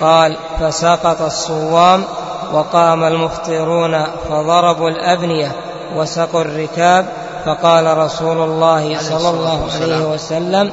قال 0.00 0.36
فسقط 0.60 1.22
الصوام 1.22 2.04
وقام 2.52 3.04
المفطرون 3.04 4.04
فضربوا 4.28 4.88
الأبنية 4.88 5.52
وسقوا 5.96 6.42
الركاب 6.42 7.06
فقال 7.46 7.98
رسول 7.98 8.42
الله 8.42 8.98
صلى 8.98 9.30
الله 9.30 9.68
عليه 9.74 10.06
وسلم 10.06 10.70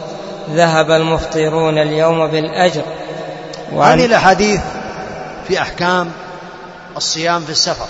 ذهب 0.49 0.91
المفطرون 0.91 1.77
اليوم 1.77 2.27
بالأجر. 2.27 2.83
هذه 3.71 4.05
الأحاديث 4.05 4.61
في 5.47 5.61
أحكام 5.61 6.11
الصيام 6.97 7.45
في 7.45 7.51
السفر 7.51 7.87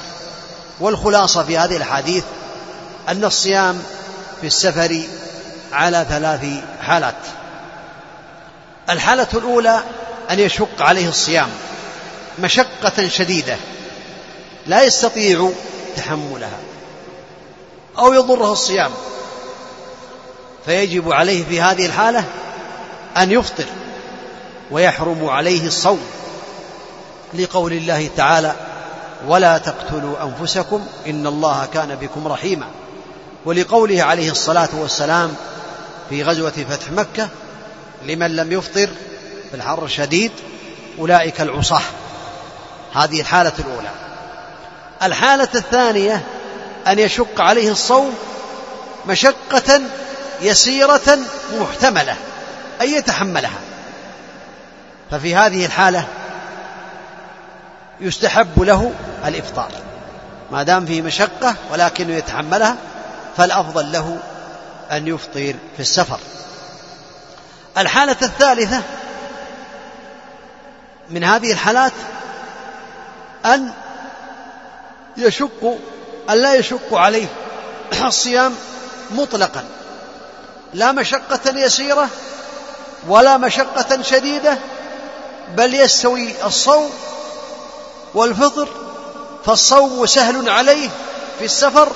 والخلاصة 0.79 1.43
في 1.43 1.57
هذه 1.57 1.77
الأحاديث 1.77 2.23
أن 3.09 3.25
الصيام 3.25 3.83
في 4.41 4.47
السفر 4.47 5.01
على 5.71 6.05
ثلاث 6.09 6.45
حالات. 6.81 7.15
الحالة 8.89 9.27
الأولى 9.33 9.83
أن 10.31 10.39
يشق 10.39 10.81
عليه 10.81 11.09
الصيام 11.09 11.49
مشقة 12.39 13.07
شديدة 13.07 13.57
لا 14.67 14.83
يستطيع 14.83 15.51
تحملها 15.95 16.59
أو 17.97 18.13
يضره 18.13 18.51
الصيام. 18.51 18.91
فيجب 20.65 21.11
عليه 21.11 21.45
في 21.45 21.61
هذه 21.61 21.85
الحالة 21.85 22.23
أن 23.17 23.31
يفطر 23.31 23.65
ويحرم 24.71 25.25
عليه 25.25 25.67
الصوم 25.67 26.01
لقول 27.33 27.73
الله 27.73 28.09
تعالى 28.17 28.55
ولا 29.27 29.57
تقتلوا 29.57 30.23
أنفسكم 30.23 30.87
إن 31.07 31.27
الله 31.27 31.67
كان 31.73 31.95
بكم 31.95 32.27
رحيما. 32.27 32.67
ولقوله 33.45 34.03
عليه 34.03 34.31
الصلاة 34.31 34.69
والسلام 34.73 35.35
في 36.09 36.23
غزوة 36.23 36.51
فتح 36.69 36.91
مكة 36.91 37.27
لمن 38.05 38.35
لم 38.35 38.51
يفطر 38.51 38.89
في 39.49 39.53
الحر 39.53 39.85
الشديد 39.85 40.31
أولئك 40.99 41.41
العصاة. 41.41 41.81
هذه 42.93 43.21
الحالة 43.21 43.53
الأولى. 43.59 43.89
الحالة 45.03 45.49
الثانية 45.55 46.23
أن 46.87 46.99
يشق 46.99 47.41
عليه 47.41 47.71
الصوم 47.71 48.15
مشقة 49.07 49.81
يسيرة 50.41 51.19
محتملة 51.59 52.15
ان 52.81 52.89
يتحملها. 52.89 53.59
ففي 55.11 55.35
هذه 55.35 55.65
الحالة 55.65 56.07
يستحب 57.99 58.61
له 58.61 58.91
الإفطار. 59.25 59.71
ما 60.51 60.63
دام 60.63 60.85
فيه 60.85 61.01
مشقة 61.01 61.55
ولكنه 61.71 62.13
يتحملها 62.13 62.75
فالأفضل 63.37 63.91
له 63.91 64.17
أن 64.91 65.07
يفطر 65.07 65.55
في 65.75 65.79
السفر. 65.79 66.19
الحالة 67.77 68.17
الثالثة 68.21 68.81
من 71.09 71.23
هذه 71.23 71.51
الحالات 71.51 71.91
أن 73.45 73.71
يشق 75.17 75.77
أن 76.29 76.37
لا 76.37 76.55
يشق 76.55 76.93
عليه 76.93 77.27
الصيام 78.03 78.53
مطلقا. 79.11 79.63
لا 80.73 80.91
مشقة 80.91 81.59
يسيرة 81.59 82.09
ولا 83.07 83.37
مشقة 83.37 84.01
شديدة 84.01 84.57
بل 85.55 85.73
يستوي 85.73 86.45
الصوم 86.45 86.89
والفطر 88.13 88.67
فالصوم 89.45 90.05
سهل 90.05 90.49
عليه 90.49 90.89
في 91.39 91.45
السفر. 91.45 91.91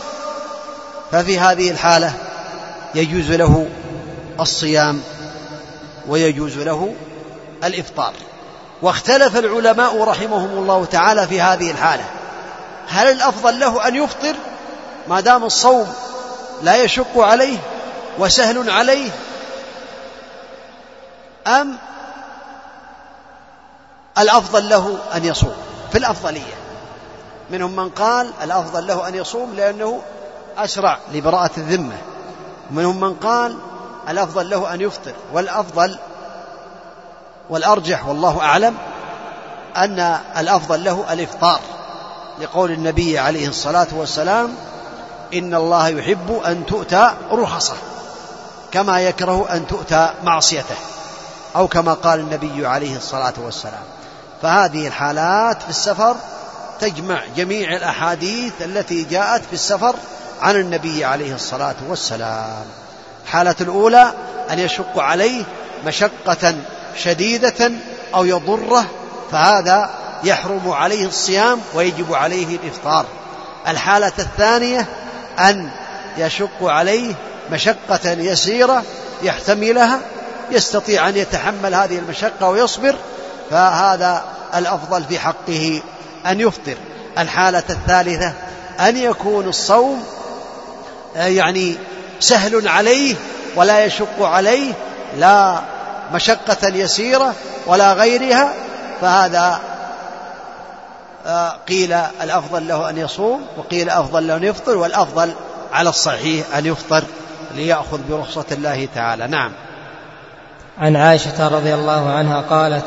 ففي 1.12 1.40
هذه 1.40 1.72
الحالة 1.72 2.14
يجوز 2.96 3.32
له 3.32 3.68
الصيام 4.40 5.02
ويجوز 6.08 6.58
له 6.58 6.96
الإفطار. 7.64 8.14
واختلف 8.82 9.38
العلماء 9.38 10.04
رحمهم 10.04 10.50
الله 10.50 10.86
تعالى 10.86 11.28
في 11.28 11.42
هذه 11.42 11.72
الحالة. 11.72 12.06
هل 12.88 13.12
الأفضل 13.12 13.60
له 13.60 13.88
أن 13.88 13.96
يفطر؟ 13.96 14.36
ما 15.08 15.20
دام 15.20 15.44
الصوم 15.44 15.94
لا 16.62 16.84
يشق 16.84 17.18
عليه 17.18 17.58
وسهل 18.20 18.70
عليه. 18.70 19.12
أم 21.48 21.78
الأفضل 24.18 24.70
له 24.70 24.98
أن 25.16 25.26
يصوم 25.26 25.54
في 25.92 25.98
الأفضلية. 25.98 26.54
منهم 27.50 27.76
من 27.76 27.90
قال 27.90 28.32
الأفضل 28.44 28.88
له 28.88 29.08
أن 29.08 29.16
يصوم 29.16 29.54
لأنه 29.54 30.02
أسرع 30.58 30.98
لبراءة 31.14 31.52
الذمة. 31.58 31.98
ومنهم 32.72 33.00
من 33.00 33.14
قال 33.14 33.58
الأفضل 34.10 34.50
له 34.50 34.74
أن 34.74 34.82
يفطر. 34.82 35.14
والأفضل 35.34 35.98
والأرجح 37.50 38.08
والله 38.08 38.42
أعلم 38.42 38.78
أن 39.78 40.00
الأفضل 40.38 40.84
له 40.84 41.14
الإفطار. 41.14 41.60
لقول 42.42 42.72
النبي 42.72 43.20
عليه 43.20 43.48
الصلاة 43.48 43.88
والسلام 43.94 44.56
إن 45.34 45.54
الله 45.56 45.88
يحب 45.88 46.42
أن 46.46 46.66
تؤتى 46.66 47.12
رخصة. 47.32 47.76
كما 48.72 49.02
يكره 49.02 49.48
أن 49.52 49.68
تؤتى 49.68 50.14
معصيته 50.24 50.76
أو 51.56 51.68
كما 51.68 51.94
قال 51.94 52.20
النبي 52.20 52.68
عليه 52.68 52.98
الصلاة 52.98 53.34
والسلام. 53.38 53.84
فهذه 54.42 54.88
الحالات 54.88 55.62
في 55.62 55.70
السفر 55.70 56.16
تجمع 56.80 57.22
جميع 57.38 57.76
الأحاديث 57.76 58.54
التي 58.62 59.04
جاءت 59.04 59.42
في 59.46 59.54
السفر 59.54 59.96
عن 60.42 60.56
النبي 60.56 61.06
عليه 61.06 61.36
الصلاة 61.36 61.76
والسلام. 61.90 62.66
الحالة 63.26 63.56
الأولى 63.62 64.14
أن 64.52 64.60
يشق 64.60 65.00
عليه 65.00 65.44
مشقة 65.86 66.56
شديدة 66.98 67.72
أو 68.16 68.26
يضره 68.26 68.86
فهذا 69.32 69.90
يحرم 70.24 70.70
عليه 70.72 71.06
الصيام 71.06 71.62
ويجب 71.74 72.14
عليه 72.14 72.56
الإفطار. 72.56 73.06
الحالة 73.68 74.14
الثانية 74.20 74.86
أن 75.40 75.70
يشق 76.18 76.64
عليه 76.64 77.16
مشقة 77.52 78.12
يسيرة 78.12 78.84
يحتملها 79.24 80.00
يستطيع 80.52 81.10
أن 81.10 81.18
يتحمل 81.18 81.76
هذه 81.76 81.98
المشقة 81.98 82.50
ويصبر 82.50 82.96
فهذا 83.52 84.24
الأفضل 84.56 85.04
في 85.04 85.20
حقه 85.20 85.82
أن 86.26 86.40
يفطر. 86.40 86.78
الحالة 87.18 87.64
الثالثة 87.70 88.34
أن 88.80 88.98
يكون 88.98 89.48
الصوم 89.48 90.04
آه، 91.16 91.26
يعني 91.26 91.76
سهل 92.20 92.68
عليه 92.68 93.16
ولا 93.56 93.86
يشق 93.86 94.22
عليه 94.22 94.74
لا 95.18 95.60
مشقة 96.14 96.68
يسيرة 96.68 97.34
ولا 97.68 97.94
غيرها 97.94 98.54
فهذا 99.02 99.60
آه، 101.26 101.58
قيل 101.68 101.94
الأفضل 102.22 102.68
له 102.68 102.90
أن 102.90 102.98
يصوم 102.98 103.46
وقيل 103.58 103.90
أفضل 103.90 104.28
له 104.28 104.36
أن 104.36 104.44
يفطر 104.44 104.78
والأفضل 104.78 105.34
على 105.74 105.90
الصحيح 105.90 106.46
أن 106.58 106.66
يفطر. 106.66 107.04
ليأخذ 107.56 108.00
برخصة 108.10 108.46
الله 108.52 108.88
تعالى. 108.96 109.28
نعم. 109.28 109.52
عن 110.80 110.96
عائشة 110.96 111.48
رضي 111.48 111.74
الله 111.74 112.12
عنها 112.12 112.42
قالت 112.50 112.86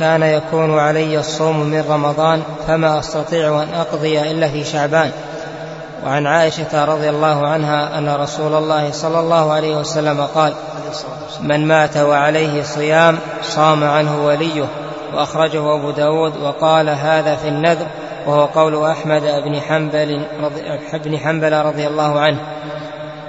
كان 0.00 0.22
يكون 0.22 0.78
علي 0.78 1.18
الصوم 1.18 1.60
من 1.60 1.84
رمضان 1.88 2.42
فما 2.66 2.98
أستطيع 2.98 3.62
أن 3.62 3.74
أقضي 3.74 4.30
إلا 4.30 4.48
في 4.48 4.64
شعبان. 4.64 5.10
وعن 6.06 6.26
عائشة 6.26 6.84
رضي 6.84 7.10
الله 7.10 7.46
عنها 7.46 7.98
أن 7.98 8.08
رسول 8.08 8.54
الله 8.54 8.92
صلى 8.92 9.20
الله 9.20 9.52
عليه 9.52 9.76
وسلم 9.76 10.20
قال 10.20 10.52
من 11.40 11.68
مات 11.68 11.96
وعليه 11.96 12.62
صيام 12.62 13.18
صام 13.42 13.84
عنه 13.84 14.26
وليه. 14.26 14.64
وأخرجه 15.14 15.78
أبو 15.78 15.90
داود 15.90 16.36
وقال 16.36 16.88
هذا 16.88 17.36
في 17.36 17.48
النذر 17.48 17.86
وهو 18.26 18.44
قول 18.44 18.84
أحمد 18.90 19.22
بن 19.22 19.60
حنبل 19.60 20.26
رضي, 20.42 21.18
حنبل 21.18 21.52
رضي 21.52 21.86
الله 21.86 22.20
عنه. 22.20 22.38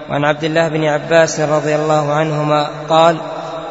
وعن 0.10 0.26
عبد 0.26 0.44
الله 0.44 0.68
بن 0.68 0.86
عباس 0.86 1.40
رضي 1.40 1.76
الله 1.76 2.14
عنهما 2.14 2.70
قال 2.90 3.18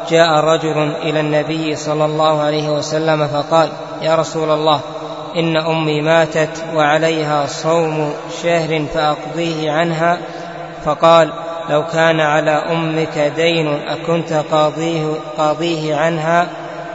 جاء 0.09 0.29
رجل 0.29 0.95
إلى 1.01 1.19
النبي 1.19 1.75
صلى 1.75 2.05
الله 2.05 2.41
عليه 2.41 2.69
وسلم 2.69 3.27
فقال 3.27 3.69
يا 4.01 4.15
رسول 4.15 4.49
الله 4.49 4.79
إن 5.35 5.57
أمي 5.57 6.01
ماتت 6.01 6.63
وعليها 6.75 7.45
صوم 7.45 8.13
شهر 8.43 8.85
فأقضيه 8.93 9.71
عنها. 9.71 10.17
فقال 10.85 11.33
لو 11.69 11.83
كان 11.93 12.19
على 12.19 12.51
أمك 12.51 13.31
دين 13.35 13.67
أكنت 13.87 14.33
قاضيه, 14.33 15.05
قاضيه 15.37 15.95
عنها؟ 15.95 16.47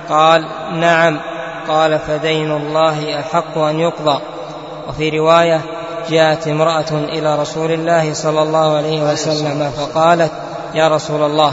قال 0.08 0.44
نعم. 0.72 1.20
قال 1.68 1.98
فدين 1.98 2.52
الله 2.52 3.20
أحق 3.20 3.58
أن 3.58 3.80
يقضى. 3.80 4.20
وفي 4.88 5.18
رواية 5.18 5.60
جاءت 6.10 6.48
امرأة 6.48 6.90
إلى 6.92 7.40
رسول 7.40 7.72
الله 7.72 8.12
صلى 8.12 8.42
الله 8.42 8.76
عليه 8.76 9.02
وسلم 9.12 9.70
فقالت 9.70 10.32
يا 10.74 10.88
رسول 10.88 11.22
الله 11.22 11.52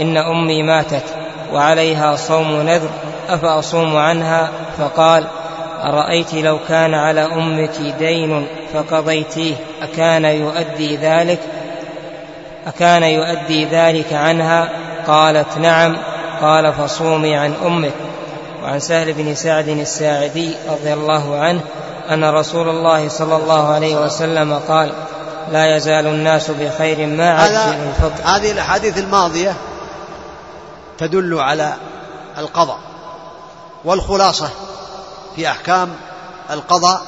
إن 0.00 0.16
أمي 0.16 0.62
ماتت 0.62 1.04
وعليها 1.52 2.16
صوم 2.16 2.62
نذر 2.62 2.90
أفأصوم 3.28 3.96
عنها؟ 3.96 4.50
فقال 4.78 5.24
أرأيت 5.82 6.34
لو 6.34 6.58
كان 6.68 6.94
على 6.94 7.20
أمك 7.20 7.80
دين 7.98 8.46
فقضيتيه 8.74 9.54
أكان 9.82 10.24
يؤدي 10.24 10.96
ذلك 10.96 11.40
أكان 12.66 13.02
يؤدي 13.02 13.64
ذلك 13.64 14.12
عنها؟ 14.12 14.68
قالت 15.06 15.58
نعم. 15.58 15.96
قال 16.42 16.72
فصومي 16.72 17.36
عن 17.36 17.54
أمك. 17.66 17.92
وعن 18.62 18.78
سهل 18.78 19.12
بن 19.12 19.34
سعد 19.34 19.68
الساعدي 19.68 20.54
رضي 20.68 20.92
الله 20.92 21.38
عنه 21.38 21.60
أن 22.10 22.24
رسول 22.24 22.68
الله 22.68 23.08
صلى 23.08 23.36
الله 23.36 23.74
عليه 23.74 23.96
وسلم 23.96 24.60
قال 24.68 24.92
لا 25.52 25.76
يزال 25.76 26.06
الناس 26.06 26.50
بخير 26.50 27.06
ما 27.06 27.42
عجل 27.42 27.56
الفطر 27.56 28.24
هذه 28.24 28.50
الأحاديث 28.50 28.98
الماضية 28.98 29.54
تدل 30.98 31.38
على 31.38 31.74
القضاء 32.38 32.78
والخلاصة 33.84 34.50
في 35.36 35.50
أحكام 35.50 35.94
القضاء 36.50 37.02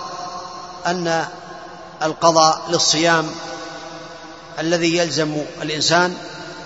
أن 0.87 1.25
القضاء 2.03 2.61
للصيام 2.69 3.27
الذي 4.59 4.97
يلزم 4.97 5.37
الإنسان 5.63 6.17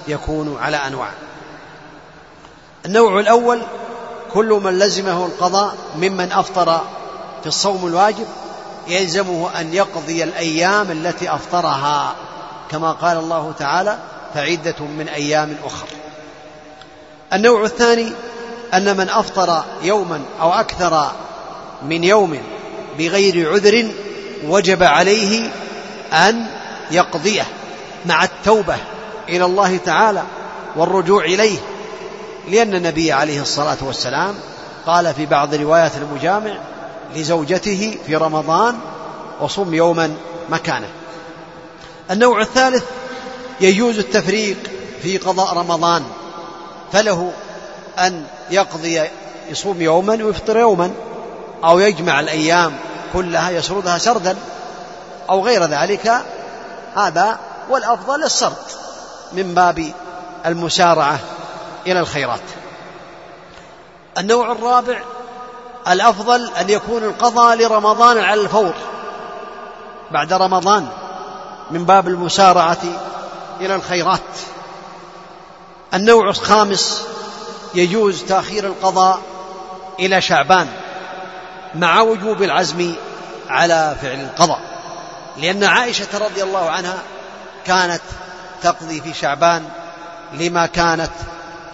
يكون 0.08 0.58
على 0.60 0.76
أنواع. 0.76 1.10
النوع 2.86 3.20
الأول 3.20 3.62
كل 4.32 4.60
من 4.64 4.78
لزمه 4.78 5.26
القضاء 5.26 5.74
ممن 5.96 6.32
أفطر 6.32 6.80
في 7.44 7.50
الصوم 7.50 7.86
الواجب 7.86 8.26
يلزمه 8.88 9.60
أن 9.60 9.74
يقضي 9.74 10.24
الأيام 10.24 10.90
التي 10.90 11.34
أفطرها. 11.34 12.14
كما 12.70 12.92
قال 12.92 13.16
الله 13.16 13.52
تعالى 13.58 13.98
فعدة 14.34 14.84
من 14.98 15.08
أيام 15.08 15.56
أخر. 15.64 15.86
النوع 17.32 17.64
الثاني 17.64 18.12
أن 18.74 18.96
من 18.96 19.08
أفطر 19.08 19.64
يوما 19.82 20.20
أو 20.40 20.52
أكثر 20.52 21.10
من 21.82 22.04
يوم 22.04 22.38
بغير 22.98 23.52
عذر 23.52 23.90
وجب 24.44 24.82
عليه 24.82 25.50
أن 26.12 26.46
يقضيه 26.90 27.46
مع 28.06 28.24
التوبة 28.24 28.76
إلى 29.28 29.44
الله 29.44 29.76
تعالى 29.76 30.22
والرجوع 30.76 31.24
إليه. 31.24 31.58
لأن 32.48 32.74
النبي 32.74 33.12
عليه 33.12 33.42
الصلاة 33.42 33.78
والسلام 33.82 34.34
قال 34.86 35.14
في 35.14 35.26
بعض 35.26 35.54
روايات 35.54 35.92
المجامع 35.96 36.58
لزوجته 37.16 37.98
في 38.06 38.16
رمضان 38.16 38.78
وصم 39.40 39.74
يوما 39.74 40.16
مكانه. 40.50 40.88
النوع 42.10 42.40
الثالث 42.40 42.84
يجوز 43.60 43.98
التفريق 43.98 44.56
في 45.02 45.18
قضاء 45.18 45.56
رمضان 45.56 46.04
فله 46.92 47.32
أن 47.98 48.26
يقضي 48.50 49.02
يصوم 49.50 49.82
يوما 49.82 50.24
ويفطر 50.24 50.58
يوما 50.58 50.90
أو 51.64 51.78
يجمع 51.78 52.20
الأيام 52.20 52.72
كلها 53.12 53.50
يسردها 53.50 53.98
سردا 53.98 54.36
أو 55.30 55.44
غير 55.44 55.64
ذلك. 55.64 56.12
هذا 56.96 57.38
والأفضل 57.70 58.24
السرد 58.24 58.56
من 59.32 59.54
باب 59.54 59.92
المسارعة 60.46 61.18
إلى 61.86 62.00
الخيرات. 62.00 62.40
النوع 64.18 64.52
الرابع 64.52 65.00
الأفضل 65.88 66.50
أن 66.60 66.70
يكون 66.70 67.04
القضاء 67.04 67.56
لرمضان 67.56 68.18
على 68.18 68.40
الفور 68.40 68.74
بعد 70.10 70.32
رمضان 70.32 70.88
من 71.70 71.84
باب 71.84 72.08
المسارعة 72.08 72.78
إلى 73.60 73.74
الخيرات. 73.74 74.20
النوع 75.94 76.28
الخامس 76.28 77.02
يجوز 77.74 78.22
تأخير 78.22 78.66
القضاء 78.66 79.20
إلى 80.00 80.20
شعبان 80.20 80.68
مع 81.74 82.00
وجوب 82.00 82.42
العزم 82.42 82.94
على 83.48 83.96
فعل 84.02 84.20
القضاء 84.20 84.60
لأن 85.36 85.64
عائشة 85.64 86.18
رضي 86.18 86.42
الله 86.42 86.70
عنها 86.70 86.98
كانت 87.66 88.02
تقضي 88.62 89.00
في 89.00 89.14
شعبان 89.14 89.64
لما 90.32 90.66
كانت 90.66 91.10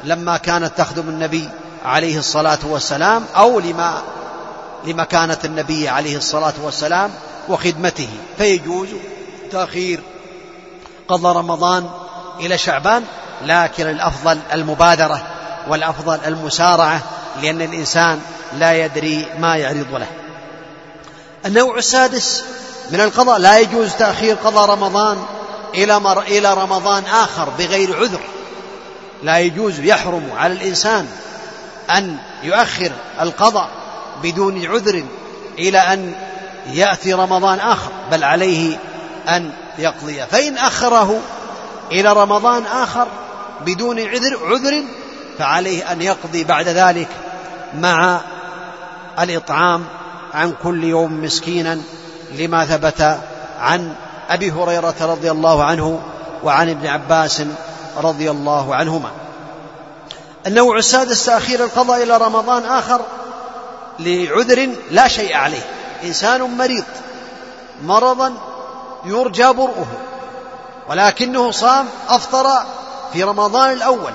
لما 0.05 0.37
كانت 0.37 0.79
تخدم 0.79 1.09
النبي 1.09 1.49
عليه 1.85 2.18
الصلاة 2.18 2.59
والسلام 2.64 3.24
أو 3.37 3.61
لما 3.61 4.03
لمكانة 4.85 5.39
النبي 5.45 5.89
عليه 5.89 6.16
الصلاة 6.16 6.53
والسلام 6.62 7.11
وخدمته. 7.49 8.09
فيجوز 8.39 8.89
تأخير 9.53 10.01
قضى 11.09 11.39
رمضان 11.39 11.91
إلى 12.41 12.59
شعبان 12.59 13.05
لكن 13.45 13.91
الأفضل 13.91 14.39
المبادرة 14.53 15.22
والأفضل 15.68 16.18
المسارعة 16.26 17.03
لأن 17.43 17.62
الإنسان 17.62 18.20
لا 18.59 18.85
يدري 18.85 19.26
ما 19.39 19.57
يعرض 19.57 19.95
له. 19.95 20.07
النوع 21.47 21.78
السادس 21.78 22.45
من 22.91 23.01
القضاء 23.01 23.39
لا 23.39 23.59
يجوز 23.59 23.93
تأخير 23.93 24.37
قضاء 24.37 24.70
رمضان 24.70 25.18
إلى 25.74 26.01
مر 26.01 26.20
إلى 26.20 26.55
رمضان 26.55 27.05
آخر 27.05 27.49
بغير 27.59 27.97
عذر. 27.97 28.20
لا 29.22 29.39
يجوز 29.39 29.81
يحرم 29.81 30.31
على 30.37 30.53
الإنسان 30.53 31.07
أن 31.97 32.16
يؤخر 32.43 32.93
القضاء 33.20 33.68
بدون 34.22 34.66
عذر 34.66 35.05
إلى 35.59 35.78
أن 35.78 36.14
يأتي 36.66 37.12
رمضان 37.12 37.59
آخر 37.59 37.91
بل 38.11 38.24
عليه 38.24 38.76
أن 39.28 39.51
يقضي. 39.78 40.26
فإن 40.26 40.59
أخره 40.59 41.20
إلى 41.93 42.12
رمضان 42.12 42.62
آخر 42.62 43.09
بدون 43.66 44.01
عذر 44.01 44.38
عذر 44.45 44.84
فعليه 45.38 45.93
أن 45.93 46.03
يقضي 46.03 46.45
بعد 46.45 46.68
ذلك 46.68 47.09
مع 47.74 48.20
الإطعام 49.20 49.84
عن 50.34 50.55
كل 50.62 50.84
يوم 50.84 51.24
مسكينا 51.24 51.80
لما 52.38 52.64
ثبت 52.64 53.18
عن 53.61 53.95
أبي 54.30 54.53
هريرة 54.53 54.95
رضي 55.01 55.30
الله 55.30 55.64
عنه 55.64 56.01
وعن 56.43 56.68
ابن 56.70 56.86
عباس 56.86 57.43
رضي 57.97 58.30
الله 58.30 58.74
عنهما. 58.74 59.11
النوع 60.47 60.78
السادس 60.78 61.24
تأخير 61.24 61.64
القضاء 61.64 62.03
إلى 62.03 62.16
رمضان 62.16 62.64
آخر 62.64 63.01
لعذر 63.99 64.68
لا 64.91 65.09
شيء 65.09 65.36
عليه. 65.36 65.62
إنسان 66.05 66.41
مريض 66.41 66.84
مرضا 67.82 68.34
يرجى 69.05 69.53
برؤه 69.53 69.86
ولكنه 70.88 71.51
صام 71.51 71.86
أفطر 72.09 72.47
في 73.12 73.24
رمضان 73.24 73.72
الأول 73.72 74.12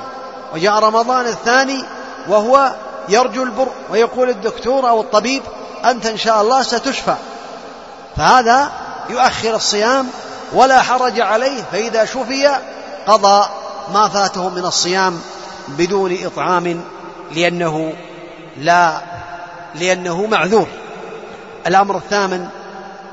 وجاء 0.53 0.79
رمضان 0.79 1.25
الثاني 1.25 1.83
وهو 2.27 2.71
يرجو 3.09 3.43
البر 3.43 3.67
ويقول 3.89 4.29
الدكتور 4.29 4.89
أو 4.89 5.01
الطبيب 5.01 5.43
أنت 5.85 6.05
إن 6.05 6.17
شاء 6.17 6.41
الله 6.41 6.63
ستشفى. 6.63 7.15
فهذا 8.17 8.71
يؤخر 9.09 9.55
الصيام 9.55 10.07
ولا 10.53 10.81
حرج 10.81 11.19
عليه 11.19 11.63
فإذا 11.71 12.05
شفي 12.05 12.57
قضى 13.07 13.49
ما 13.93 14.07
فاته 14.07 14.49
من 14.49 14.65
الصيام 14.65 15.21
بدون 15.67 16.17
إطعام 16.25 16.81
لأنه 17.31 17.93
لا 18.57 19.01
لأنه 19.75 20.25
معذور. 20.25 20.67
الأمر 21.67 21.97
الثامن 21.97 22.47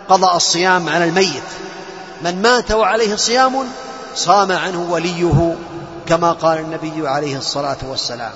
قضاء 0.08 0.36
الصيام 0.36 0.88
على 0.88 1.04
الميت. 1.04 1.42
من 2.22 2.42
مات 2.42 2.72
وعليه 2.72 3.16
صيام 3.16 3.68
صام 4.14 4.52
عنه 4.52 4.86
وليه 4.90 5.56
كما 6.06 6.32
قال 6.32 6.58
النبي 6.58 7.08
عليه 7.08 7.36
الصلاة 7.36 7.76
والسلام. 7.90 8.32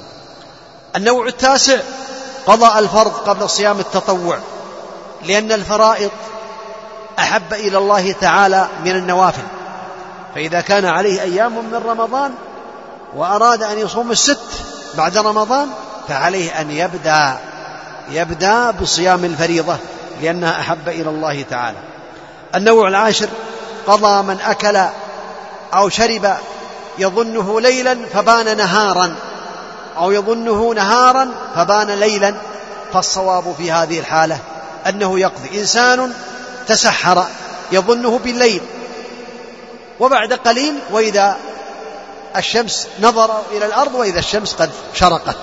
النوع 0.97 1.27
التاسع 1.27 1.79
قضاء 2.47 2.79
الفرض 2.79 3.13
قبل 3.13 3.51
صيام 3.51 3.81
التطوع 3.81 4.39
لأن 5.25 5.53
الفرائض 5.53 6.11
أحب 7.19 7.53
إلى 7.53 7.79
الله 7.79 8.13
تعالى 8.13 8.69
من 8.85 8.91
النوافل. 8.91 9.43
فإذا 10.35 10.61
كان 10.61 10.85
عليه 10.85 11.23
أيام 11.23 11.53
من 11.53 11.83
رمضان 11.87 12.35
وأراد 13.17 13.63
أن 13.63 13.79
يصوم 13.79 14.11
الست 14.11 14.39
بعد 14.95 15.17
رمضان 15.19 15.69
فعليه 16.09 16.61
أن 16.61 16.71
يبدأ 16.71 17.37
يبدأ 18.11 18.71
بصيام 18.71 19.25
الفريضة 19.25 19.77
لأنها 20.23 20.61
أحب 20.61 20.89
إلى 20.89 21.11
الله 21.11 21.45
تعالى. 21.51 21.79
النوع 22.55 22.89
العاشر 22.89 23.29
قضى 23.87 24.23
من 24.23 24.41
أكل 24.41 24.81
أو 25.75 25.89
شرب 25.89 26.37
يظنه 26.99 27.61
ليلا 27.61 27.99
فبان 28.15 28.57
نهارا 28.57 29.15
أو 29.97 30.13
يظنه 30.13 30.75
نهارا 30.75 31.29
فبان 31.55 31.91
ليلا. 31.91 32.35
فالصواب 32.93 33.55
في 33.59 33.73
هذه 33.73 33.99
الحالة 33.99 34.39
أنه 34.87 35.21
يقضي. 35.21 35.61
إنسان 35.61 36.13
تسحر 36.67 37.25
يظنه 37.73 38.19
بالليل 38.19 38.63
وبعد 40.01 40.33
قليل 40.33 40.75
وإذا 40.91 41.37
الشمس 42.39 42.87
نظر 43.01 43.41
إلى 43.53 43.67
الأرض 43.67 43.95
وإذا 43.95 44.19
الشمس 44.19 44.55
قد 44.55 44.71
شرقت. 44.95 45.37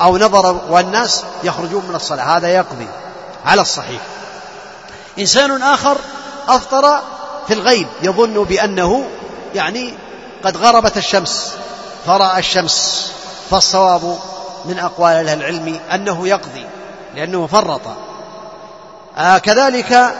أو 0.00 0.18
نظر 0.18 0.60
والناس 0.70 1.24
يخرجون 1.44 1.84
من 1.88 1.94
الصلاة. 1.94 2.36
هذا 2.36 2.48
يقضي 2.48 2.86
على 3.46 3.62
الصحيح. 3.62 4.00
إنسان 5.18 5.62
آخر 5.62 5.96
أفطر 6.48 7.00
في 7.46 7.54
الغيب. 7.54 7.86
يظن 8.02 8.44
بأنه 8.44 9.04
يعني 9.54 9.94
قد 10.44 10.56
غربت 10.56 10.96
الشمس 10.96 11.52
فرأى 12.06 12.38
الشمس. 12.38 13.06
فالصواب 13.50 14.18
من 14.64 14.78
أقوال 14.78 15.28
أهل 15.28 15.38
العلم 15.38 15.80
أنه 15.94 16.28
يقضي 16.28 16.66
لأنه 17.14 17.46
فرط. 17.46 17.80
آه 19.18 19.38
كذلك 19.38 20.14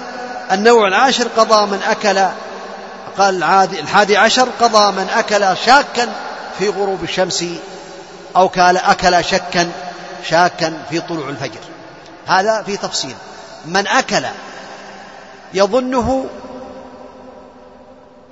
النوع 0.52 0.88
العاشر 0.88 1.28
قضى 1.36 1.66
من 1.66 1.82
أكل 1.82 2.26
قال 3.18 3.42
الحادي 3.42 4.16
عشر 4.16 4.48
قضى 4.60 4.92
من 4.92 5.08
أكل 5.16 5.56
شاكا 5.66 6.08
في 6.58 6.68
غروب 6.68 7.04
الشمس 7.04 7.44
أو 8.36 8.48
كان 8.48 8.76
أكل 8.76 9.24
شكا 9.24 9.70
شاكا 10.28 10.82
في 10.90 11.00
طلوع 11.00 11.28
الفجر. 11.28 11.60
هذا 12.26 12.62
في 12.62 12.76
تفصيل. 12.76 13.14
من 13.66 13.86
أكل 13.86 14.22
يظنه 15.54 16.26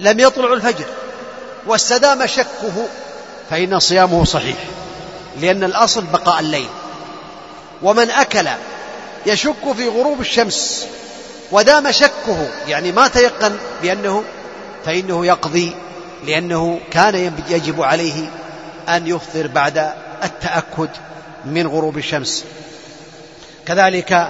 لم 0.01 0.21
يطلع 0.21 0.53
الفجر 0.53 0.85
واستدام 1.67 2.27
شكه 2.27 2.87
فإن 3.51 3.79
صيامه 3.79 4.25
صحيح 4.25 4.57
لأن 5.41 5.65
الأصل 5.65 6.05
بقاء 6.05 6.41
الليل. 6.41 6.69
ومن 7.83 8.11
أكل 8.11 8.49
يشك 9.27 9.73
في 9.77 9.89
غروب 9.89 10.21
الشمس 10.21 10.87
ودام 11.53 11.91
شكه 11.91 12.49
يعني 12.69 12.93
ما 12.93 13.09
تيقن 13.09 13.57
بأنه 13.83 14.25
فإنه 14.89 15.27
يقضي 15.27 15.73
لأنه 16.27 16.81
كان 16.91 17.33
يجب 17.49 17.83
عليه 17.83 18.31
أن 18.89 19.07
يفطر 19.07 19.47
بعد 19.47 19.93
التأكد 20.25 20.89
من 21.45 21.67
غروب 21.67 21.99
الشمس. 21.99 22.45
كذلك 23.67 24.29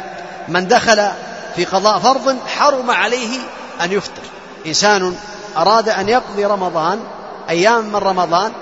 من 0.48 0.68
دخل 0.68 1.09
في 1.56 1.64
قضاء 1.64 1.98
فرض 1.98 2.36
حرم 2.46 2.90
عليه 2.90 3.38
أن 3.80 3.92
يفطر. 3.92 4.22
إنسان 4.66 5.16
أراد 5.56 5.88
أن 5.88 6.09
يقضي 6.09 6.44
رمضان 6.44 7.00
أيام 7.48 7.84
من 7.84 7.96
رمضان 7.96 8.52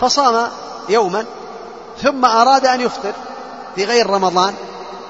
فصام 0.00 0.48
يوما 0.88 1.24
ثم 2.02 2.24
أراد 2.24 2.66
أن 2.66 2.80
يفطر 2.80 3.12
في 3.74 3.84
غير 3.84 4.06
رمضان 4.10 4.54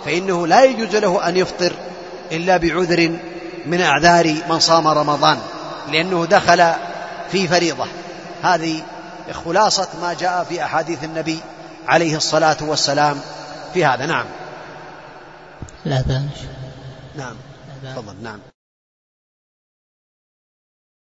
فإنه 0.04 0.46
لا 0.46 0.64
يجوز 0.64 0.96
له 0.96 1.28
أن 1.28 1.36
يفطر 1.36 1.72
إلا 2.32 2.56
بعذر 2.56 3.18
من 3.66 3.80
أعذار 3.80 4.34
من 4.48 4.58
صام 4.58 4.88
رمضان. 4.88 5.38
لأنه 5.88 6.26
دخل 6.26 6.72
في 7.30 7.48
فريضة. 7.48 7.86
هذه 8.42 8.82
خلاصة 9.32 9.88
ما 10.02 10.14
جاء 10.14 10.44
في 10.44 10.64
أحاديث 10.64 11.04
النبي 11.04 11.40
عليه 11.88 12.16
الصلاة 12.16 12.56
والسلام 12.60 13.20
في 13.74 13.84
هذا. 13.84 14.06
نعم. 14.06 14.26
لا 15.84 16.04
نعم. 17.16 17.36
تفضل. 17.84 18.14
نعم. 18.22 18.51